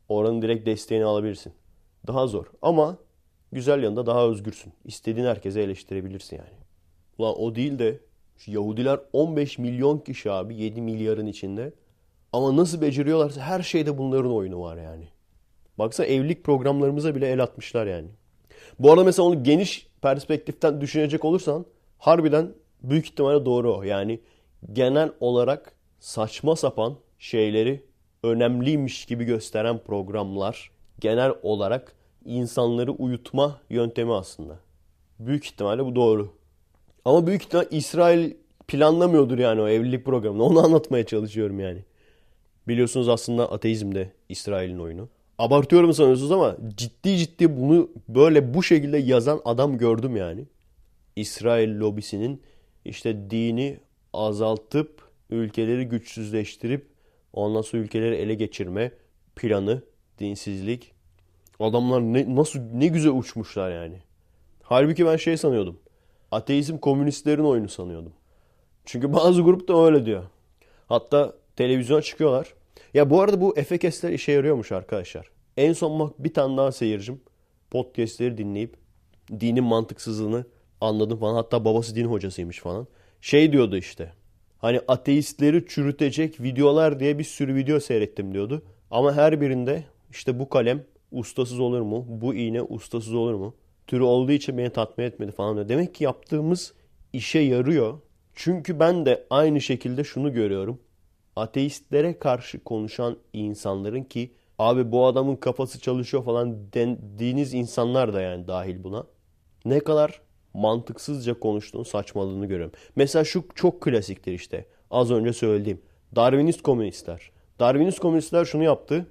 Oranın 0.10 0.42
direkt 0.42 0.66
desteğini 0.66 1.06
alabilirsin. 1.06 1.54
Daha 2.08 2.28
zor 2.28 2.46
ama 2.62 2.98
güzel 3.56 3.84
yanında 3.84 4.06
daha 4.06 4.28
özgürsün. 4.28 4.74
İstediğin 4.86 5.28
herkese 5.28 5.62
eleştirebilirsin 5.62 6.38
yani. 6.38 6.58
Ulan 7.18 7.42
o 7.42 7.56
değil 7.56 7.80
de 7.80 8.00
Yahudiler 8.48 9.00
15 9.14 9.58
milyon 9.58 9.98
kişi 9.98 10.32
abi 10.32 10.56
7 10.56 10.82
milyarın 10.82 11.26
içinde. 11.26 11.74
Ama 12.34 12.58
nasıl 12.58 12.82
beceriyorlarsa 12.82 13.42
her 13.42 13.62
şeyde 13.62 13.98
bunların 13.98 14.34
oyunu 14.34 14.62
var 14.62 14.78
yani. 14.78 15.08
Baksa 15.78 16.06
evlilik 16.06 16.44
programlarımıza 16.44 17.16
bile 17.16 17.30
el 17.32 17.44
atmışlar 17.44 17.88
yani. 17.88 18.08
Bu 18.80 18.92
arada 18.92 19.04
mesela 19.04 19.28
onu 19.28 19.44
geniş 19.44 19.88
perspektiften 20.02 20.82
düşünecek 20.82 21.26
olursan 21.26 21.66
harbiden 21.98 22.54
büyük 22.84 23.06
ihtimalle 23.06 23.46
doğru 23.46 23.76
o. 23.76 23.84
Yani 23.84 24.20
genel 24.74 25.12
olarak 25.20 25.76
saçma 26.00 26.56
sapan 26.56 26.96
şeyleri 27.20 27.84
önemliymiş 28.24 29.06
gibi 29.06 29.24
gösteren 29.24 29.78
programlar 29.78 30.72
genel 31.00 31.34
olarak 31.44 31.96
insanları 32.26 32.92
uyutma 32.92 33.60
yöntemi 33.70 34.14
aslında. 34.14 34.60
Büyük 35.20 35.46
ihtimalle 35.46 35.86
bu 35.86 35.96
doğru. 35.96 36.34
Ama 37.06 37.28
büyük 37.28 37.44
ihtimal 37.44 37.66
İsrail 37.72 38.34
planlamıyordur 38.68 39.40
yani 39.40 39.62
o 39.62 39.68
evlilik 39.68 40.06
programını. 40.06 40.44
Onu 40.44 40.60
anlatmaya 40.66 41.06
çalışıyorum 41.06 41.60
yani. 41.60 41.84
Biliyorsunuz 42.68 43.10
aslında 43.10 43.52
ateizm 43.52 43.96
de 43.96 44.12
İsrail'in 44.30 44.80
oyunu. 44.80 45.10
Abartıyorum 45.38 45.94
sanıyorsunuz 45.94 46.32
ama 46.32 46.58
ciddi 46.76 47.18
ciddi 47.18 47.58
bunu 47.58 47.90
böyle 48.10 48.54
bu 48.54 48.64
şekilde 48.64 48.98
yazan 48.98 49.42
adam 49.46 49.78
gördüm 49.78 50.16
yani. 50.16 50.46
İsrail 51.16 51.80
lobisinin 51.80 52.42
işte 52.86 53.30
dini 53.30 53.78
azaltıp 54.14 55.02
ülkeleri 55.30 55.86
güçsüzleştirip 55.86 56.88
ondan 57.34 57.62
sonra 57.62 57.84
ülkeleri 57.84 58.16
ele 58.16 58.34
geçirme 58.34 58.92
planı, 59.36 59.82
dinsizlik. 60.20 60.95
Adamlar 61.60 62.02
ne, 62.02 62.36
nasıl 62.36 62.60
ne 62.60 62.88
güzel 62.88 63.12
uçmuşlar 63.12 63.72
yani. 63.72 63.98
Halbuki 64.64 65.06
ben 65.06 65.18
şey 65.18 65.38
sanıyordum. 65.38 65.80
Ateizm 66.32 66.78
komünistlerin 66.78 67.44
oyunu 67.44 67.70
sanıyordum. 67.70 68.14
Çünkü 68.86 69.14
bazı 69.14 69.42
grup 69.42 69.68
da 69.68 69.86
öyle 69.86 70.06
diyor. 70.06 70.24
Hatta 70.88 71.34
televizyona 71.56 72.02
çıkıyorlar. 72.02 72.54
Ya 72.94 73.10
bu 73.10 73.22
arada 73.22 73.42
bu 73.42 73.58
efekesler 73.58 74.12
işe 74.12 74.32
yarıyormuş 74.32 74.72
arkadaşlar. 74.72 75.30
En 75.58 75.74
son 75.74 76.00
bak 76.00 76.14
bir 76.20 76.34
tane 76.34 76.58
daha 76.58 76.72
seyircim 76.72 77.22
podcastleri 77.72 78.38
dinleyip 78.38 78.78
dinin 79.40 79.64
mantıksızlığını 79.64 80.46
anladım 80.82 81.20
falan. 81.20 81.36
Hatta 81.36 81.66
babası 81.66 81.96
din 81.96 82.06
hocasıymış 82.06 82.60
falan. 82.60 82.88
Şey 83.22 83.52
diyordu 83.52 83.78
işte. 83.78 84.14
Hani 84.58 84.82
ateistleri 84.88 85.66
çürütecek 85.68 86.42
videolar 86.42 87.00
diye 87.00 87.20
bir 87.20 87.24
sürü 87.24 87.56
video 87.56 87.80
seyrettim 87.80 88.34
diyordu. 88.34 88.64
Ama 88.92 89.14
her 89.14 89.42
birinde 89.42 89.84
işte 90.12 90.40
bu 90.40 90.50
kalem 90.50 90.84
ustasız 91.16 91.60
olur 91.60 91.82
mu? 91.82 92.06
Bu 92.08 92.36
iğne 92.36 92.62
ustasız 92.62 93.14
olur 93.14 93.34
mu? 93.34 93.56
Türü 93.88 94.04
olduğu 94.04 94.32
için 94.32 94.58
beni 94.58 94.70
tatmin 94.70 95.06
etmedi 95.06 95.32
falan 95.32 95.56
diyor. 95.56 95.70
Demek 95.70 95.96
ki 95.96 96.04
yaptığımız 96.04 96.74
işe 97.14 97.40
yarıyor. 97.40 98.00
Çünkü 98.36 98.80
ben 98.80 99.06
de 99.06 99.26
aynı 99.30 99.62
şekilde 99.62 100.04
şunu 100.04 100.34
görüyorum. 100.34 100.80
Ateistlere 101.36 102.20
karşı 102.20 102.64
konuşan 102.64 103.18
insanların 103.34 104.04
ki 104.04 104.32
abi 104.60 104.92
bu 104.92 105.06
adamın 105.06 105.36
kafası 105.36 105.80
çalışıyor 105.80 106.24
falan 106.24 106.74
dendiğiniz 106.74 107.54
insanlar 107.54 108.14
da 108.14 108.22
yani 108.22 108.48
dahil 108.48 108.84
buna. 108.84 109.04
Ne 109.66 109.80
kadar 109.80 110.22
mantıksızca 110.54 111.40
konuştuğun 111.40 111.84
saçmalığını 111.84 112.46
görüyorum. 112.46 112.74
Mesela 112.96 113.24
şu 113.24 113.44
çok 113.56 113.82
klasiktir 113.82 114.32
işte. 114.32 114.66
Az 114.92 115.12
önce 115.12 115.34
söylediğim. 115.34 115.82
Darwinist 116.16 116.62
komünistler. 116.62 117.32
Darwinist 117.60 118.00
komünistler 118.00 118.46
şunu 118.46 118.64
yaptı. 118.64 119.08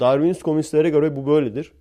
Darwinist 0.00 0.42
komünistlere 0.42 0.90
göre 0.90 1.16
bu 1.16 1.26
böyledir. 1.26 1.72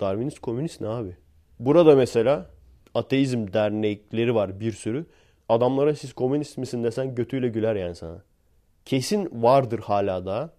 Darwinist 0.00 0.38
komünist 0.38 0.80
ne 0.80 0.88
abi? 0.88 1.16
Burada 1.58 1.96
mesela 1.96 2.50
ateizm 2.94 3.52
dernekleri 3.52 4.34
var 4.34 4.60
bir 4.60 4.72
sürü. 4.72 5.06
Adamlara 5.48 5.94
siz 5.94 6.12
komünist 6.12 6.58
misin 6.58 6.84
desen 6.84 7.14
götüyle 7.14 7.48
güler 7.48 7.76
yani 7.76 7.94
sana. 7.94 8.22
Kesin 8.84 9.42
vardır 9.42 9.78
hala 9.78 10.26
da 10.26 10.52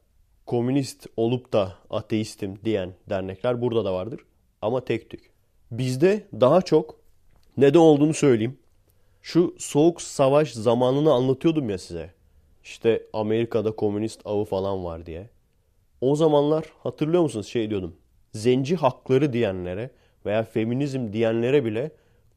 komünist 0.46 1.08
olup 1.18 1.54
da 1.54 1.76
ateistim 1.90 2.60
diyen 2.66 2.94
dernekler 3.10 3.62
burada 3.62 3.86
da 3.86 3.94
vardır. 3.94 4.22
Ama 4.62 4.86
tek 4.86 5.10
tük. 5.10 5.32
Bizde 5.72 6.28
daha 6.34 6.62
çok 6.62 6.96
neden 7.58 7.80
olduğunu 7.80 8.14
söyleyeyim. 8.14 8.58
Şu 9.22 9.56
soğuk 9.58 10.02
savaş 10.02 10.54
zamanını 10.54 11.14
anlatıyordum 11.14 11.70
ya 11.70 11.78
size. 11.78 12.14
İşte 12.64 13.04
Amerika'da 13.14 13.72
komünist 13.72 14.22
avı 14.26 14.46
falan 14.46 14.84
var 14.84 15.06
diye. 15.06 15.30
O 16.02 16.16
zamanlar 16.16 16.66
hatırlıyor 16.80 17.24
musunuz 17.24 17.48
şey 17.48 17.70
diyordum. 17.70 17.96
Zenci 18.34 18.76
hakları 18.76 19.34
diyenlere 19.34 19.90
veya 20.26 20.44
feminizm 20.44 21.14
diyenlere 21.14 21.66
bile 21.66 21.92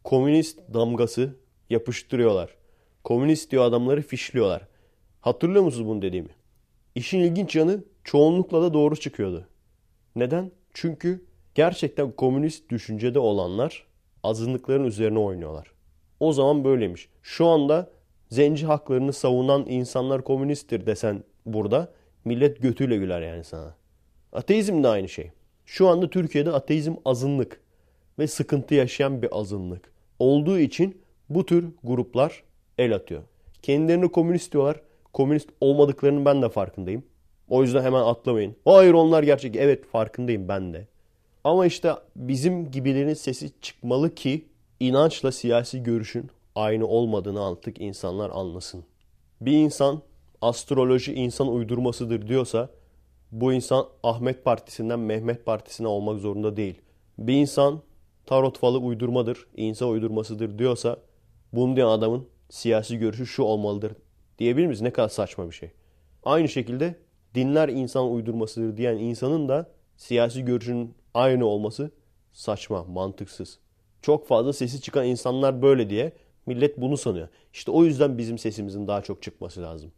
komünist 0.04 0.60
damgası 0.74 1.36
yapıştırıyorlar. 1.70 2.54
Komünist 3.04 3.50
diyor 3.50 3.64
adamları 3.64 4.02
fişliyorlar. 4.02 4.68
Hatırlıyor 5.20 5.64
musunuz 5.64 5.88
bunu 5.88 6.02
dediğimi? 6.02 6.28
İşin 6.94 7.18
ilginç 7.18 7.56
yanı 7.56 7.84
çoğunlukla 8.04 8.62
da 8.62 8.74
doğru 8.74 8.96
çıkıyordu. 8.96 9.48
Neden? 10.16 10.50
Çünkü 10.74 11.24
gerçekten 11.54 12.12
komünist 12.12 12.70
düşüncede 12.70 13.18
olanlar 13.18 13.86
azınlıkların 14.22 14.84
üzerine 14.84 15.18
oynuyorlar. 15.18 15.72
O 16.20 16.32
zaman 16.32 16.64
böyleymiş. 16.64 17.08
Şu 17.22 17.46
anda 17.46 17.90
zenci 18.30 18.66
haklarını 18.66 19.12
savunan 19.12 19.66
insanlar 19.68 20.24
komünisttir 20.24 20.86
desen 20.86 21.24
burada 21.46 21.92
millet 22.24 22.62
götüyle 22.62 22.96
güler 22.96 23.22
yani 23.22 23.44
sana. 23.44 23.74
Ateizm 24.32 24.82
de 24.82 24.88
aynı 24.88 25.08
şey. 25.08 25.30
Şu 25.66 25.88
anda 25.88 26.10
Türkiye'de 26.10 26.52
ateizm 26.52 26.94
azınlık 27.04 27.60
ve 28.18 28.26
sıkıntı 28.26 28.74
yaşayan 28.74 29.22
bir 29.22 29.28
azınlık. 29.32 29.92
Olduğu 30.18 30.58
için 30.58 30.98
bu 31.28 31.46
tür 31.46 31.68
gruplar 31.84 32.42
el 32.78 32.94
atıyor. 32.94 33.22
Kendilerini 33.62 34.12
komünist 34.12 34.52
diyorlar. 34.52 34.80
Komünist 35.12 35.48
olmadıklarının 35.60 36.24
ben 36.24 36.42
de 36.42 36.48
farkındayım. 36.48 37.04
O 37.48 37.62
yüzden 37.62 37.82
hemen 37.82 38.02
atlamayın. 38.02 38.56
Hayır 38.64 38.94
onlar 38.94 39.22
gerçek. 39.22 39.56
Evet 39.56 39.86
farkındayım 39.86 40.48
ben 40.48 40.74
de. 40.74 40.86
Ama 41.44 41.66
işte 41.66 41.92
bizim 42.16 42.70
gibilerin 42.70 43.14
sesi 43.14 43.50
çıkmalı 43.60 44.14
ki 44.14 44.44
inançla 44.80 45.32
siyasi 45.32 45.82
görüşün 45.82 46.30
aynı 46.54 46.86
olmadığını 46.86 47.46
artık 47.46 47.80
insanlar 47.80 48.30
anlasın. 48.30 48.84
Bir 49.40 49.52
insan 49.52 50.02
astroloji 50.44 51.14
insan 51.14 51.48
uydurmasıdır 51.48 52.28
diyorsa 52.28 52.70
bu 53.32 53.52
insan 53.52 53.86
Ahmet 54.02 54.44
Partisi'nden 54.44 54.98
Mehmet 54.98 55.46
Partisi'ne 55.46 55.88
olmak 55.88 56.20
zorunda 56.20 56.56
değil. 56.56 56.80
Bir 57.18 57.34
insan 57.34 57.80
tarot 58.26 58.58
falı 58.58 58.78
uydurmadır, 58.78 59.46
insan 59.56 59.88
uydurmasıdır 59.88 60.58
diyorsa 60.58 60.96
bunu 61.52 61.76
diyen 61.76 61.86
adamın 61.86 62.26
siyasi 62.50 62.98
görüşü 62.98 63.26
şu 63.26 63.42
olmalıdır 63.42 63.92
diyebilir 64.38 64.66
miyiz? 64.66 64.80
Ne 64.80 64.90
kadar 64.90 65.08
saçma 65.08 65.46
bir 65.46 65.54
şey. 65.54 65.70
Aynı 66.24 66.48
şekilde 66.48 66.94
dinler 67.34 67.68
insan 67.68 68.12
uydurmasıdır 68.12 68.76
diyen 68.76 68.96
insanın 68.96 69.48
da 69.48 69.70
siyasi 69.96 70.44
görüşünün 70.44 70.94
aynı 71.14 71.46
olması 71.46 71.90
saçma, 72.32 72.84
mantıksız. 72.84 73.58
Çok 74.02 74.26
fazla 74.26 74.52
sesi 74.52 74.80
çıkan 74.80 75.06
insanlar 75.06 75.62
böyle 75.62 75.90
diye 75.90 76.12
millet 76.46 76.80
bunu 76.80 76.96
sanıyor. 76.96 77.28
İşte 77.52 77.70
o 77.70 77.84
yüzden 77.84 78.18
bizim 78.18 78.38
sesimizin 78.38 78.86
daha 78.88 79.02
çok 79.02 79.22
çıkması 79.22 79.62
lazım. 79.62 79.92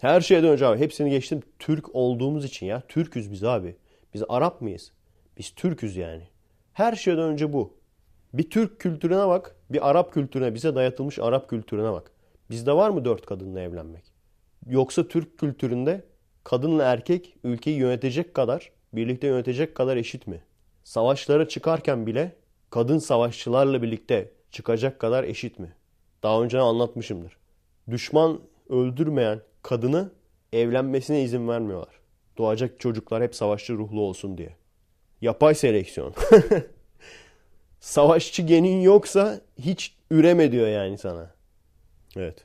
Her 0.00 0.20
şeyden 0.20 0.50
önce 0.50 0.66
abi 0.66 0.78
hepsini 0.78 1.10
geçtim 1.10 1.40
Türk 1.58 1.94
olduğumuz 1.94 2.44
için 2.44 2.66
ya. 2.66 2.82
Türküz 2.88 3.32
biz 3.32 3.44
abi. 3.44 3.76
Biz 4.14 4.22
Arap 4.28 4.60
mıyız? 4.60 4.92
Biz 5.38 5.50
Türküz 5.50 5.96
yani. 5.96 6.22
Her 6.72 6.96
şeyden 6.96 7.22
önce 7.22 7.52
bu. 7.52 7.74
Bir 8.32 8.50
Türk 8.50 8.80
kültürüne 8.80 9.28
bak, 9.28 9.56
bir 9.70 9.90
Arap 9.90 10.12
kültürüne, 10.12 10.54
bize 10.54 10.74
dayatılmış 10.74 11.18
Arap 11.18 11.48
kültürüne 11.50 11.92
bak. 11.92 12.10
Bizde 12.50 12.72
var 12.72 12.90
mı 12.90 13.04
dört 13.04 13.26
kadınla 13.26 13.60
evlenmek? 13.60 14.04
Yoksa 14.66 15.08
Türk 15.08 15.38
kültüründe 15.38 16.04
kadınla 16.44 16.84
erkek 16.84 17.36
ülkeyi 17.44 17.78
yönetecek 17.78 18.34
kadar, 18.34 18.72
birlikte 18.92 19.26
yönetecek 19.26 19.74
kadar 19.74 19.96
eşit 19.96 20.26
mi? 20.26 20.42
Savaşlara 20.84 21.48
çıkarken 21.48 22.06
bile 22.06 22.36
kadın 22.70 22.98
savaşçılarla 22.98 23.82
birlikte 23.82 24.32
çıkacak 24.50 24.98
kadar 24.98 25.24
eşit 25.24 25.58
mi? 25.58 25.72
Daha 26.22 26.42
önce 26.42 26.58
anlatmışımdır. 26.58 27.36
Düşman 27.90 28.40
öldürmeyen 28.68 29.40
kadını 29.62 30.10
evlenmesine 30.52 31.22
izin 31.22 31.48
vermiyorlar. 31.48 32.00
Doğacak 32.38 32.80
çocuklar 32.80 33.22
hep 33.22 33.34
savaşçı 33.34 33.72
ruhlu 33.74 34.00
olsun 34.00 34.38
diye. 34.38 34.56
Yapay 35.20 35.54
seleksiyon. 35.54 36.14
Savaşçı 37.80 38.42
genin 38.42 38.80
yoksa 38.80 39.40
hiç 39.58 39.96
üreme 40.10 40.52
diyor 40.52 40.68
yani 40.68 40.98
sana. 40.98 41.34
Evet. 42.16 42.44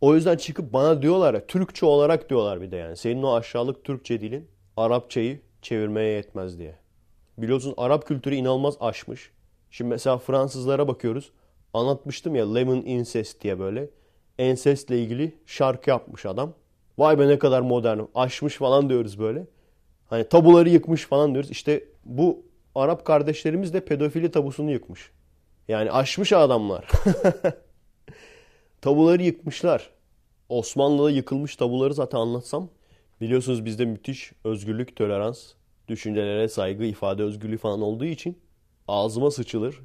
O 0.00 0.14
yüzden 0.14 0.36
çıkıp 0.36 0.72
bana 0.72 1.02
diyorlar 1.02 1.34
ya 1.34 1.46
Türkçe 1.46 1.86
olarak 1.86 2.30
diyorlar 2.30 2.60
bir 2.60 2.70
de 2.70 2.76
yani. 2.76 2.96
Senin 2.96 3.22
o 3.22 3.34
aşağılık 3.34 3.84
Türkçe 3.84 4.20
dilin 4.20 4.48
Arapçayı 4.76 5.40
çevirmeye 5.62 6.12
yetmez 6.12 6.58
diye. 6.58 6.78
Biliyorsun 7.38 7.74
Arap 7.76 8.06
kültürü 8.06 8.34
inanılmaz 8.34 8.74
aşmış. 8.80 9.30
Şimdi 9.70 9.88
mesela 9.88 10.18
Fransızlara 10.18 10.88
bakıyoruz. 10.88 11.32
Anlatmıştım 11.74 12.34
ya 12.34 12.54
Lemon 12.54 12.76
Incest 12.76 13.42
diye 13.42 13.58
böyle. 13.58 13.90
Ensestle 14.38 14.98
ilgili 14.98 15.34
şarkı 15.46 15.90
yapmış 15.90 16.26
adam. 16.26 16.52
Vay 16.98 17.18
be 17.18 17.28
ne 17.28 17.38
kadar 17.38 17.60
modern. 17.60 18.00
Aşmış 18.14 18.56
falan 18.56 18.88
diyoruz 18.88 19.18
böyle. 19.18 19.46
Hani 20.06 20.28
tabuları 20.28 20.68
yıkmış 20.68 21.06
falan 21.06 21.34
diyoruz. 21.34 21.50
İşte 21.50 21.84
bu 22.04 22.46
Arap 22.74 23.04
kardeşlerimiz 23.04 23.74
de 23.74 23.84
pedofili 23.84 24.30
tabusunu 24.30 24.70
yıkmış. 24.70 25.10
Yani 25.68 25.92
aşmış 25.92 26.32
adamlar. 26.32 26.88
tabuları 28.80 29.22
yıkmışlar. 29.22 29.90
Osmanlı'da 30.48 31.10
yıkılmış 31.10 31.56
tabuları 31.56 31.94
zaten 31.94 32.18
anlatsam. 32.18 32.68
Biliyorsunuz 33.20 33.64
bizde 33.64 33.84
müthiş 33.84 34.32
özgürlük, 34.44 34.96
tolerans, 34.96 35.52
düşüncelere 35.88 36.48
saygı, 36.48 36.84
ifade 36.84 37.22
özgürlüğü 37.22 37.58
falan 37.58 37.82
olduğu 37.82 38.04
için 38.04 38.38
ağzıma 38.88 39.30
sıçılır. 39.30 39.80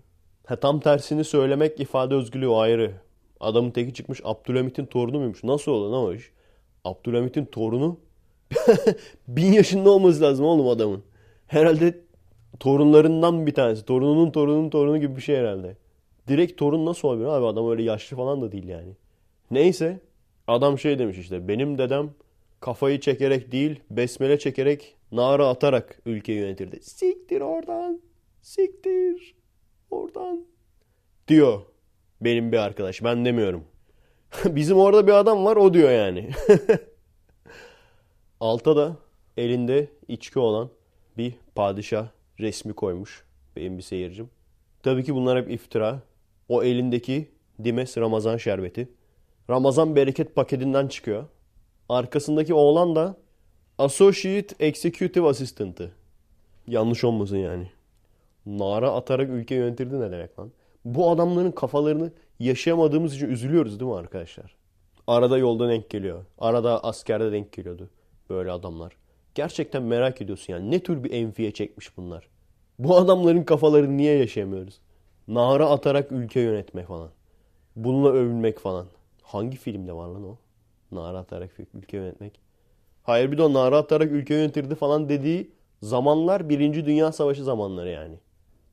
Ha, 0.45 0.55
tam 0.55 0.79
tersini 0.79 1.23
söylemek 1.23 1.79
ifade 1.79 2.15
özgürlüğü 2.15 2.49
ayrı. 2.49 2.93
Adamın 3.41 3.71
teki 3.71 3.93
çıkmış 3.93 4.21
Abdülhamit'in 4.23 4.85
torunu 4.85 5.17
muymuş? 5.19 5.43
Nasıl 5.43 5.71
olur 5.71 5.91
lan 5.91 6.03
o 6.03 6.13
iş? 6.13 6.31
Abdülhamit'in 6.83 7.45
torunu 7.45 7.97
bin 9.27 9.51
yaşında 9.51 9.89
olması 9.89 10.21
lazım 10.21 10.45
oğlum 10.45 10.67
adamın. 10.67 11.03
Herhalde 11.47 11.99
torunlarından 12.59 13.47
bir 13.47 13.53
tanesi. 13.53 13.85
Torununun 13.85 14.31
torununun 14.31 14.69
torunu 14.69 14.97
gibi 14.97 15.15
bir 15.15 15.21
şey 15.21 15.35
herhalde. 15.35 15.77
Direkt 16.27 16.57
torun 16.57 16.85
nasıl 16.85 17.07
olabilir 17.07 17.25
abi? 17.25 17.45
Adam 17.45 17.71
öyle 17.71 17.83
yaşlı 17.83 18.17
falan 18.17 18.41
da 18.41 18.51
değil 18.51 18.67
yani. 18.67 18.91
Neyse 19.51 19.99
adam 20.47 20.79
şey 20.79 20.99
demiş 20.99 21.17
işte 21.17 21.47
benim 21.47 21.77
dedem 21.77 22.09
kafayı 22.59 22.99
çekerek 22.99 23.51
değil 23.51 23.79
besmele 23.89 24.39
çekerek 24.39 24.95
nara 25.11 25.47
atarak 25.47 26.01
ülkeyi 26.05 26.39
yönetirdi. 26.39 26.79
Siktir 26.83 27.41
oradan. 27.41 28.01
Siktir. 28.41 29.35
Oradan. 29.91 30.45
Diyor 31.27 31.61
benim 32.21 32.51
bir 32.51 32.57
arkadaş. 32.57 33.03
Ben 33.03 33.25
demiyorum. 33.25 33.63
Bizim 34.45 34.77
orada 34.77 35.07
bir 35.07 35.11
adam 35.11 35.45
var 35.45 35.55
o 35.55 35.73
diyor 35.73 35.91
yani. 35.91 36.29
Alta 38.39 38.75
da 38.75 38.95
elinde 39.37 39.87
içki 40.07 40.39
olan 40.39 40.69
bir 41.17 41.33
padişah 41.55 42.07
resmi 42.39 42.73
koymuş 42.73 43.23
benim 43.55 43.77
bir 43.77 43.83
seyircim. 43.83 44.29
Tabii 44.83 45.03
ki 45.03 45.15
bunlar 45.15 45.37
hep 45.37 45.51
iftira. 45.51 45.99
O 46.49 46.63
elindeki 46.63 47.31
Dimes 47.63 47.97
Ramazan 47.97 48.37
şerbeti. 48.37 48.89
Ramazan 49.49 49.95
bereket 49.95 50.35
paketinden 50.35 50.87
çıkıyor. 50.87 51.25
Arkasındaki 51.89 52.53
oğlan 52.53 52.95
da 52.95 53.17
Associate 53.77 54.55
Executive 54.59 55.27
Assistant'ı. 55.27 55.91
Yanlış 56.67 57.03
olmasın 57.03 57.37
yani. 57.37 57.71
Nara 58.45 58.91
atarak 58.91 59.29
ülke 59.29 59.55
yönetirdi 59.55 59.99
ne 59.99 60.11
demek 60.11 60.39
lan? 60.39 60.51
Bu 60.85 61.09
adamların 61.09 61.51
kafalarını 61.51 62.11
yaşayamadığımız 62.39 63.15
için 63.15 63.29
üzülüyoruz 63.29 63.79
değil 63.79 63.91
mi 63.91 63.97
arkadaşlar? 63.97 64.55
Arada 65.07 65.37
yolda 65.37 65.69
denk 65.69 65.89
geliyor. 65.89 66.25
Arada 66.37 66.83
askerde 66.83 67.31
denk 67.31 67.53
geliyordu 67.53 67.89
böyle 68.29 68.51
adamlar. 68.51 68.93
Gerçekten 69.35 69.83
merak 69.83 70.21
ediyorsun 70.21 70.53
yani 70.53 70.71
ne 70.71 70.79
tür 70.79 71.03
bir 71.03 71.11
enfiye 71.11 71.51
çekmiş 71.51 71.97
bunlar. 71.97 72.27
Bu 72.79 72.97
adamların 72.97 73.43
kafalarını 73.43 73.97
niye 73.97 74.17
yaşayamıyoruz? 74.17 74.81
Nara 75.27 75.69
atarak 75.69 76.11
ülke 76.11 76.39
yönetme 76.39 76.85
falan. 76.85 77.09
Bununla 77.75 78.09
övünmek 78.09 78.59
falan. 78.59 78.87
Hangi 79.21 79.57
filmde 79.57 79.93
var 79.93 80.07
lan 80.07 80.23
o? 80.23 80.37
Nara 80.91 81.17
atarak 81.17 81.51
ülke 81.73 81.97
yönetmek. 81.97 82.39
Hayır 83.03 83.31
bir 83.31 83.37
de 83.37 83.43
o 83.43 83.53
nara 83.53 83.77
atarak 83.77 84.11
ülke 84.11 84.33
yönetirdi 84.33 84.75
falan 84.75 85.09
dediği 85.09 85.51
zamanlar 85.81 86.49
Birinci 86.49 86.85
Dünya 86.85 87.11
Savaşı 87.11 87.43
zamanları 87.43 87.89
yani. 87.89 88.15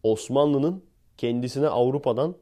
Osmanlı'nın 0.03 0.83
kendisine 1.19 1.69
Avrupa'dan 1.69 2.35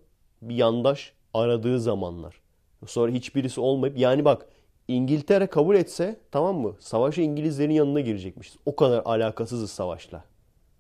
bir 0.43 0.55
yandaş 0.55 1.12
aradığı 1.35 1.81
zamanlar. 1.81 2.41
Sonra 2.87 3.12
hiçbirisi 3.12 3.61
olmayıp 3.61 3.99
yani 3.99 4.24
bak 4.24 4.47
İngiltere 4.89 5.47
kabul 5.47 5.77
etse 5.77 6.20
tamam 6.31 6.57
mı? 6.57 6.77
Savaşa 6.81 7.22
İngilizlerin 7.22 7.72
yanına 7.72 8.01
girecekmişiz. 8.01 8.57
O 8.66 8.77
kadar 8.77 9.03
alakasızız 9.05 9.70
savaşla. 9.70 10.24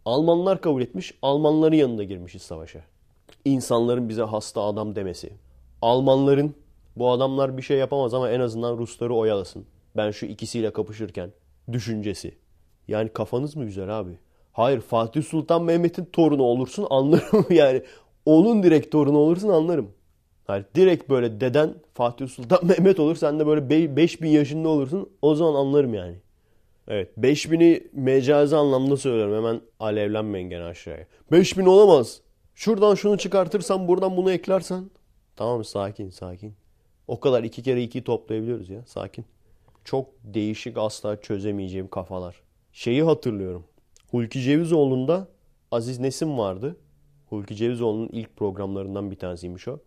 Almanlar 0.04 0.60
kabul 0.60 0.82
etmiş, 0.82 1.14
Almanların 1.22 1.76
yanına 1.76 2.04
girmişiz 2.04 2.42
savaşa. 2.42 2.80
İnsanların 3.44 4.08
bize 4.08 4.22
hasta 4.22 4.62
adam 4.62 4.96
demesi. 4.96 5.32
Almanların 5.82 6.54
bu 6.96 7.10
adamlar 7.10 7.56
bir 7.56 7.62
şey 7.62 7.78
yapamaz 7.78 8.14
ama 8.14 8.30
en 8.30 8.40
azından 8.40 8.78
Rusları 8.78 9.14
oyalasın. 9.14 9.66
Ben 9.96 10.10
şu 10.10 10.26
ikisiyle 10.26 10.72
kapışırken 10.72 11.32
düşüncesi. 11.72 12.34
Yani 12.88 13.08
kafanız 13.08 13.56
mı 13.56 13.64
güzel 13.64 14.00
abi? 14.00 14.18
Hayır 14.56 14.80
Fatih 14.80 15.22
Sultan 15.22 15.64
Mehmet'in 15.64 16.04
torunu 16.04 16.42
olursun 16.42 16.86
anlarım 16.90 17.46
yani. 17.50 17.82
Onun 18.26 18.62
direkt 18.62 18.92
torunu 18.92 19.18
olursun 19.18 19.48
anlarım. 19.48 19.90
Yani 20.48 20.64
direkt 20.74 21.10
böyle 21.10 21.40
deden 21.40 21.74
Fatih 21.94 22.28
Sultan 22.28 22.58
Mehmet 22.66 23.00
olur 23.00 23.16
sen 23.16 23.38
de 23.38 23.46
böyle 23.46 23.96
5000 23.96 24.28
yaşında 24.28 24.68
olursun 24.68 25.10
o 25.22 25.34
zaman 25.34 25.54
anlarım 25.54 25.94
yani. 25.94 26.16
Evet 26.88 27.10
5000'i 27.18 27.90
mecazi 27.92 28.56
anlamda 28.56 28.96
söylüyorum 28.96 29.36
hemen 29.36 29.60
alevlenmeyin 29.80 30.50
gene 30.50 30.64
aşağıya. 30.64 31.06
5000 31.32 31.66
olamaz. 31.66 32.20
Şuradan 32.54 32.94
şunu 32.94 33.18
çıkartırsan 33.18 33.88
buradan 33.88 34.16
bunu 34.16 34.32
eklersen. 34.32 34.90
Tamam 35.36 35.64
sakin 35.64 36.10
sakin. 36.10 36.54
O 37.08 37.20
kadar 37.20 37.42
iki 37.42 37.62
kere 37.62 37.82
iki 37.82 38.04
toplayabiliyoruz 38.04 38.70
ya 38.70 38.82
sakin. 38.86 39.24
Çok 39.84 40.08
değişik 40.24 40.78
asla 40.78 41.20
çözemeyeceğim 41.20 41.88
kafalar. 41.88 42.36
Şeyi 42.72 43.02
hatırlıyorum. 43.02 43.64
Hulki 44.10 44.40
Cevizoğlu'nda 44.40 45.28
Aziz 45.70 46.00
Nesin 46.00 46.38
vardı. 46.38 46.76
Hulki 47.28 47.56
Cevizoğlu'nun 47.56 48.08
ilk 48.08 48.36
programlarından 48.36 49.10
bir 49.10 49.16
tanesiymiş 49.16 49.68
o. 49.68 49.78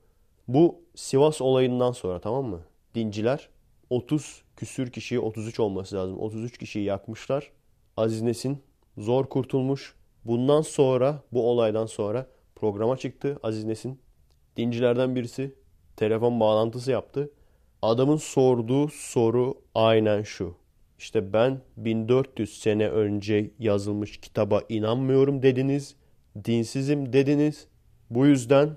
Bu 0.47 0.81
Sivas 0.95 1.41
olayından 1.41 1.91
sonra 1.91 2.19
tamam 2.19 2.45
mı? 2.45 2.61
Dinciler 2.95 3.49
30 3.89 4.41
küsür 4.55 4.91
kişiyi 4.91 5.19
33 5.19 5.59
olması 5.59 5.95
lazım. 5.95 6.19
33 6.19 6.57
kişiyi 6.57 6.85
yakmışlar. 6.85 7.51
Aziz 7.97 8.21
Nesin 8.21 8.63
zor 8.97 9.25
kurtulmuş. 9.25 9.95
Bundan 10.25 10.61
sonra 10.61 11.23
bu 11.31 11.49
olaydan 11.49 11.85
sonra 11.85 12.27
programa 12.55 12.97
çıktı 12.97 13.39
Aziz 13.43 13.63
Nesin. 13.63 13.99
Dincilerden 14.57 15.15
birisi 15.15 15.55
telefon 15.95 16.39
bağlantısı 16.39 16.91
yaptı. 16.91 17.31
Adamın 17.81 18.17
sorduğu 18.17 18.87
soru 18.87 19.61
aynen 19.75 20.23
şu. 20.23 20.58
İşte 20.99 21.33
ben 21.33 21.61
1400 21.77 22.59
sene 22.59 22.89
önce 22.89 23.51
yazılmış 23.59 24.17
kitaba 24.17 24.61
inanmıyorum 24.69 25.41
dediniz. 25.41 25.95
Dinsizim 26.45 27.13
dediniz. 27.13 27.67
Bu 28.09 28.25
yüzden 28.25 28.69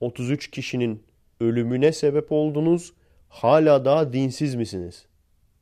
33 0.00 0.50
kişinin 0.50 1.02
ölümüne 1.40 1.92
sebep 1.92 2.32
oldunuz. 2.32 2.92
Hala 3.28 3.84
daha 3.84 4.12
dinsiz 4.12 4.54
misiniz? 4.54 5.06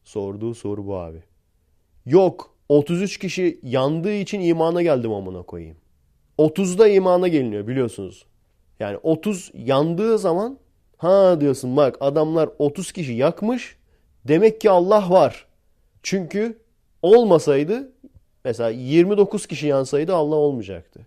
Sorduğu 0.04 0.54
soru 0.54 0.86
bu 0.86 0.96
abi. 0.96 1.22
Yok 2.06 2.54
33 2.68 3.18
kişi 3.18 3.60
yandığı 3.62 4.14
için 4.14 4.40
imana 4.40 4.82
geldim 4.82 5.12
amına 5.12 5.42
koyayım. 5.42 5.76
30'da 6.38 6.88
imana 6.88 7.28
geliniyor 7.28 7.66
biliyorsunuz. 7.66 8.26
Yani 8.80 8.96
30 8.96 9.50
yandığı 9.54 10.18
zaman 10.18 10.58
ha 10.96 11.40
diyorsun 11.40 11.76
bak 11.76 11.96
adamlar 12.00 12.50
30 12.58 12.92
kişi 12.92 13.12
yakmış. 13.12 13.76
Demek 14.24 14.60
ki 14.60 14.70
Allah 14.70 15.10
var. 15.10 15.45
Çünkü 16.06 16.58
olmasaydı 17.02 17.92
mesela 18.44 18.70
29 18.70 19.46
kişi 19.46 19.66
yansaydı 19.66 20.14
Allah 20.14 20.34
olmayacaktı. 20.34 21.06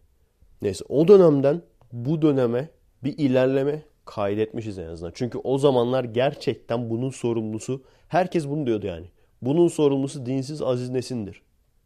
Neyse 0.62 0.86
o 0.89 1.08
dönemden 1.08 1.62
bu 1.91 2.22
döneme 2.22 2.70
bir 3.04 3.18
ilerleme 3.18 3.84
kaydetmişiz 4.06 4.80
en 4.80 4.88
azından. 4.88 5.12
Çünkü 5.16 5.38
o 5.38 5.58
zamanlar 5.58 6.04
gerçekten 6.04 6.89
bunun 6.89 7.10
sorumlusu 7.10 7.84
herkes 8.08 8.47
bunu 8.47 8.66
diyordu 8.66 8.86
yani. 8.88 9.06
Bunun 9.41 9.68
sorumlusu 9.68 10.26
dinsiz 10.26 10.62
Aziz 10.62 10.89
Nesin'dir. 10.89 11.41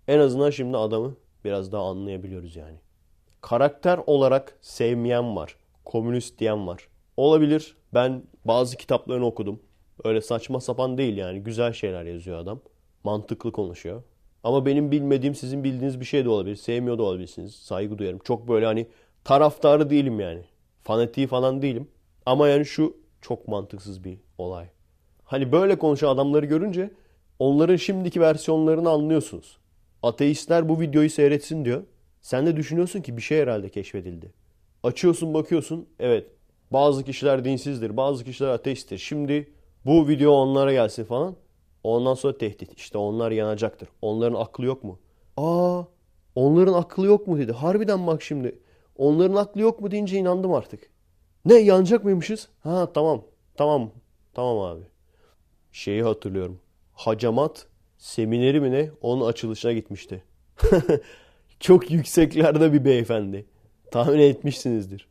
En 0.08 0.20
azından 0.20 0.50
şimdi 0.50 0.78
adamı 0.78 1.16
biraz 1.46 1.72
daha 1.72 1.84
anlayabiliyoruz 1.84 2.56
yani. 2.56 2.78
Karakter 3.42 4.00
olarak 4.08 4.58
sevmeyen 4.62 5.36
var. 5.36 5.56
Komünist 5.86 6.40
diyen 6.40 6.68
var. 6.68 6.88
Olabilir. 7.18 7.76
Ben 7.94 8.24
bazı 8.46 8.78
kitaplarını 8.78 9.26
okudum. 9.26 9.60
Öyle 10.04 10.22
saçma 10.22 10.60
sapan 10.60 10.98
değil 10.98 11.18
yani. 11.18 11.40
Güzel 11.40 11.74
şeyler 11.74 12.04
yazıyor 12.04 12.38
adam. 12.38 12.60
Mantıklı 13.04 13.52
konuşuyor. 13.52 14.04
Ama 14.44 14.66
benim 14.66 14.92
bilmediğim 14.92 15.36
sizin 15.36 15.64
bildiğiniz 15.64 16.00
bir 16.00 16.06
şey 16.06 16.26
de 16.26 16.30
olabilir. 16.30 16.56
Sevmiyor 16.56 16.98
da 16.98 17.04
olabilirsiniz. 17.04 17.56
Saygı 17.56 17.98
duyarım. 17.98 18.20
Çok 18.20 18.48
böyle 18.48 18.66
hani 18.66 18.88
taraftarı 19.24 19.90
değilim 19.90 20.20
yani. 20.20 20.42
Fanatiği 20.84 21.28
falan 21.28 21.62
değilim. 21.62 21.88
Ama 22.26 22.48
yani 22.48 22.66
şu 22.66 22.98
çok 23.22 23.48
mantıksız 23.48 24.04
bir 24.04 24.18
olay. 24.38 24.68
Hani 25.24 25.52
böyle 25.52 25.78
konuşan 25.78 26.08
adamları 26.08 26.46
görünce 26.46 26.92
onların 27.40 27.76
şimdiki 27.76 28.22
versiyonlarını 28.22 28.90
anlıyorsunuz. 28.90 29.58
Ateistler 30.04 30.70
bu 30.70 30.82
videoyu 30.82 31.10
seyretsin 31.10 31.66
diyor. 31.66 31.84
Sen 32.22 32.46
de 32.46 32.56
düşünüyorsun 32.58 33.02
ki 33.02 33.18
bir 33.18 33.22
şey 33.22 33.42
herhalde 33.42 33.70
keşfedildi. 33.70 34.34
Açıyorsun 34.84 35.34
bakıyorsun 35.34 35.90
evet 36.00 36.28
bazı 36.72 37.04
kişiler 37.04 37.46
dinsizdir 37.46 37.98
bazı 37.98 38.24
kişiler 38.24 38.50
ateisttir. 38.50 38.98
Şimdi 38.98 39.52
bu 39.86 40.08
video 40.08 40.32
onlara 40.32 40.74
gelsin 40.74 41.04
falan. 41.04 41.36
Ondan 41.84 42.14
sonra 42.14 42.38
tehdit. 42.38 42.74
İşte 42.78 42.98
onlar 42.98 43.32
yanacaktır. 43.32 43.90
Onların 44.02 44.42
aklı 44.42 44.66
yok 44.66 44.84
mu? 44.84 45.00
Aa 45.38 45.84
onların 46.36 46.74
aklı 46.74 47.06
yok 47.06 47.28
mu 47.28 47.38
dedi. 47.38 47.52
Harbiden 47.52 48.08
bak 48.08 48.22
şimdi. 48.22 48.60
Onların 48.98 49.36
aklı 49.36 49.62
yok 49.62 49.82
mu 49.82 49.92
deyince 49.92 50.18
inandım 50.18 50.54
artık. 50.54 50.92
Ne 51.46 51.54
yanacak 51.54 52.04
mıymışız? 52.04 52.50
Ha 52.60 52.94
tamam. 52.94 53.24
Tamam. 53.56 53.92
Tamam 54.34 54.60
abi. 54.60 54.84
Şeyi 55.72 56.04
hatırlıyorum. 56.04 56.60
Hacamat 56.94 57.68
semineri 57.98 58.60
mi 58.62 58.72
ne? 58.72 58.92
Onun 59.02 59.26
açılışına 59.26 59.74
gitmişti. 59.74 60.24
Çok 61.60 61.92
yükseklerde 61.92 62.74
bir 62.74 62.86
beyefendi. 62.86 63.46
Tahmin 63.92 64.20
etmişsinizdir. 64.20 65.08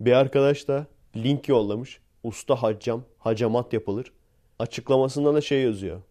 Bir 0.00 0.12
arkadaş 0.12 0.68
da 0.68 0.86
link 1.16 1.48
yollamış. 1.48 2.00
Usta 2.22 2.62
haccam, 2.62 3.04
hacamat 3.18 3.72
yapılır. 3.72 4.12
Açıklamasında 4.58 5.34
da 5.34 5.40
şey 5.40 5.62
yazıyor. 5.62 6.02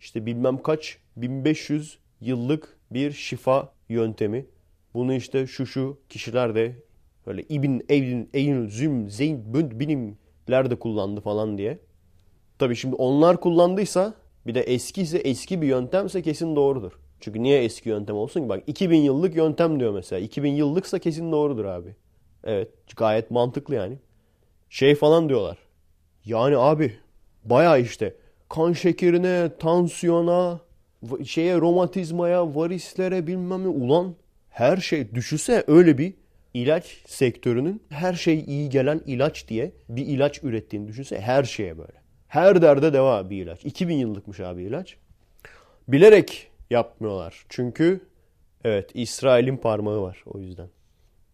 İşte 0.00 0.26
bilmem 0.26 0.62
kaç 0.62 0.98
1500 1.16 1.98
yıllık 2.20 2.76
bir 2.90 3.12
şifa 3.12 3.72
yöntemi. 3.88 4.46
Bunu 4.94 5.14
işte 5.14 5.46
şu 5.46 5.66
şu 5.66 5.98
kişiler 6.08 6.54
de 6.54 6.76
böyle 7.26 7.42
İbn 7.42 7.80
Eyn, 7.88 8.28
Eyn, 8.34 8.66
Züm, 8.66 9.10
Zeyn, 9.10 9.54
Bünd 9.54 9.72
bilimler 9.80 10.70
de 10.70 10.78
kullandı 10.78 11.20
falan 11.20 11.58
diye. 11.58 11.78
Tabii 12.58 12.76
şimdi 12.76 12.94
onlar 12.94 13.40
kullandıysa 13.40 14.14
bir 14.46 14.54
de 14.54 14.60
eski 14.60 15.02
ise 15.02 15.18
eski 15.18 15.62
bir 15.62 15.66
yöntemse 15.66 16.22
kesin 16.22 16.56
doğrudur. 16.56 16.92
Çünkü 17.20 17.42
niye 17.42 17.64
eski 17.64 17.88
yöntem 17.88 18.16
olsun 18.16 18.42
ki? 18.42 18.48
Bak 18.48 18.62
2000 18.66 18.96
yıllık 18.96 19.36
yöntem 19.36 19.80
diyor 19.80 19.94
mesela. 19.94 20.20
2000 20.20 20.52
yıllıksa 20.52 20.98
kesin 20.98 21.32
doğrudur 21.32 21.64
abi. 21.64 21.96
Evet 22.44 22.68
gayet 22.96 23.30
mantıklı 23.30 23.74
yani. 23.74 23.98
Şey 24.70 24.94
falan 24.94 25.28
diyorlar. 25.28 25.58
Yani 26.24 26.56
abi 26.56 26.98
baya 27.44 27.76
işte 27.76 28.14
kan 28.48 28.72
şekerine, 28.72 29.50
tansiyona, 29.58 30.60
şeye 31.24 31.56
romatizmaya, 31.56 32.54
varislere 32.54 33.26
bilmem 33.26 33.62
ne 33.64 33.68
ulan 33.68 34.14
her 34.50 34.76
şey 34.76 35.14
düşüse 35.14 35.64
öyle 35.66 35.98
bir 35.98 36.14
ilaç 36.54 37.02
sektörünün 37.06 37.82
her 37.88 38.14
şey 38.14 38.44
iyi 38.46 38.68
gelen 38.68 39.00
ilaç 39.06 39.48
diye 39.48 39.72
bir 39.88 40.06
ilaç 40.06 40.44
ürettiğini 40.44 40.88
düşünse 40.88 41.20
her 41.20 41.44
şeye 41.44 41.78
böyle. 41.78 42.02
Her 42.28 42.62
derde 42.62 42.92
deva 42.92 43.30
bir 43.30 43.42
ilaç. 43.42 43.64
2000 43.64 43.96
yıllıkmış 43.96 44.40
abi 44.40 44.62
ilaç. 44.62 44.96
Bilerek 45.88 46.50
yapmıyorlar. 46.70 47.44
Çünkü 47.48 48.00
evet 48.64 48.90
İsrail'in 48.94 49.56
parmağı 49.56 50.02
var 50.02 50.24
o 50.26 50.38
yüzden. 50.38 50.68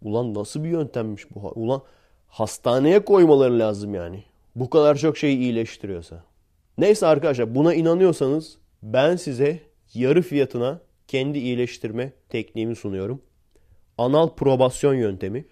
Ulan 0.03 0.35
nasıl 0.35 0.65
bir 0.65 0.69
yöntemmiş 0.69 1.35
bu? 1.35 1.53
Ulan 1.55 1.83
hastaneye 2.29 3.05
koymaları 3.05 3.59
lazım 3.59 3.95
yani. 3.95 4.25
Bu 4.57 4.71
kadar 4.71 4.97
çok 4.97 5.19
şey 5.19 5.35
iyileştiriyorsa. 5.35 6.25
Neyse 6.79 7.07
arkadaşlar 7.07 7.55
buna 7.55 7.75
inanıyorsanız 7.75 8.59
ben 8.83 9.17
size 9.17 9.61
yarı 9.95 10.23
fiyatına 10.23 10.81
kendi 11.09 11.39
iyileştirme 11.39 12.13
tekniğimi 12.29 12.77
sunuyorum. 12.77 13.23
Anal 13.99 14.29
probasyon 14.29 14.95
yöntemi. 14.95 15.45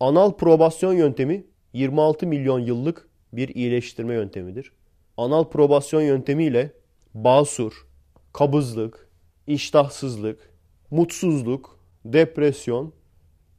Anal 0.00 0.32
probasyon 0.32 0.92
yöntemi 0.92 1.46
26 1.72 2.26
milyon 2.26 2.60
yıllık 2.60 3.08
bir 3.32 3.48
iyileştirme 3.48 4.14
yöntemidir. 4.14 4.72
Anal 5.16 5.44
probasyon 5.44 6.00
yöntemiyle 6.00 6.72
basur, 7.14 7.86
kabızlık, 8.32 9.08
iştahsızlık, 9.46 10.50
mutsuzluk, 10.90 11.80
depresyon, 12.04 12.92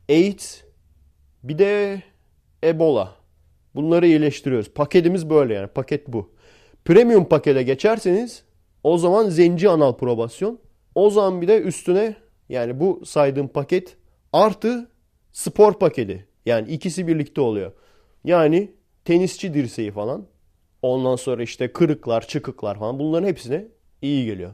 AIDS, 0.09 0.61
bir 1.43 1.57
de 1.57 2.03
Ebola. 2.63 3.15
Bunları 3.77 4.07
iyileştiriyoruz. 4.07 4.69
Paketimiz 4.69 5.29
böyle 5.29 5.53
yani. 5.53 5.67
Paket 5.67 6.07
bu. 6.07 6.31
Premium 6.85 7.25
pakete 7.25 7.63
geçerseniz 7.63 8.43
o 8.83 8.97
zaman 8.97 9.29
zenci 9.29 9.69
anal 9.69 9.93
probasyon. 9.93 10.59
O 10.95 11.09
zaman 11.09 11.41
bir 11.41 11.47
de 11.47 11.61
üstüne 11.61 12.15
yani 12.49 12.79
bu 12.79 13.01
saydığım 13.05 13.47
paket 13.47 13.97
artı 14.33 14.89
spor 15.31 15.73
paketi. 15.73 16.25
Yani 16.45 16.71
ikisi 16.71 17.07
birlikte 17.07 17.41
oluyor. 17.41 17.71
Yani 18.23 18.71
tenisçi 19.05 19.53
dirseği 19.53 19.91
falan. 19.91 20.27
Ondan 20.81 21.15
sonra 21.15 21.43
işte 21.43 21.73
kırıklar, 21.73 22.27
çıkıklar 22.27 22.79
falan 22.79 22.99
bunların 22.99 23.27
hepsine 23.27 23.67
iyi 24.01 24.25
geliyor. 24.25 24.53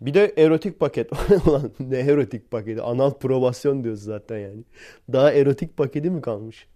Bir 0.00 0.14
de 0.14 0.34
erotik 0.36 0.80
paket. 0.80 1.10
Ulan 1.46 1.70
ne 1.80 1.98
erotik 1.98 2.50
paketi? 2.50 2.82
Anal 2.82 3.10
probasyon 3.10 3.84
diyoruz 3.84 4.02
zaten 4.02 4.38
yani. 4.38 4.64
Daha 5.12 5.32
erotik 5.32 5.76
paketi 5.76 6.10
mi 6.10 6.20
kalmış? 6.20 6.66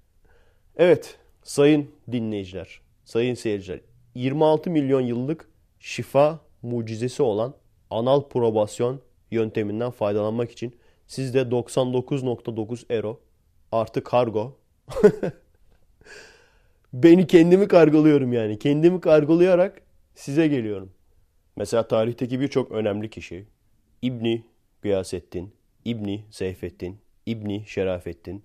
Evet 0.77 1.20
sayın 1.43 1.91
dinleyiciler, 2.13 2.81
sayın 3.05 3.35
seyirciler. 3.35 3.81
26 4.15 4.71
milyon 4.71 5.01
yıllık 5.01 5.49
şifa 5.81 6.41
mucizesi 6.63 7.23
olan 7.23 7.55
anal 7.91 8.29
probasyon 8.29 9.01
yönteminden 9.31 9.91
faydalanmak 9.91 10.51
için 10.51 10.77
sizde 11.07 11.41
99.9 11.41 12.93
euro 12.93 13.21
artı 13.73 14.05
kargo. 14.05 14.59
Beni 16.93 17.27
kendimi 17.27 17.69
kargoluyorum 17.69 18.33
yani. 18.33 18.59
Kendimi 18.59 19.01
kargolayarak 19.01 19.83
size 20.15 20.49
geliyorum. 20.49 20.91
Mesela 21.57 21.89
tarihteki 21.89 22.41
birçok 22.41 22.73
önemli 22.73 23.11
kişi 23.11 23.47
İbni 24.03 24.45
Gıyasettin, 24.83 25.53
İbni 25.85 26.25
Seyfettin, 26.31 26.99
İbni 27.27 27.67
Şerafettin. 27.67 28.43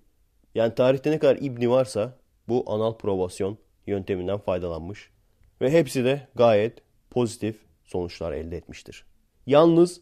Yani 0.54 0.74
tarihte 0.74 1.10
ne 1.10 1.18
kadar 1.18 1.36
İbni 1.36 1.70
varsa 1.70 2.18
bu 2.48 2.64
anal 2.66 2.94
probasyon 2.96 3.58
yönteminden 3.86 4.38
faydalanmış. 4.38 5.10
Ve 5.60 5.70
hepsi 5.70 6.04
de 6.04 6.28
gayet 6.34 6.78
pozitif 7.10 7.56
sonuçlar 7.84 8.32
elde 8.32 8.56
etmiştir. 8.56 9.04
Yalnız 9.46 10.00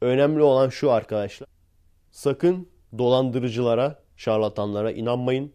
önemli 0.00 0.42
olan 0.42 0.68
şu 0.68 0.90
arkadaşlar. 0.90 1.48
Sakın 2.10 2.68
dolandırıcılara, 2.98 4.02
şarlatanlara 4.16 4.92
inanmayın. 4.92 5.52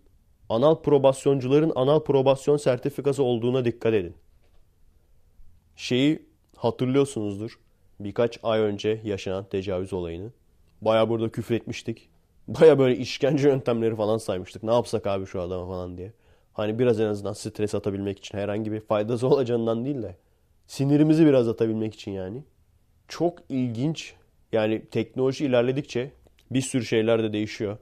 Anal 0.49 0.81
probasyoncuların 0.81 1.71
anal 1.75 1.99
probasyon 1.99 2.57
sertifikası 2.57 3.23
olduğuna 3.23 3.65
dikkat 3.65 3.93
edin. 3.93 4.15
Şeyi 5.75 6.25
hatırlıyorsunuzdur. 6.55 7.59
Birkaç 7.99 8.39
ay 8.43 8.59
önce 8.59 9.01
yaşanan 9.03 9.45
tecavüz 9.49 9.93
olayını. 9.93 10.31
Baya 10.81 11.09
burada 11.09 11.29
küfür 11.29 11.55
etmiştik. 11.55 12.09
Baya 12.47 12.79
böyle 12.79 12.97
işkence 12.97 13.49
yöntemleri 13.49 13.95
falan 13.95 14.17
saymıştık. 14.17 14.63
Ne 14.63 14.73
yapsak 14.73 15.07
abi 15.07 15.25
şu 15.25 15.41
adama 15.41 15.67
falan 15.67 15.97
diye. 15.97 16.13
Hani 16.55 16.79
biraz 16.79 16.99
en 16.99 17.05
azından 17.05 17.33
stres 17.33 17.75
atabilmek 17.75 18.19
için 18.19 18.37
herhangi 18.37 18.71
bir 18.71 18.79
faydası 18.79 19.27
olacağından 19.33 19.85
değil 19.85 20.03
de 20.03 20.15
sinirimizi 20.67 21.25
biraz 21.25 21.47
atabilmek 21.47 21.93
için 21.93 22.11
yani. 22.11 22.43
Çok 23.07 23.39
ilginç. 23.49 24.13
Yani 24.51 24.85
teknoloji 24.85 25.45
ilerledikçe 25.45 26.11
bir 26.51 26.61
sürü 26.61 26.85
şeyler 26.85 27.23
de 27.23 27.33
değişiyor. 27.33 27.77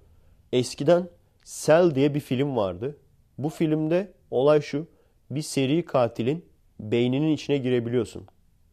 Eskiden 0.54 1.10
Cell 1.44 1.96
diye 1.96 2.14
bir 2.14 2.20
film 2.20 2.56
vardı. 2.56 2.98
Bu 3.38 3.50
filmde 3.50 4.12
olay 4.32 4.62
şu. 4.62 4.88
Bir 5.32 5.42
seri 5.42 5.86
katilin 5.86 6.46
beyninin 6.80 7.32
içine 7.32 7.58
girebiliyorsun. 7.58 8.28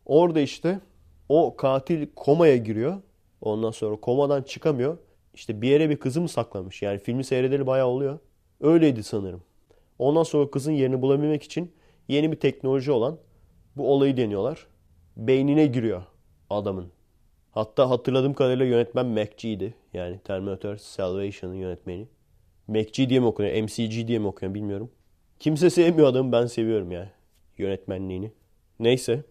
Orada 0.07 0.41
işte 0.41 0.81
o 1.29 1.57
katil 1.57 2.07
komaya 2.17 2.57
giriyor. 2.57 2.97
Ondan 3.41 3.71
sonra 3.71 3.97
komadan 3.97 4.43
çıkamıyor. 4.43 4.99
İşte 5.35 5.63
bir 5.63 5.69
yere 5.69 5.91
bir 5.91 5.97
kızı 5.97 6.21
mı 6.21 6.29
saklamış? 6.29 6.83
Yani 6.83 6.99
filmi 6.99 7.25
seyredeli 7.25 7.67
bayağı 7.67 7.87
oluyor. 7.87 8.19
Öyleydi 8.61 9.03
sanırım. 9.03 9.43
Ondan 10.01 10.23
sonra 10.23 10.51
kızın 10.51 10.73
yerini 10.73 11.03
bulabilmek 11.03 11.43
için 11.43 11.73
yeni 12.09 12.33
bir 12.33 12.37
teknoloji 12.37 12.93
olan 12.93 13.19
bu 13.77 13.93
olayı 13.93 14.17
deniyorlar. 14.17 14.67
Beynine 15.17 15.67
giriyor 15.67 16.03
adamın. 16.51 16.93
Hatta 17.53 17.91
hatırladığım 17.91 18.35
kadarıyla 18.35 18.65
yönetmen 18.65 19.07
McG'ydi. 19.07 19.75
Yani 19.95 20.19
Terminator 20.25 20.77
Salvation'ın 20.77 21.55
yönetmeni. 21.55 22.09
McG 22.69 23.09
diye 23.09 23.21
mi 23.21 23.27
okunuyor, 23.27 23.63
MCG 23.63 24.09
diye 24.09 24.19
mi 24.19 24.27
okunuyor 24.27 24.55
bilmiyorum. 24.55 24.91
Kimse 25.39 25.71
sevmiyor 25.71 26.09
adamı 26.09 26.33
ben 26.33 26.47
seviyorum 26.47 26.91
yani 26.91 27.09
yönetmenliğini. 27.59 28.33
Neyse. 28.79 29.25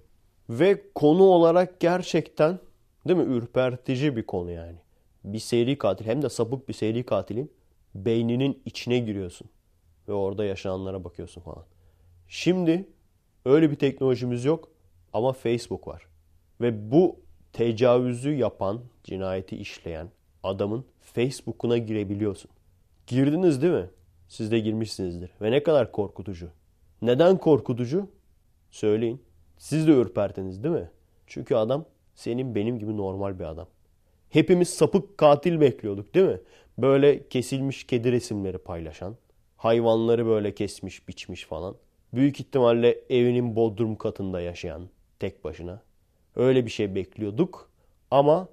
Ve 0.50 0.82
konu 0.96 1.24
olarak 1.24 1.80
gerçekten 1.80 2.60
değil 3.08 3.20
mi 3.20 3.36
ürpertici 3.36 4.16
bir 4.16 4.24
konu 4.24 4.52
yani. 4.52 4.78
Bir 5.24 5.40
seri 5.40 5.78
katil 5.78 6.06
hem 6.06 6.22
de 6.22 6.30
sapık 6.30 6.70
bir 6.70 6.74
seri 6.74 7.04
katilin 7.04 7.52
beyninin 7.96 8.62
içine 8.66 9.00
giriyorsun. 9.00 9.50
Ve 10.10 10.14
orada 10.14 10.46
yaşananlara 10.46 11.04
bakıyorsun 11.04 11.42
falan. 11.42 11.64
Şimdi 12.28 12.88
öyle 13.46 13.72
bir 13.72 13.76
teknolojimiz 13.76 14.46
yok 14.46 14.72
ama 15.14 15.34
Facebook 15.34 15.88
var. 15.88 16.08
Ve 16.62 16.92
bu 16.92 17.16
tecavüzü 17.54 18.34
yapan, 18.34 18.82
cinayeti 19.04 19.58
işleyen 19.58 20.10
adamın 20.44 20.86
Facebook'una 21.02 21.78
girebiliyorsun. 21.78 22.52
Girdiniz 23.08 23.62
değil 23.62 23.74
mi? 23.74 23.90
Siz 24.28 24.52
de 24.52 24.60
girmişsinizdir. 24.60 25.32
Ve 25.42 25.52
ne 25.52 25.64
kadar 25.64 25.92
korkutucu. 25.92 26.50
Neden 27.02 27.38
korkutucu? 27.38 28.08
Söyleyin. 28.72 29.22
Siz 29.58 29.88
de 29.88 29.92
ürpertiniz 29.92 30.64
değil 30.64 30.76
mi? 30.76 30.90
Çünkü 31.28 31.56
adam 31.56 31.86
senin 32.16 32.56
benim 32.56 32.80
gibi 32.80 32.98
normal 32.98 33.40
bir 33.40 33.44
adam. 33.44 33.68
Hepimiz 34.30 34.70
sapık 34.70 35.18
katil 35.18 35.62
bekliyorduk 35.62 36.16
değil 36.16 36.26
mi? 36.26 36.40
Böyle 36.78 37.28
kesilmiş 37.28 37.84
kedi 37.84 38.12
resimleri 38.12 38.58
paylaşan, 38.58 39.16
hayvanları 39.60 40.26
böyle 40.26 40.56
kesmiş, 40.56 41.08
biçmiş 41.08 41.46
falan. 41.46 41.76
Büyük 42.14 42.40
ihtimalle 42.40 43.00
evinin 43.10 43.56
bodrum 43.56 43.96
katında 43.96 44.42
yaşayan 44.42 44.90
tek 45.20 45.44
başına. 45.44 45.82
Öyle 46.36 46.66
bir 46.66 46.72
şey 46.72 46.96
bekliyorduk 46.96 47.70
ama 48.12 48.48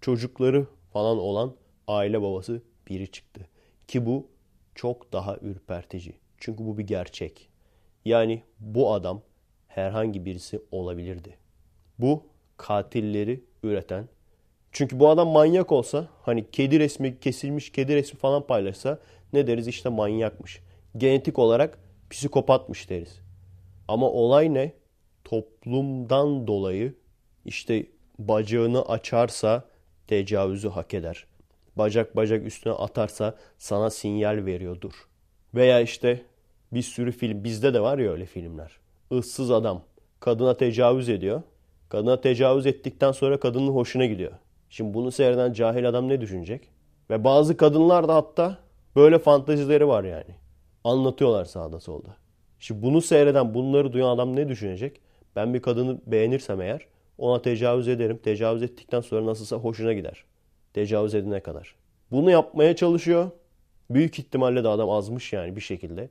çocukları 0.00 0.66
falan 0.92 1.18
olan 1.18 1.54
aile 1.88 2.22
babası 2.22 2.62
biri 2.88 3.10
çıktı. 3.10 3.48
Ki 3.88 4.06
bu 4.06 4.26
çok 4.74 5.12
daha 5.12 5.36
ürpertici. 5.36 6.14
Çünkü 6.38 6.66
bu 6.66 6.78
bir 6.78 6.86
gerçek. 6.86 7.48
Yani 8.04 8.42
bu 8.60 8.92
adam 8.92 9.22
herhangi 9.68 10.24
birisi 10.24 10.62
olabilirdi. 10.70 11.36
Bu 11.98 12.22
katilleri 12.56 13.44
üreten. 13.62 14.08
Çünkü 14.72 15.00
bu 15.00 15.08
adam 15.08 15.28
manyak 15.28 15.72
olsa 15.72 16.08
hani 16.22 16.50
kedi 16.50 16.78
resmi 16.78 17.20
kesilmiş 17.20 17.72
kedi 17.72 17.94
resmi 17.94 18.18
falan 18.18 18.46
paylaşsa 18.46 18.98
ne 19.34 19.46
deriz 19.46 19.68
işte 19.68 19.88
manyakmış. 19.88 20.62
Genetik 20.96 21.38
olarak 21.38 21.78
psikopatmış 22.10 22.90
deriz. 22.90 23.20
Ama 23.88 24.10
olay 24.10 24.54
ne? 24.54 24.72
Toplumdan 25.24 26.46
dolayı 26.46 26.94
işte 27.44 27.86
bacağını 28.18 28.82
açarsa 28.82 29.64
tecavüzü 30.06 30.68
hak 30.68 30.94
eder. 30.94 31.26
Bacak 31.76 32.16
bacak 32.16 32.46
üstüne 32.46 32.72
atarsa 32.72 33.34
sana 33.58 33.90
sinyal 33.90 34.46
veriyordur. 34.46 34.92
Veya 35.54 35.80
işte 35.80 36.22
bir 36.72 36.82
sürü 36.82 37.12
film 37.12 37.44
bizde 37.44 37.74
de 37.74 37.80
var 37.80 37.98
ya 37.98 38.12
öyle 38.12 38.26
filmler. 38.26 38.78
Issız 39.10 39.50
adam 39.50 39.82
kadına 40.20 40.56
tecavüz 40.56 41.08
ediyor. 41.08 41.42
Kadına 41.88 42.20
tecavüz 42.20 42.66
ettikten 42.66 43.12
sonra 43.12 43.40
kadının 43.40 43.72
hoşuna 43.72 44.06
gidiyor. 44.06 44.32
Şimdi 44.70 44.94
bunu 44.94 45.12
seyreden 45.12 45.52
cahil 45.52 45.88
adam 45.88 46.08
ne 46.08 46.20
düşünecek? 46.20 46.68
Ve 47.10 47.24
bazı 47.24 47.56
kadınlar 47.56 48.08
da 48.08 48.14
hatta 48.14 48.58
böyle 48.96 49.18
fantazileri 49.18 49.88
var 49.88 50.04
yani. 50.04 50.34
Anlatıyorlar 50.84 51.44
sağda 51.44 51.80
solda. 51.80 52.16
Şimdi 52.58 52.82
bunu 52.82 53.00
seyreden, 53.00 53.54
bunları 53.54 53.92
duyan 53.92 54.08
adam 54.08 54.36
ne 54.36 54.48
düşünecek? 54.48 55.00
Ben 55.36 55.54
bir 55.54 55.62
kadını 55.62 56.00
beğenirsem 56.06 56.60
eğer 56.60 56.86
ona 57.18 57.42
tecavüz 57.42 57.88
ederim. 57.88 58.20
Tecavüz 58.24 58.62
ettikten 58.62 59.00
sonra 59.00 59.26
nasılsa 59.26 59.56
hoşuna 59.56 59.92
gider. 59.92 60.24
Tecavüz 60.74 61.14
edene 61.14 61.40
kadar. 61.40 61.74
Bunu 62.10 62.30
yapmaya 62.30 62.76
çalışıyor. 62.76 63.30
Büyük 63.90 64.18
ihtimalle 64.18 64.64
de 64.64 64.68
adam 64.68 64.90
azmış 64.90 65.32
yani 65.32 65.56
bir 65.56 65.60
şekilde. 65.60 66.08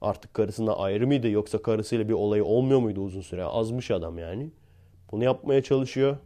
Artık 0.00 0.34
karısından 0.34 0.74
ayrı 0.78 1.06
mıydı 1.06 1.28
yoksa 1.28 1.62
karısıyla 1.62 2.08
bir 2.08 2.12
olayı 2.12 2.44
olmuyor 2.44 2.80
muydu 2.80 3.00
uzun 3.00 3.20
süre? 3.20 3.44
Azmış 3.44 3.90
adam 3.90 4.18
yani. 4.18 4.50
Bunu 5.12 5.24
yapmaya 5.24 5.62
çalışıyor. 5.62 6.16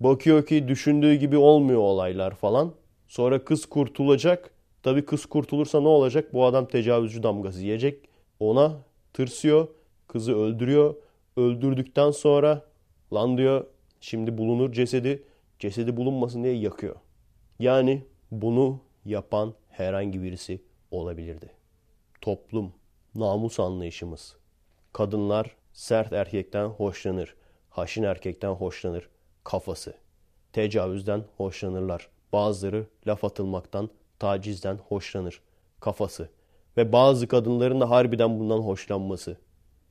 Bakıyor 0.00 0.46
ki 0.46 0.68
düşündüğü 0.68 1.14
gibi 1.14 1.36
olmuyor 1.36 1.80
olaylar 1.80 2.34
falan. 2.34 2.72
Sonra 3.08 3.44
kız 3.44 3.66
kurtulacak. 3.66 4.50
Tabii 4.82 5.04
kız 5.04 5.26
kurtulursa 5.26 5.80
ne 5.80 5.88
olacak? 5.88 6.34
Bu 6.34 6.44
adam 6.44 6.68
tecavüzcü 6.68 7.22
damgası 7.22 7.60
yiyecek. 7.60 8.08
Ona 8.40 8.76
tırsıyor. 9.12 9.68
Kızı 10.08 10.36
öldürüyor. 10.36 10.94
Öldürdükten 11.36 12.10
sonra 12.10 12.62
lan 13.12 13.38
diyor 13.38 13.66
şimdi 14.00 14.38
bulunur 14.38 14.72
cesedi. 14.72 15.22
Cesedi 15.58 15.96
bulunmasın 15.96 16.44
diye 16.44 16.54
yakıyor. 16.54 16.96
Yani 17.58 18.04
bunu 18.30 18.80
yapan 19.04 19.54
herhangi 19.68 20.22
birisi 20.22 20.62
olabilirdi. 20.90 21.50
Toplum, 22.20 22.72
namus 23.14 23.60
anlayışımız. 23.60 24.36
Kadınlar 24.92 25.56
sert 25.72 26.12
erkekten 26.12 26.66
hoşlanır. 26.66 27.34
Haşin 27.70 28.02
erkekten 28.02 28.50
hoşlanır. 28.50 29.08
Kafası. 29.44 29.94
Tecavüzden 30.52 31.24
hoşlanırlar. 31.36 32.08
Bazıları 32.32 32.86
laf 33.06 33.24
atılmaktan, 33.24 33.90
tacizden 34.20 34.76
hoşlanır. 34.76 35.40
Kafası. 35.80 36.28
Ve 36.76 36.92
bazı 36.92 37.28
kadınların 37.28 37.80
da 37.80 37.90
harbiden 37.90 38.40
bundan 38.40 38.58
hoşlanması. 38.58 39.36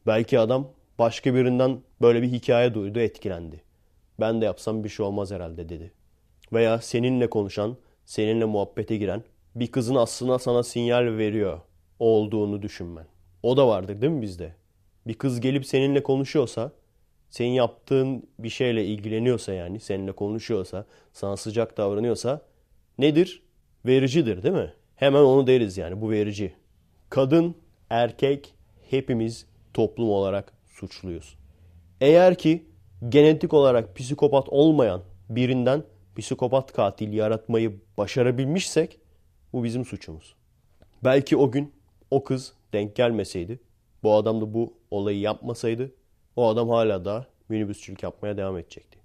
Belki 0.07 0.39
adam 0.39 0.67
başka 0.99 1.36
birinden 1.36 1.80
böyle 2.01 2.21
bir 2.21 2.27
hikaye 2.27 2.73
duydu, 2.73 2.99
etkilendi. 2.99 3.63
Ben 4.19 4.41
de 4.41 4.45
yapsam 4.45 4.84
bir 4.84 4.89
şey 4.89 5.05
olmaz 5.05 5.32
herhalde 5.32 5.69
dedi. 5.69 5.91
Veya 6.53 6.82
seninle 6.82 7.30
konuşan, 7.30 7.77
seninle 8.05 8.45
muhabbete 8.45 8.97
giren 8.97 9.23
bir 9.55 9.71
kızın 9.71 9.95
aslında 9.95 10.39
sana 10.39 10.63
sinyal 10.63 11.17
veriyor 11.17 11.59
olduğunu 11.99 12.61
düşünmen. 12.61 13.05
O 13.43 13.57
da 13.57 13.67
vardır 13.67 14.01
değil 14.01 14.13
mi 14.13 14.21
bizde? 14.21 14.55
Bir 15.07 15.13
kız 15.13 15.41
gelip 15.41 15.65
seninle 15.65 16.03
konuşuyorsa, 16.03 16.71
senin 17.30 17.49
yaptığın 17.49 18.30
bir 18.39 18.49
şeyle 18.49 18.86
ilgileniyorsa 18.86 19.53
yani, 19.53 19.80
seninle 19.80 20.11
konuşuyorsa, 20.11 20.86
sana 21.13 21.38
sıcak 21.38 21.77
davranıyorsa 21.77 22.41
nedir? 22.97 23.43
Vericidir 23.86 24.43
değil 24.43 24.55
mi? 24.55 24.73
Hemen 24.95 25.19
onu 25.19 25.47
deriz 25.47 25.77
yani 25.77 26.01
bu 26.01 26.11
verici. 26.11 26.53
Kadın, 27.09 27.55
erkek 27.89 28.53
hepimiz 28.89 29.45
toplum 29.73 30.09
olarak 30.09 30.53
suçluyuz. 30.67 31.38
Eğer 32.01 32.38
ki 32.38 32.65
genetik 33.09 33.53
olarak 33.53 33.95
psikopat 33.95 34.49
olmayan 34.49 35.01
birinden 35.30 35.84
psikopat 36.17 36.73
katil 36.73 37.13
yaratmayı 37.13 37.80
başarabilmişsek 37.97 38.99
bu 39.53 39.63
bizim 39.63 39.86
suçumuz. 39.86 40.36
Belki 41.03 41.38
o 41.38 41.51
gün 41.51 41.73
o 42.11 42.23
kız 42.23 42.53
denk 42.73 42.95
gelmeseydi, 42.95 43.59
bu 44.03 44.13
adam 44.13 44.41
da 44.41 44.53
bu 44.53 44.73
olayı 44.91 45.19
yapmasaydı 45.19 45.91
o 46.36 46.47
adam 46.47 46.69
hala 46.69 47.05
da 47.05 47.27
minibüsçülük 47.49 48.03
yapmaya 48.03 48.38
devam 48.38 48.57
edecekti. 48.57 48.99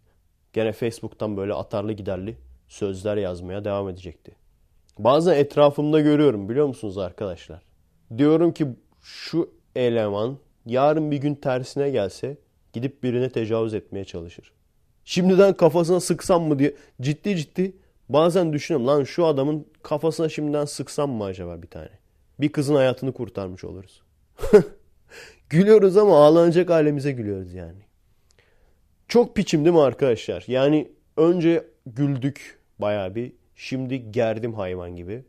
Gene 0.52 0.72
Facebook'tan 0.72 1.36
böyle 1.36 1.54
atarlı 1.54 1.92
giderli 1.92 2.36
sözler 2.68 3.16
yazmaya 3.16 3.64
devam 3.64 3.88
edecekti. 3.88 4.36
Bazen 4.98 5.36
etrafımda 5.36 6.00
görüyorum 6.00 6.48
biliyor 6.48 6.66
musunuz 6.66 6.98
arkadaşlar? 6.98 7.62
Diyorum 8.18 8.52
ki 8.52 8.66
şu 9.02 9.50
eleman 9.76 10.38
yarın 10.66 11.10
bir 11.10 11.16
gün 11.16 11.34
tersine 11.34 11.90
gelse 11.90 12.36
gidip 12.72 13.02
birine 13.02 13.28
tecavüz 13.28 13.74
etmeye 13.74 14.04
çalışır. 14.04 14.52
Şimdiden 15.04 15.54
kafasına 15.54 16.00
sıksam 16.00 16.42
mı 16.42 16.58
diye 16.58 16.74
ciddi 17.00 17.36
ciddi 17.36 17.76
bazen 18.08 18.52
düşünüyorum. 18.52 18.86
Lan 18.86 19.04
şu 19.04 19.26
adamın 19.26 19.66
kafasına 19.82 20.28
şimdiden 20.28 20.64
sıksam 20.64 21.10
mı 21.10 21.24
acaba 21.24 21.62
bir 21.62 21.68
tane? 21.68 21.90
Bir 22.40 22.52
kızın 22.52 22.74
hayatını 22.74 23.12
kurtarmış 23.12 23.64
oluruz. 23.64 24.02
gülüyoruz 25.50 25.96
ama 25.96 26.24
ağlanacak 26.24 26.70
halimize 26.70 27.12
gülüyoruz 27.12 27.54
yani. 27.54 27.78
Çok 29.08 29.36
piçim 29.36 29.64
değil 29.64 29.74
mi 29.76 29.82
arkadaşlar? 29.82 30.44
Yani 30.46 30.92
önce 31.16 31.66
güldük 31.86 32.58
bayağı 32.78 33.14
bir. 33.14 33.32
Şimdi 33.56 34.12
gerdim 34.12 34.54
hayvan 34.54 34.96
gibi. 34.96 35.24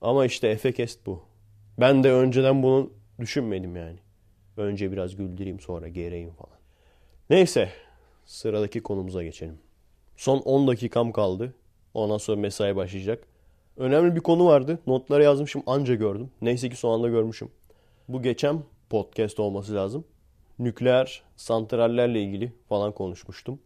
Ama 0.00 0.26
işte 0.26 0.48
efekest 0.48 1.06
bu. 1.06 1.22
Ben 1.80 2.04
de 2.04 2.12
önceden 2.12 2.62
bunu 2.62 2.90
düşünmedim 3.20 3.76
yani. 3.76 3.98
Önce 4.56 4.92
biraz 4.92 5.16
güldüreyim 5.16 5.60
sonra 5.60 5.88
gereyim 5.88 6.30
falan. 6.30 6.58
Neyse 7.30 7.68
sıradaki 8.26 8.82
konumuza 8.82 9.22
geçelim. 9.22 9.58
Son 10.16 10.38
10 10.38 10.68
dakikam 10.68 11.12
kaldı. 11.12 11.54
Ondan 11.94 12.18
sonra 12.18 12.40
mesai 12.40 12.76
başlayacak. 12.76 13.26
Önemli 13.76 14.16
bir 14.16 14.20
konu 14.20 14.46
vardı. 14.46 14.78
Notlara 14.86 15.22
yazmışım 15.22 15.62
anca 15.66 15.94
gördüm. 15.94 16.30
Neyse 16.42 16.68
ki 16.68 16.76
son 16.76 16.94
anda 16.94 17.08
görmüşüm. 17.08 17.48
Bu 18.08 18.22
geçen 18.22 18.62
podcast 18.90 19.40
olması 19.40 19.74
lazım. 19.74 20.04
Nükleer 20.58 21.22
santrallerle 21.36 22.22
ilgili 22.22 22.52
falan 22.68 22.92
konuşmuştum. 22.92 23.58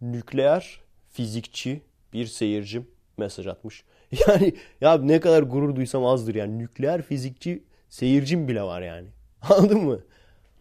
Nükleer 0.00 0.80
fizikçi 1.10 1.80
bir 2.12 2.26
seyircim 2.26 2.86
mesaj 3.18 3.46
atmış. 3.46 3.84
Yani 4.28 4.52
ya 4.80 4.98
ne 4.98 5.20
kadar 5.20 5.42
gurur 5.42 5.76
duysam 5.76 6.04
azdır 6.04 6.34
yani. 6.34 6.58
Nükleer 6.58 7.02
fizikçi 7.02 7.64
seyircim 7.88 8.48
bile 8.48 8.62
var 8.62 8.82
yani. 8.82 9.08
Anladın 9.42 9.84
mı? 9.84 10.00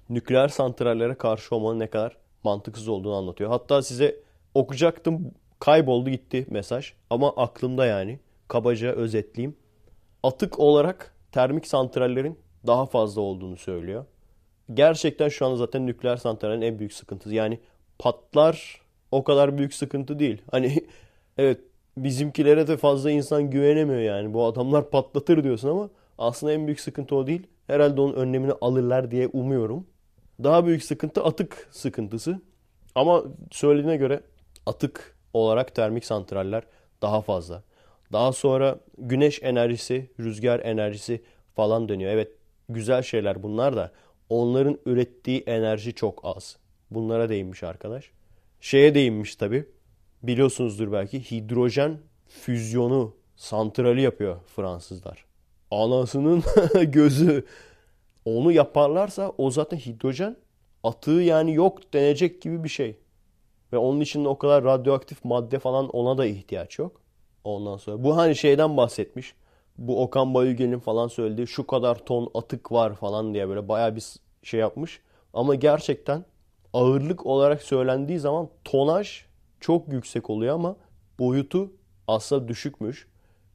Nükleer 0.09 0.47
santrallere 0.47 1.15
karşı 1.15 1.55
olmanın 1.55 1.79
ne 1.79 1.87
kadar 1.87 2.17
mantıksız 2.43 2.87
olduğunu 2.87 3.15
anlatıyor. 3.15 3.49
Hatta 3.49 3.81
size 3.81 4.15
okuyacaktım 4.53 5.31
kayboldu 5.59 6.09
gitti 6.09 6.45
mesaj 6.49 6.93
ama 7.09 7.35
aklımda 7.35 7.85
yani 7.85 8.19
kabaca 8.47 8.91
özetleyeyim. 8.91 9.57
Atık 10.23 10.59
olarak 10.59 11.13
termik 11.31 11.67
santrallerin 11.67 12.39
daha 12.67 12.85
fazla 12.85 13.21
olduğunu 13.21 13.57
söylüyor. 13.57 14.05
Gerçekten 14.73 15.29
şu 15.29 15.45
anda 15.45 15.57
zaten 15.57 15.87
nükleer 15.87 16.17
santrallerin 16.17 16.61
en 16.61 16.79
büyük 16.79 16.93
sıkıntısı. 16.93 17.35
Yani 17.35 17.59
Patlar 17.99 18.81
o 19.11 19.23
kadar 19.23 19.57
büyük 19.57 19.73
sıkıntı 19.73 20.19
değil. 20.19 20.41
Hani 20.51 20.75
evet 21.37 21.59
bizimkilere 22.03 22.67
de 22.67 22.77
fazla 22.77 23.11
insan 23.11 23.49
güvenemiyor 23.49 23.99
yani. 23.99 24.33
Bu 24.33 24.45
adamlar 24.45 24.89
patlatır 24.89 25.43
diyorsun 25.43 25.69
ama 25.69 25.89
aslında 26.17 26.53
en 26.53 26.67
büyük 26.67 26.79
sıkıntı 26.79 27.15
o 27.15 27.27
değil. 27.27 27.47
Herhalde 27.67 28.01
onun 28.01 28.13
önlemini 28.13 28.51
alırlar 28.61 29.11
diye 29.11 29.27
umuyorum. 29.27 29.87
Daha 30.43 30.65
büyük 30.65 30.83
sıkıntı 30.83 31.23
atık 31.23 31.67
sıkıntısı. 31.71 32.41
Ama 32.95 33.23
söylediğine 33.51 33.97
göre 33.97 34.21
atık 34.65 35.17
olarak 35.33 35.75
termik 35.75 36.05
santraller 36.05 36.63
daha 37.01 37.21
fazla. 37.21 37.63
Daha 38.11 38.33
sonra 38.33 38.79
güneş 38.97 39.43
enerjisi, 39.43 40.11
rüzgar 40.19 40.59
enerjisi 40.59 41.21
falan 41.55 41.89
dönüyor. 41.89 42.11
Evet 42.11 42.31
güzel 42.69 43.01
şeyler 43.01 43.43
bunlar 43.43 43.75
da 43.75 43.91
onların 44.29 44.77
ürettiği 44.85 45.43
enerji 45.47 45.93
çok 45.93 46.21
az. 46.23 46.57
Bunlara 46.91 47.29
değinmiş 47.29 47.63
arkadaş. 47.63 48.11
Şeye 48.61 48.95
değinmiş 48.95 49.35
tabi. 49.35 49.65
Biliyorsunuzdur 50.23 50.91
belki 50.91 51.31
hidrojen 51.31 51.97
füzyonu 52.27 53.15
santrali 53.35 54.01
yapıyor 54.01 54.37
Fransızlar. 54.55 55.25
Anasının 55.71 56.43
gözü. 56.83 57.45
Onu 58.25 58.51
yaparlarsa 58.51 59.31
o 59.37 59.51
zaten 59.51 59.77
hidrojen 59.77 60.37
atığı 60.83 61.11
yani 61.11 61.53
yok 61.53 61.93
denecek 61.93 62.41
gibi 62.41 62.63
bir 62.63 62.69
şey. 62.69 62.97
Ve 63.73 63.77
onun 63.77 64.01
içinde 64.01 64.27
o 64.27 64.37
kadar 64.37 64.63
radyoaktif 64.63 65.25
madde 65.25 65.59
falan 65.59 65.89
ona 65.89 66.17
da 66.17 66.25
ihtiyaç 66.25 66.79
yok. 66.79 67.01
Ondan 67.43 67.77
sonra 67.77 68.03
bu 68.03 68.17
hani 68.17 68.35
şeyden 68.35 68.77
bahsetmiş. 68.77 69.35
Bu 69.77 70.03
Okan 70.03 70.33
Bayülgen'in 70.33 70.79
falan 70.79 71.07
söylediği 71.07 71.47
şu 71.47 71.67
kadar 71.67 72.05
ton 72.05 72.31
atık 72.33 72.71
var 72.71 72.95
falan 72.95 73.33
diye 73.33 73.49
böyle 73.49 73.67
baya 73.67 73.95
bir 73.95 74.03
şey 74.43 74.59
yapmış. 74.59 75.01
Ama 75.33 75.55
gerçekten 75.55 76.25
ağırlık 76.73 77.25
olarak 77.25 77.61
söylendiği 77.61 78.19
zaman 78.19 78.49
tonaj 78.63 79.26
çok 79.59 79.93
yüksek 79.93 80.29
oluyor 80.29 80.55
ama 80.55 80.75
boyutu 81.19 81.71
aslında 82.07 82.47
düşükmüş. 82.47 83.07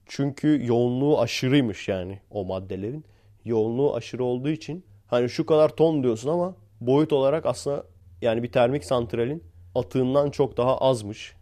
Çünkü 0.07 0.67
yoğunluğu 0.67 1.21
aşırıymış 1.21 1.89
yani 1.89 2.21
o 2.31 2.45
maddelerin. 2.45 3.05
Yoğunluğu 3.45 3.95
aşırı 3.95 4.25
olduğu 4.25 4.49
için 4.49 4.85
hani 5.07 5.29
şu 5.29 5.47
kadar 5.47 5.69
ton 5.69 6.03
diyorsun 6.03 6.29
ama 6.29 6.57
boyut 6.81 7.13
olarak 7.13 7.47
aslında 7.47 7.87
yani 8.23 8.43
bir 8.43 8.53
termik 8.53 8.85
santralin 8.85 9.45
atığından 9.75 10.31
çok 10.31 10.57
daha 10.57 10.79
azmış 10.79 11.35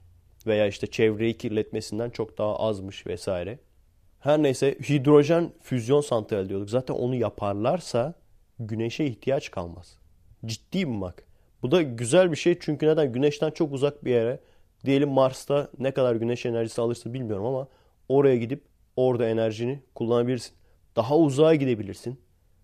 veya 0.46 0.66
işte 0.66 0.86
çevreyi 0.86 1.38
kirletmesinden 1.38 2.10
çok 2.10 2.38
daha 2.38 2.56
azmış 2.56 3.06
vesaire. 3.06 3.58
Her 4.20 4.42
neyse 4.42 4.78
hidrojen 4.88 5.52
füzyon 5.62 6.00
santrali 6.00 6.48
diyorduk. 6.48 6.70
Zaten 6.70 6.94
onu 6.94 7.14
yaparlarsa 7.14 8.14
güneşe 8.58 9.04
ihtiyaç 9.04 9.50
kalmaz. 9.50 9.96
Ciddiyim 10.46 11.00
bak. 11.00 11.29
Bu 11.62 11.70
da 11.70 11.82
güzel 11.82 12.30
bir 12.32 12.36
şey 12.36 12.58
çünkü 12.60 12.86
neden? 12.86 13.12
Güneşten 13.12 13.50
çok 13.50 13.72
uzak 13.72 14.04
bir 14.04 14.10
yere 14.10 14.40
diyelim 14.84 15.08
Mars'ta 15.08 15.70
ne 15.78 15.90
kadar 15.90 16.16
güneş 16.16 16.46
enerjisi 16.46 16.80
alırsın 16.80 17.14
bilmiyorum 17.14 17.46
ama 17.46 17.68
oraya 18.08 18.36
gidip 18.36 18.64
orada 18.96 19.28
enerjini 19.28 19.82
kullanabilirsin. 19.94 20.52
Daha 20.96 21.18
uzağa 21.18 21.54
gidebilirsin. 21.54 22.20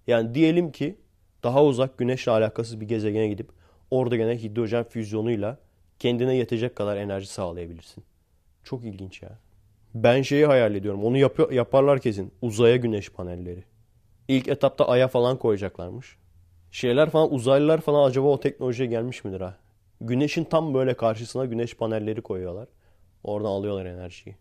Yani 0.07 0.35
diyelim 0.35 0.73
ki 0.73 0.99
daha 1.43 1.65
uzak 1.65 1.99
güneşle 1.99 2.33
alakasız 2.33 2.81
bir 2.81 2.89
gezegene 2.89 3.29
gidip 3.29 3.51
orada 3.91 4.17
gene 4.17 4.43
hidrojen 4.43 4.85
füzyonuyla 4.85 5.59
kendine 5.99 6.37
yetecek 6.37 6.77
kadar 6.77 6.97
enerji 6.97 7.27
sağlayabilirsin. 7.27 8.05
Çok 8.65 8.85
ilginç 8.85 9.23
ya. 9.23 9.39
Ben 9.95 10.23
şeyi 10.23 10.47
hayal 10.47 10.75
ediyorum. 10.75 11.05
Onu 11.05 11.19
yap 11.19 11.53
yaparlar 11.53 12.01
kesin. 12.01 12.33
Uzaya 12.43 12.77
güneş 12.77 13.13
panelleri. 13.13 13.65
İlk 14.29 14.49
etapta 14.49 14.89
Ay'a 14.89 15.09
falan 15.09 15.39
koyacaklarmış. 15.39 16.17
Şeyler 16.71 17.11
falan 17.11 17.35
uzaylılar 17.35 17.81
falan 17.81 18.09
acaba 18.09 18.29
o 18.29 18.41
teknolojiye 18.41 18.89
gelmiş 18.89 19.25
midir 19.25 19.41
ha? 19.41 19.57
Güneşin 20.01 20.45
tam 20.45 20.75
böyle 20.75 20.95
karşısına 20.95 21.45
güneş 21.45 21.77
panelleri 21.77 22.23
koyuyorlar. 22.23 22.69
Oradan 23.25 23.49
alıyorlar 23.49 23.87
enerjiyi. 23.87 24.37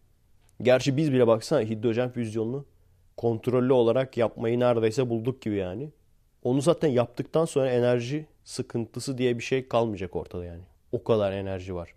Gerçi 0.62 0.98
biz 0.98 1.14
bile 1.14 1.28
baksana 1.28 1.62
hidrojen 1.62 2.10
füzyonunu 2.10 2.66
kontrollü 3.18 3.74
olarak 3.74 4.18
yapmayı 4.18 4.60
neredeyse 4.60 5.10
bulduk 5.10 5.42
gibi 5.42 5.56
yani. 5.56 5.92
Onu 6.44 6.62
zaten 6.62 6.88
yaptıktan 6.88 7.46
sonra 7.46 7.70
enerji 7.70 8.26
sıkıntısı 8.44 9.18
diye 9.18 9.38
bir 9.38 9.44
şey 9.44 9.68
kalmayacak 9.68 10.16
ortada 10.16 10.46
yani. 10.46 10.64
O 10.92 11.04
kadar 11.04 11.32
enerji 11.32 11.76
var 11.76 11.94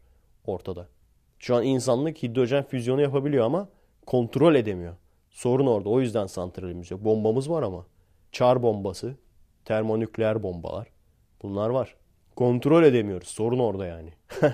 ortada. 0.46 0.88
Şu 1.38 1.56
an 1.56 1.64
insanlık 1.64 2.22
hidrojen 2.22 2.64
füzyonu 2.64 3.02
yapabiliyor 3.02 3.44
ama 3.44 3.68
kontrol 4.06 4.54
edemiyor. 4.54 4.96
Sorun 5.30 5.66
orada. 5.66 5.88
O 5.88 6.00
yüzden 6.00 6.26
santralimiz 6.26 6.90
yok. 6.90 7.04
Bombamız 7.04 7.50
var 7.50 7.62
ama. 7.62 7.86
Çar 8.32 8.62
bombası, 8.62 9.16
termonükleer 9.68 10.42
bombalar. 10.42 10.88
Bunlar 11.42 11.70
var. 11.70 11.94
Kontrol 12.36 12.84
edemiyoruz. 12.84 13.28
Sorun 13.28 13.58
orada 13.58 13.86
yani. 13.86 14.12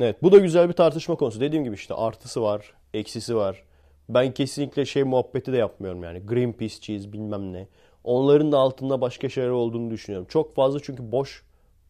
evet 0.00 0.22
bu 0.22 0.32
da 0.32 0.38
güzel 0.38 0.68
bir 0.68 0.72
tartışma 0.72 1.16
konusu. 1.16 1.40
Dediğim 1.40 1.64
gibi 1.64 1.74
işte 1.74 1.94
artısı 1.94 2.42
var, 2.42 2.74
eksisi 2.94 3.36
var. 3.36 3.64
Ben 4.08 4.34
kesinlikle 4.34 4.86
şey 4.86 5.02
muhabbeti 5.04 5.52
de 5.52 5.56
yapmıyorum 5.56 6.02
yani. 6.02 6.26
Greenpeace'ciyiz 6.26 7.12
bilmem 7.12 7.52
ne. 7.52 7.68
Onların 8.04 8.52
da 8.52 8.58
altında 8.58 9.00
başka 9.00 9.28
şeyler 9.28 9.48
olduğunu 9.48 9.90
düşünüyorum. 9.90 10.26
Çok 10.30 10.54
fazla 10.54 10.80
çünkü 10.82 11.12
boş 11.12 11.44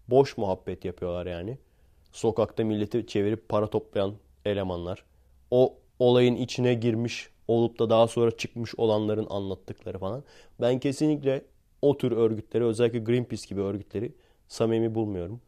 boş 0.09 0.37
muhabbet 0.37 0.85
yapıyorlar 0.85 1.27
yani. 1.27 1.59
Sokakta 2.13 2.65
milleti 2.65 3.07
çevirip 3.07 3.49
para 3.49 3.67
toplayan 3.67 4.15
elemanlar. 4.45 5.05
O 5.51 5.75
olayın 5.99 6.37
içine 6.37 6.75
girmiş 6.75 7.31
olup 7.49 7.79
da 7.79 7.91
daha 7.91 8.09
sonra 8.09 8.31
çıkmış 8.31 8.75
olanların 8.77 9.27
anlattıkları 9.31 9.99
falan. 9.99 10.25
Ben 10.61 10.79
kesinlikle 10.79 11.45
o 11.83 11.99
tür 11.99 12.13
örgütleri 12.13 12.65
özellikle 12.65 12.99
Greenpeace 12.99 13.47
gibi 13.49 13.61
örgütleri 13.61 14.13
samimi 14.49 14.95
bulmuyorum. 14.95 15.41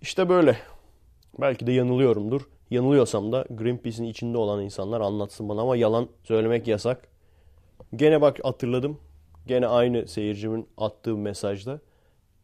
İşte 0.00 0.28
böyle. 0.28 0.56
Belki 1.40 1.66
de 1.66 1.72
yanılıyorumdur. 1.72 2.42
Yanılıyorsam 2.70 3.32
da 3.32 3.44
Greenpeace'in 3.50 4.08
içinde 4.08 4.38
olan 4.38 4.62
insanlar 4.62 5.00
anlatsın 5.00 5.48
bana 5.48 5.60
ama 5.60 5.76
yalan 5.76 6.08
söylemek 6.24 6.66
yasak. 6.66 7.08
Gene 7.96 8.20
bak 8.20 8.38
hatırladım. 8.42 8.98
Gene 9.46 9.66
aynı 9.66 10.08
seyircimin 10.08 10.68
attığı 10.76 11.16
mesajda 11.16 11.80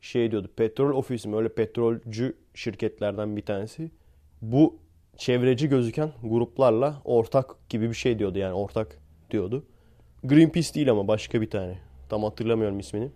şey 0.00 0.30
diyordu. 0.30 0.50
Petrol 0.56 0.96
ofisi 0.96 1.28
mi 1.28 1.36
öyle 1.36 1.48
petrolcü 1.48 2.36
şirketlerden 2.54 3.36
bir 3.36 3.42
tanesi. 3.42 3.90
Bu 4.42 4.76
çevreci 5.16 5.68
gözüken 5.68 6.12
gruplarla 6.22 7.02
ortak 7.04 7.56
gibi 7.68 7.88
bir 7.88 7.94
şey 7.94 8.18
diyordu 8.18 8.38
yani 8.38 8.54
ortak 8.54 8.98
diyordu. 9.30 9.64
Greenpeace 10.24 10.74
değil 10.74 10.90
ama 10.90 11.08
başka 11.08 11.40
bir 11.40 11.50
tane. 11.50 11.78
Tam 12.08 12.22
hatırlamıyorum 12.24 12.78
ismini. 12.78 13.10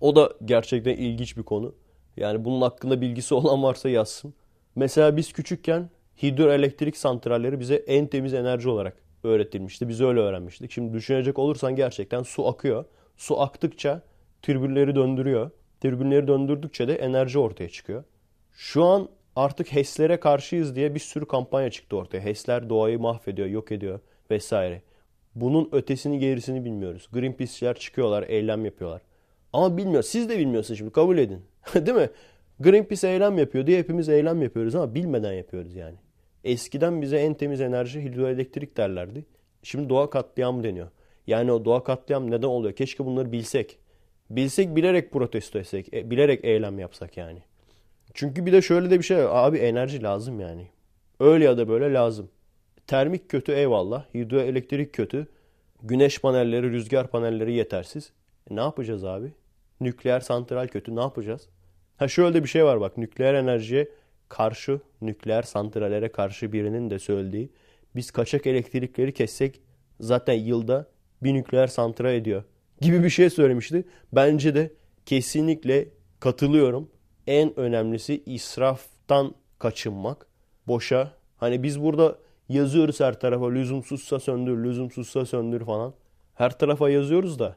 O 0.00 0.16
da 0.16 0.32
gerçekten 0.44 0.96
ilginç 0.96 1.36
bir 1.36 1.42
konu. 1.42 1.74
Yani 2.16 2.44
bunun 2.44 2.60
hakkında 2.60 3.00
bilgisi 3.00 3.34
olan 3.34 3.62
varsa 3.62 3.88
yazsın. 3.88 4.34
Mesela 4.76 5.16
biz 5.16 5.32
küçükken 5.32 5.90
hidroelektrik 6.22 6.96
santralleri 6.96 7.60
bize 7.60 7.74
en 7.74 8.06
temiz 8.06 8.34
enerji 8.34 8.68
olarak 8.68 8.96
öğretilmişti. 9.24 9.88
Biz 9.88 10.00
öyle 10.00 10.20
öğrenmiştik. 10.20 10.70
Şimdi 10.70 10.92
düşünecek 10.94 11.38
olursan 11.38 11.76
gerçekten 11.76 12.22
su 12.22 12.46
akıyor. 12.46 12.84
Su 13.16 13.40
aktıkça 13.40 14.02
türbülleri 14.42 14.94
döndürüyor. 14.94 15.50
Türbünleri 15.80 16.28
döndürdükçe 16.28 16.88
de 16.88 16.94
enerji 16.94 17.38
ortaya 17.38 17.68
çıkıyor. 17.68 18.04
Şu 18.52 18.84
an 18.84 19.08
artık 19.36 19.72
HES'lere 19.72 20.20
karşıyız 20.20 20.76
diye 20.76 20.94
bir 20.94 21.00
sürü 21.00 21.26
kampanya 21.26 21.70
çıktı 21.70 21.96
ortaya. 21.96 22.20
HES'ler 22.20 22.68
doğayı 22.68 22.98
mahvediyor, 22.98 23.48
yok 23.48 23.72
ediyor 23.72 24.00
vesaire. 24.30 24.82
Bunun 25.34 25.68
ötesini 25.72 26.18
gerisini 26.18 26.64
bilmiyoruz. 26.64 27.08
Greenpeace'ler 27.12 27.74
çıkıyorlar, 27.78 28.22
eylem 28.28 28.64
yapıyorlar. 28.64 29.02
Ama 29.52 29.76
bilmiyor. 29.76 30.02
Siz 30.02 30.28
de 30.28 30.38
bilmiyorsunuz 30.38 30.78
şimdi 30.78 30.92
kabul 30.92 31.18
edin. 31.18 31.42
Değil 31.74 31.96
mi? 31.96 32.10
Greenpeace 32.60 33.08
eylem 33.08 33.38
yapıyor 33.38 33.66
diye 33.66 33.78
hepimiz 33.78 34.08
eylem 34.08 34.42
yapıyoruz 34.42 34.74
ama 34.74 34.94
bilmeden 34.94 35.32
yapıyoruz 35.32 35.74
yani. 35.74 35.96
Eskiden 36.44 37.02
bize 37.02 37.18
en 37.18 37.34
temiz 37.34 37.60
enerji 37.60 38.04
hidroelektrik 38.04 38.76
derlerdi. 38.76 39.24
Şimdi 39.62 39.88
doğa 39.88 40.10
katliamı 40.10 40.64
deniyor. 40.64 40.88
Yani 41.26 41.52
o 41.52 41.64
doğa 41.64 41.84
katliam 41.84 42.30
neden 42.30 42.46
oluyor? 42.46 42.74
Keşke 42.74 43.04
bunları 43.06 43.32
bilsek. 43.32 43.78
Bilsek 44.30 44.76
bilerek 44.76 45.12
protesto 45.12 45.58
etsek, 45.58 45.94
e, 45.94 46.10
bilerek 46.10 46.44
eylem 46.44 46.78
yapsak 46.78 47.16
yani. 47.16 47.42
Çünkü 48.14 48.46
bir 48.46 48.52
de 48.52 48.62
şöyle 48.62 48.90
de 48.90 48.98
bir 48.98 49.04
şey 49.04 49.16
var. 49.16 49.30
Abi 49.32 49.58
enerji 49.58 50.02
lazım 50.02 50.40
yani. 50.40 50.66
Öyle 51.20 51.44
ya 51.44 51.58
da 51.58 51.68
böyle 51.68 51.92
lazım. 51.92 52.28
Termik 52.86 53.28
kötü 53.28 53.52
eyvallah. 53.52 54.04
Hidroelektrik 54.14 54.92
kötü. 54.92 55.26
Güneş 55.82 56.20
panelleri, 56.20 56.70
rüzgar 56.70 57.06
panelleri 57.06 57.52
yetersiz. 57.52 58.12
E 58.50 58.56
ne 58.56 58.60
yapacağız 58.60 59.04
abi? 59.04 59.32
Nükleer 59.80 60.20
santral 60.20 60.68
kötü. 60.68 60.96
Ne 60.96 61.00
yapacağız? 61.00 61.48
Ha 61.96 62.08
şöyle 62.08 62.42
bir 62.42 62.48
şey 62.48 62.64
var 62.64 62.80
bak. 62.80 62.96
Nükleer 62.96 63.34
enerjiye 63.34 63.88
karşı, 64.28 64.80
nükleer 65.00 65.42
santrallere 65.42 66.12
karşı 66.12 66.52
birinin 66.52 66.90
de 66.90 66.98
söylediği. 66.98 67.50
Biz 67.96 68.10
kaçak 68.10 68.46
elektrikleri 68.46 69.14
kessek 69.14 69.60
zaten 70.00 70.34
yılda 70.34 70.86
bir 71.22 71.34
nükleer 71.34 71.66
santral 71.66 72.14
ediyor 72.14 72.44
gibi 72.80 73.04
bir 73.04 73.10
şey 73.10 73.30
söylemişti. 73.30 73.84
Bence 74.12 74.54
de 74.54 74.72
kesinlikle 75.06 75.88
katılıyorum. 76.20 76.90
En 77.26 77.58
önemlisi 77.58 78.22
israftan 78.26 79.34
kaçınmak. 79.58 80.26
Boşa. 80.66 81.12
Hani 81.36 81.62
biz 81.62 81.82
burada 81.82 82.18
yazıyoruz 82.48 83.00
her 83.00 83.20
tarafa 83.20 83.50
lüzumsuzsa 83.50 84.20
söndür, 84.20 84.64
lüzumsuzsa 84.64 85.26
söndür 85.26 85.64
falan. 85.64 85.94
Her 86.34 86.58
tarafa 86.58 86.90
yazıyoruz 86.90 87.38
da 87.38 87.56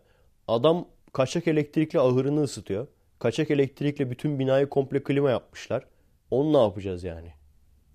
adam 0.52 0.86
kaçak 1.14 1.48
elektrikle 1.48 2.00
ahırını 2.00 2.44
ısıtıyor. 2.44 2.88
Kaçak 3.20 3.52
elektrikle 3.52 4.12
bütün 4.12 4.40
binayı 4.40 4.70
komple 4.70 5.04
klima 5.04 5.30
yapmışlar. 5.30 5.86
Onu 6.32 6.54
ne 6.54 6.58
yapacağız 6.58 7.04
yani? 7.04 7.34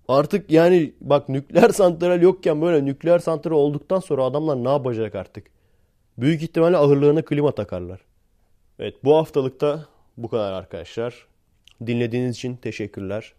Artık 0.09 0.51
yani 0.51 0.93
bak 1.01 1.29
nükleer 1.29 1.69
santral 1.73 2.23
yokken 2.23 2.63
böyle 2.63 2.85
nükleer 2.85 3.19
santral 3.19 3.57
olduktan 3.57 4.01
sonra 4.01 4.25
adamlar 4.25 4.65
ne 4.65 4.69
yapacak 4.69 5.15
artık? 5.15 5.47
Büyük 6.19 6.43
ihtimalle 6.43 6.77
ahırlarına 6.77 7.23
klima 7.23 7.53
takarlar. 7.53 8.01
Evet 8.79 9.05
bu 9.05 9.17
haftalıkta 9.17 9.87
bu 10.17 10.29
kadar 10.29 10.53
arkadaşlar. 10.53 11.27
Dinlediğiniz 11.87 12.37
için 12.37 12.57
teşekkürler. 12.57 13.33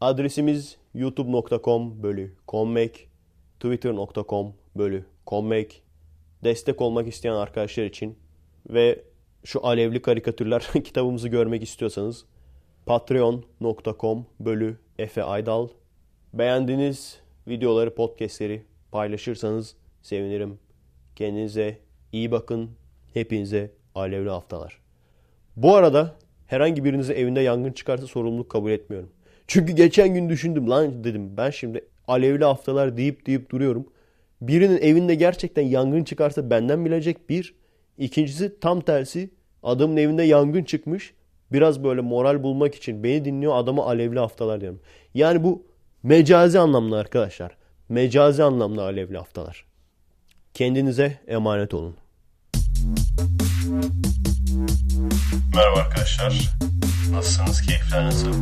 Adresimiz 0.00 0.76
youtube.com 0.94 2.02
bölü 2.02 2.34
kommek, 2.46 3.08
twitter.com 3.60 4.54
bölü 4.76 5.04
kommek. 5.26 5.82
Destek 6.44 6.80
olmak 6.80 7.08
isteyen 7.08 7.34
arkadaşlar 7.34 7.84
için 7.84 8.16
ve 8.70 9.04
şu 9.44 9.66
alevli 9.66 10.02
karikatürler 10.02 10.68
kitabımızı 10.84 11.28
görmek 11.28 11.62
istiyorsanız 11.62 12.24
patreon.com 12.86 14.26
bölü 14.40 14.76
Efe 14.98 15.22
Aydal. 15.22 15.68
Beğendiğiniz 16.34 17.20
videoları, 17.48 17.94
podcastleri 17.94 18.62
paylaşırsanız 18.92 19.76
sevinirim. 20.02 20.58
Kendinize 21.16 21.78
iyi 22.12 22.30
bakın. 22.30 22.70
Hepinize 23.14 23.70
alevli 23.94 24.30
haftalar. 24.30 24.78
Bu 25.56 25.74
arada 25.74 26.14
herhangi 26.46 26.84
birinize 26.84 27.14
evinde 27.14 27.40
yangın 27.40 27.72
çıkarsa 27.72 28.06
sorumluluk 28.06 28.50
kabul 28.50 28.70
etmiyorum. 28.70 29.10
Çünkü 29.46 29.72
geçen 29.72 30.14
gün 30.14 30.28
düşündüm 30.28 30.70
lan 30.70 31.04
dedim 31.04 31.36
ben 31.36 31.50
şimdi 31.50 31.84
alevli 32.08 32.44
haftalar 32.44 32.96
deyip 32.96 33.26
deyip 33.26 33.50
duruyorum. 33.50 33.86
Birinin 34.40 34.78
evinde 34.78 35.14
gerçekten 35.14 35.62
yangın 35.62 36.04
çıkarsa 36.04 36.50
benden 36.50 36.84
bilecek 36.84 37.30
bir. 37.30 37.54
İkincisi 37.98 38.60
tam 38.60 38.80
tersi 38.80 39.30
adamın 39.62 39.96
evinde 39.96 40.22
yangın 40.22 40.64
çıkmış. 40.64 41.14
Biraz 41.52 41.84
böyle 41.84 42.00
moral 42.00 42.42
bulmak 42.42 42.74
için 42.74 43.04
beni 43.04 43.24
dinliyor 43.24 43.56
adamı 43.56 43.82
alevli 43.82 44.18
haftalar 44.18 44.60
diyorum. 44.60 44.80
Yani 45.14 45.44
bu 45.44 45.66
mecazi 46.02 46.58
anlamda 46.58 46.96
arkadaşlar. 46.96 47.56
Mecazi 47.88 48.42
anlamda 48.42 48.82
alevli 48.82 49.16
haftalar. 49.16 49.64
Kendinize 50.54 51.18
emanet 51.26 51.74
olun. 51.74 51.96
Merhaba 55.54 55.78
arkadaşlar. 55.80 56.50
Nasılsınız? 57.12 57.62
Keyifler 57.62 58.04
nasıl? 58.04 58.32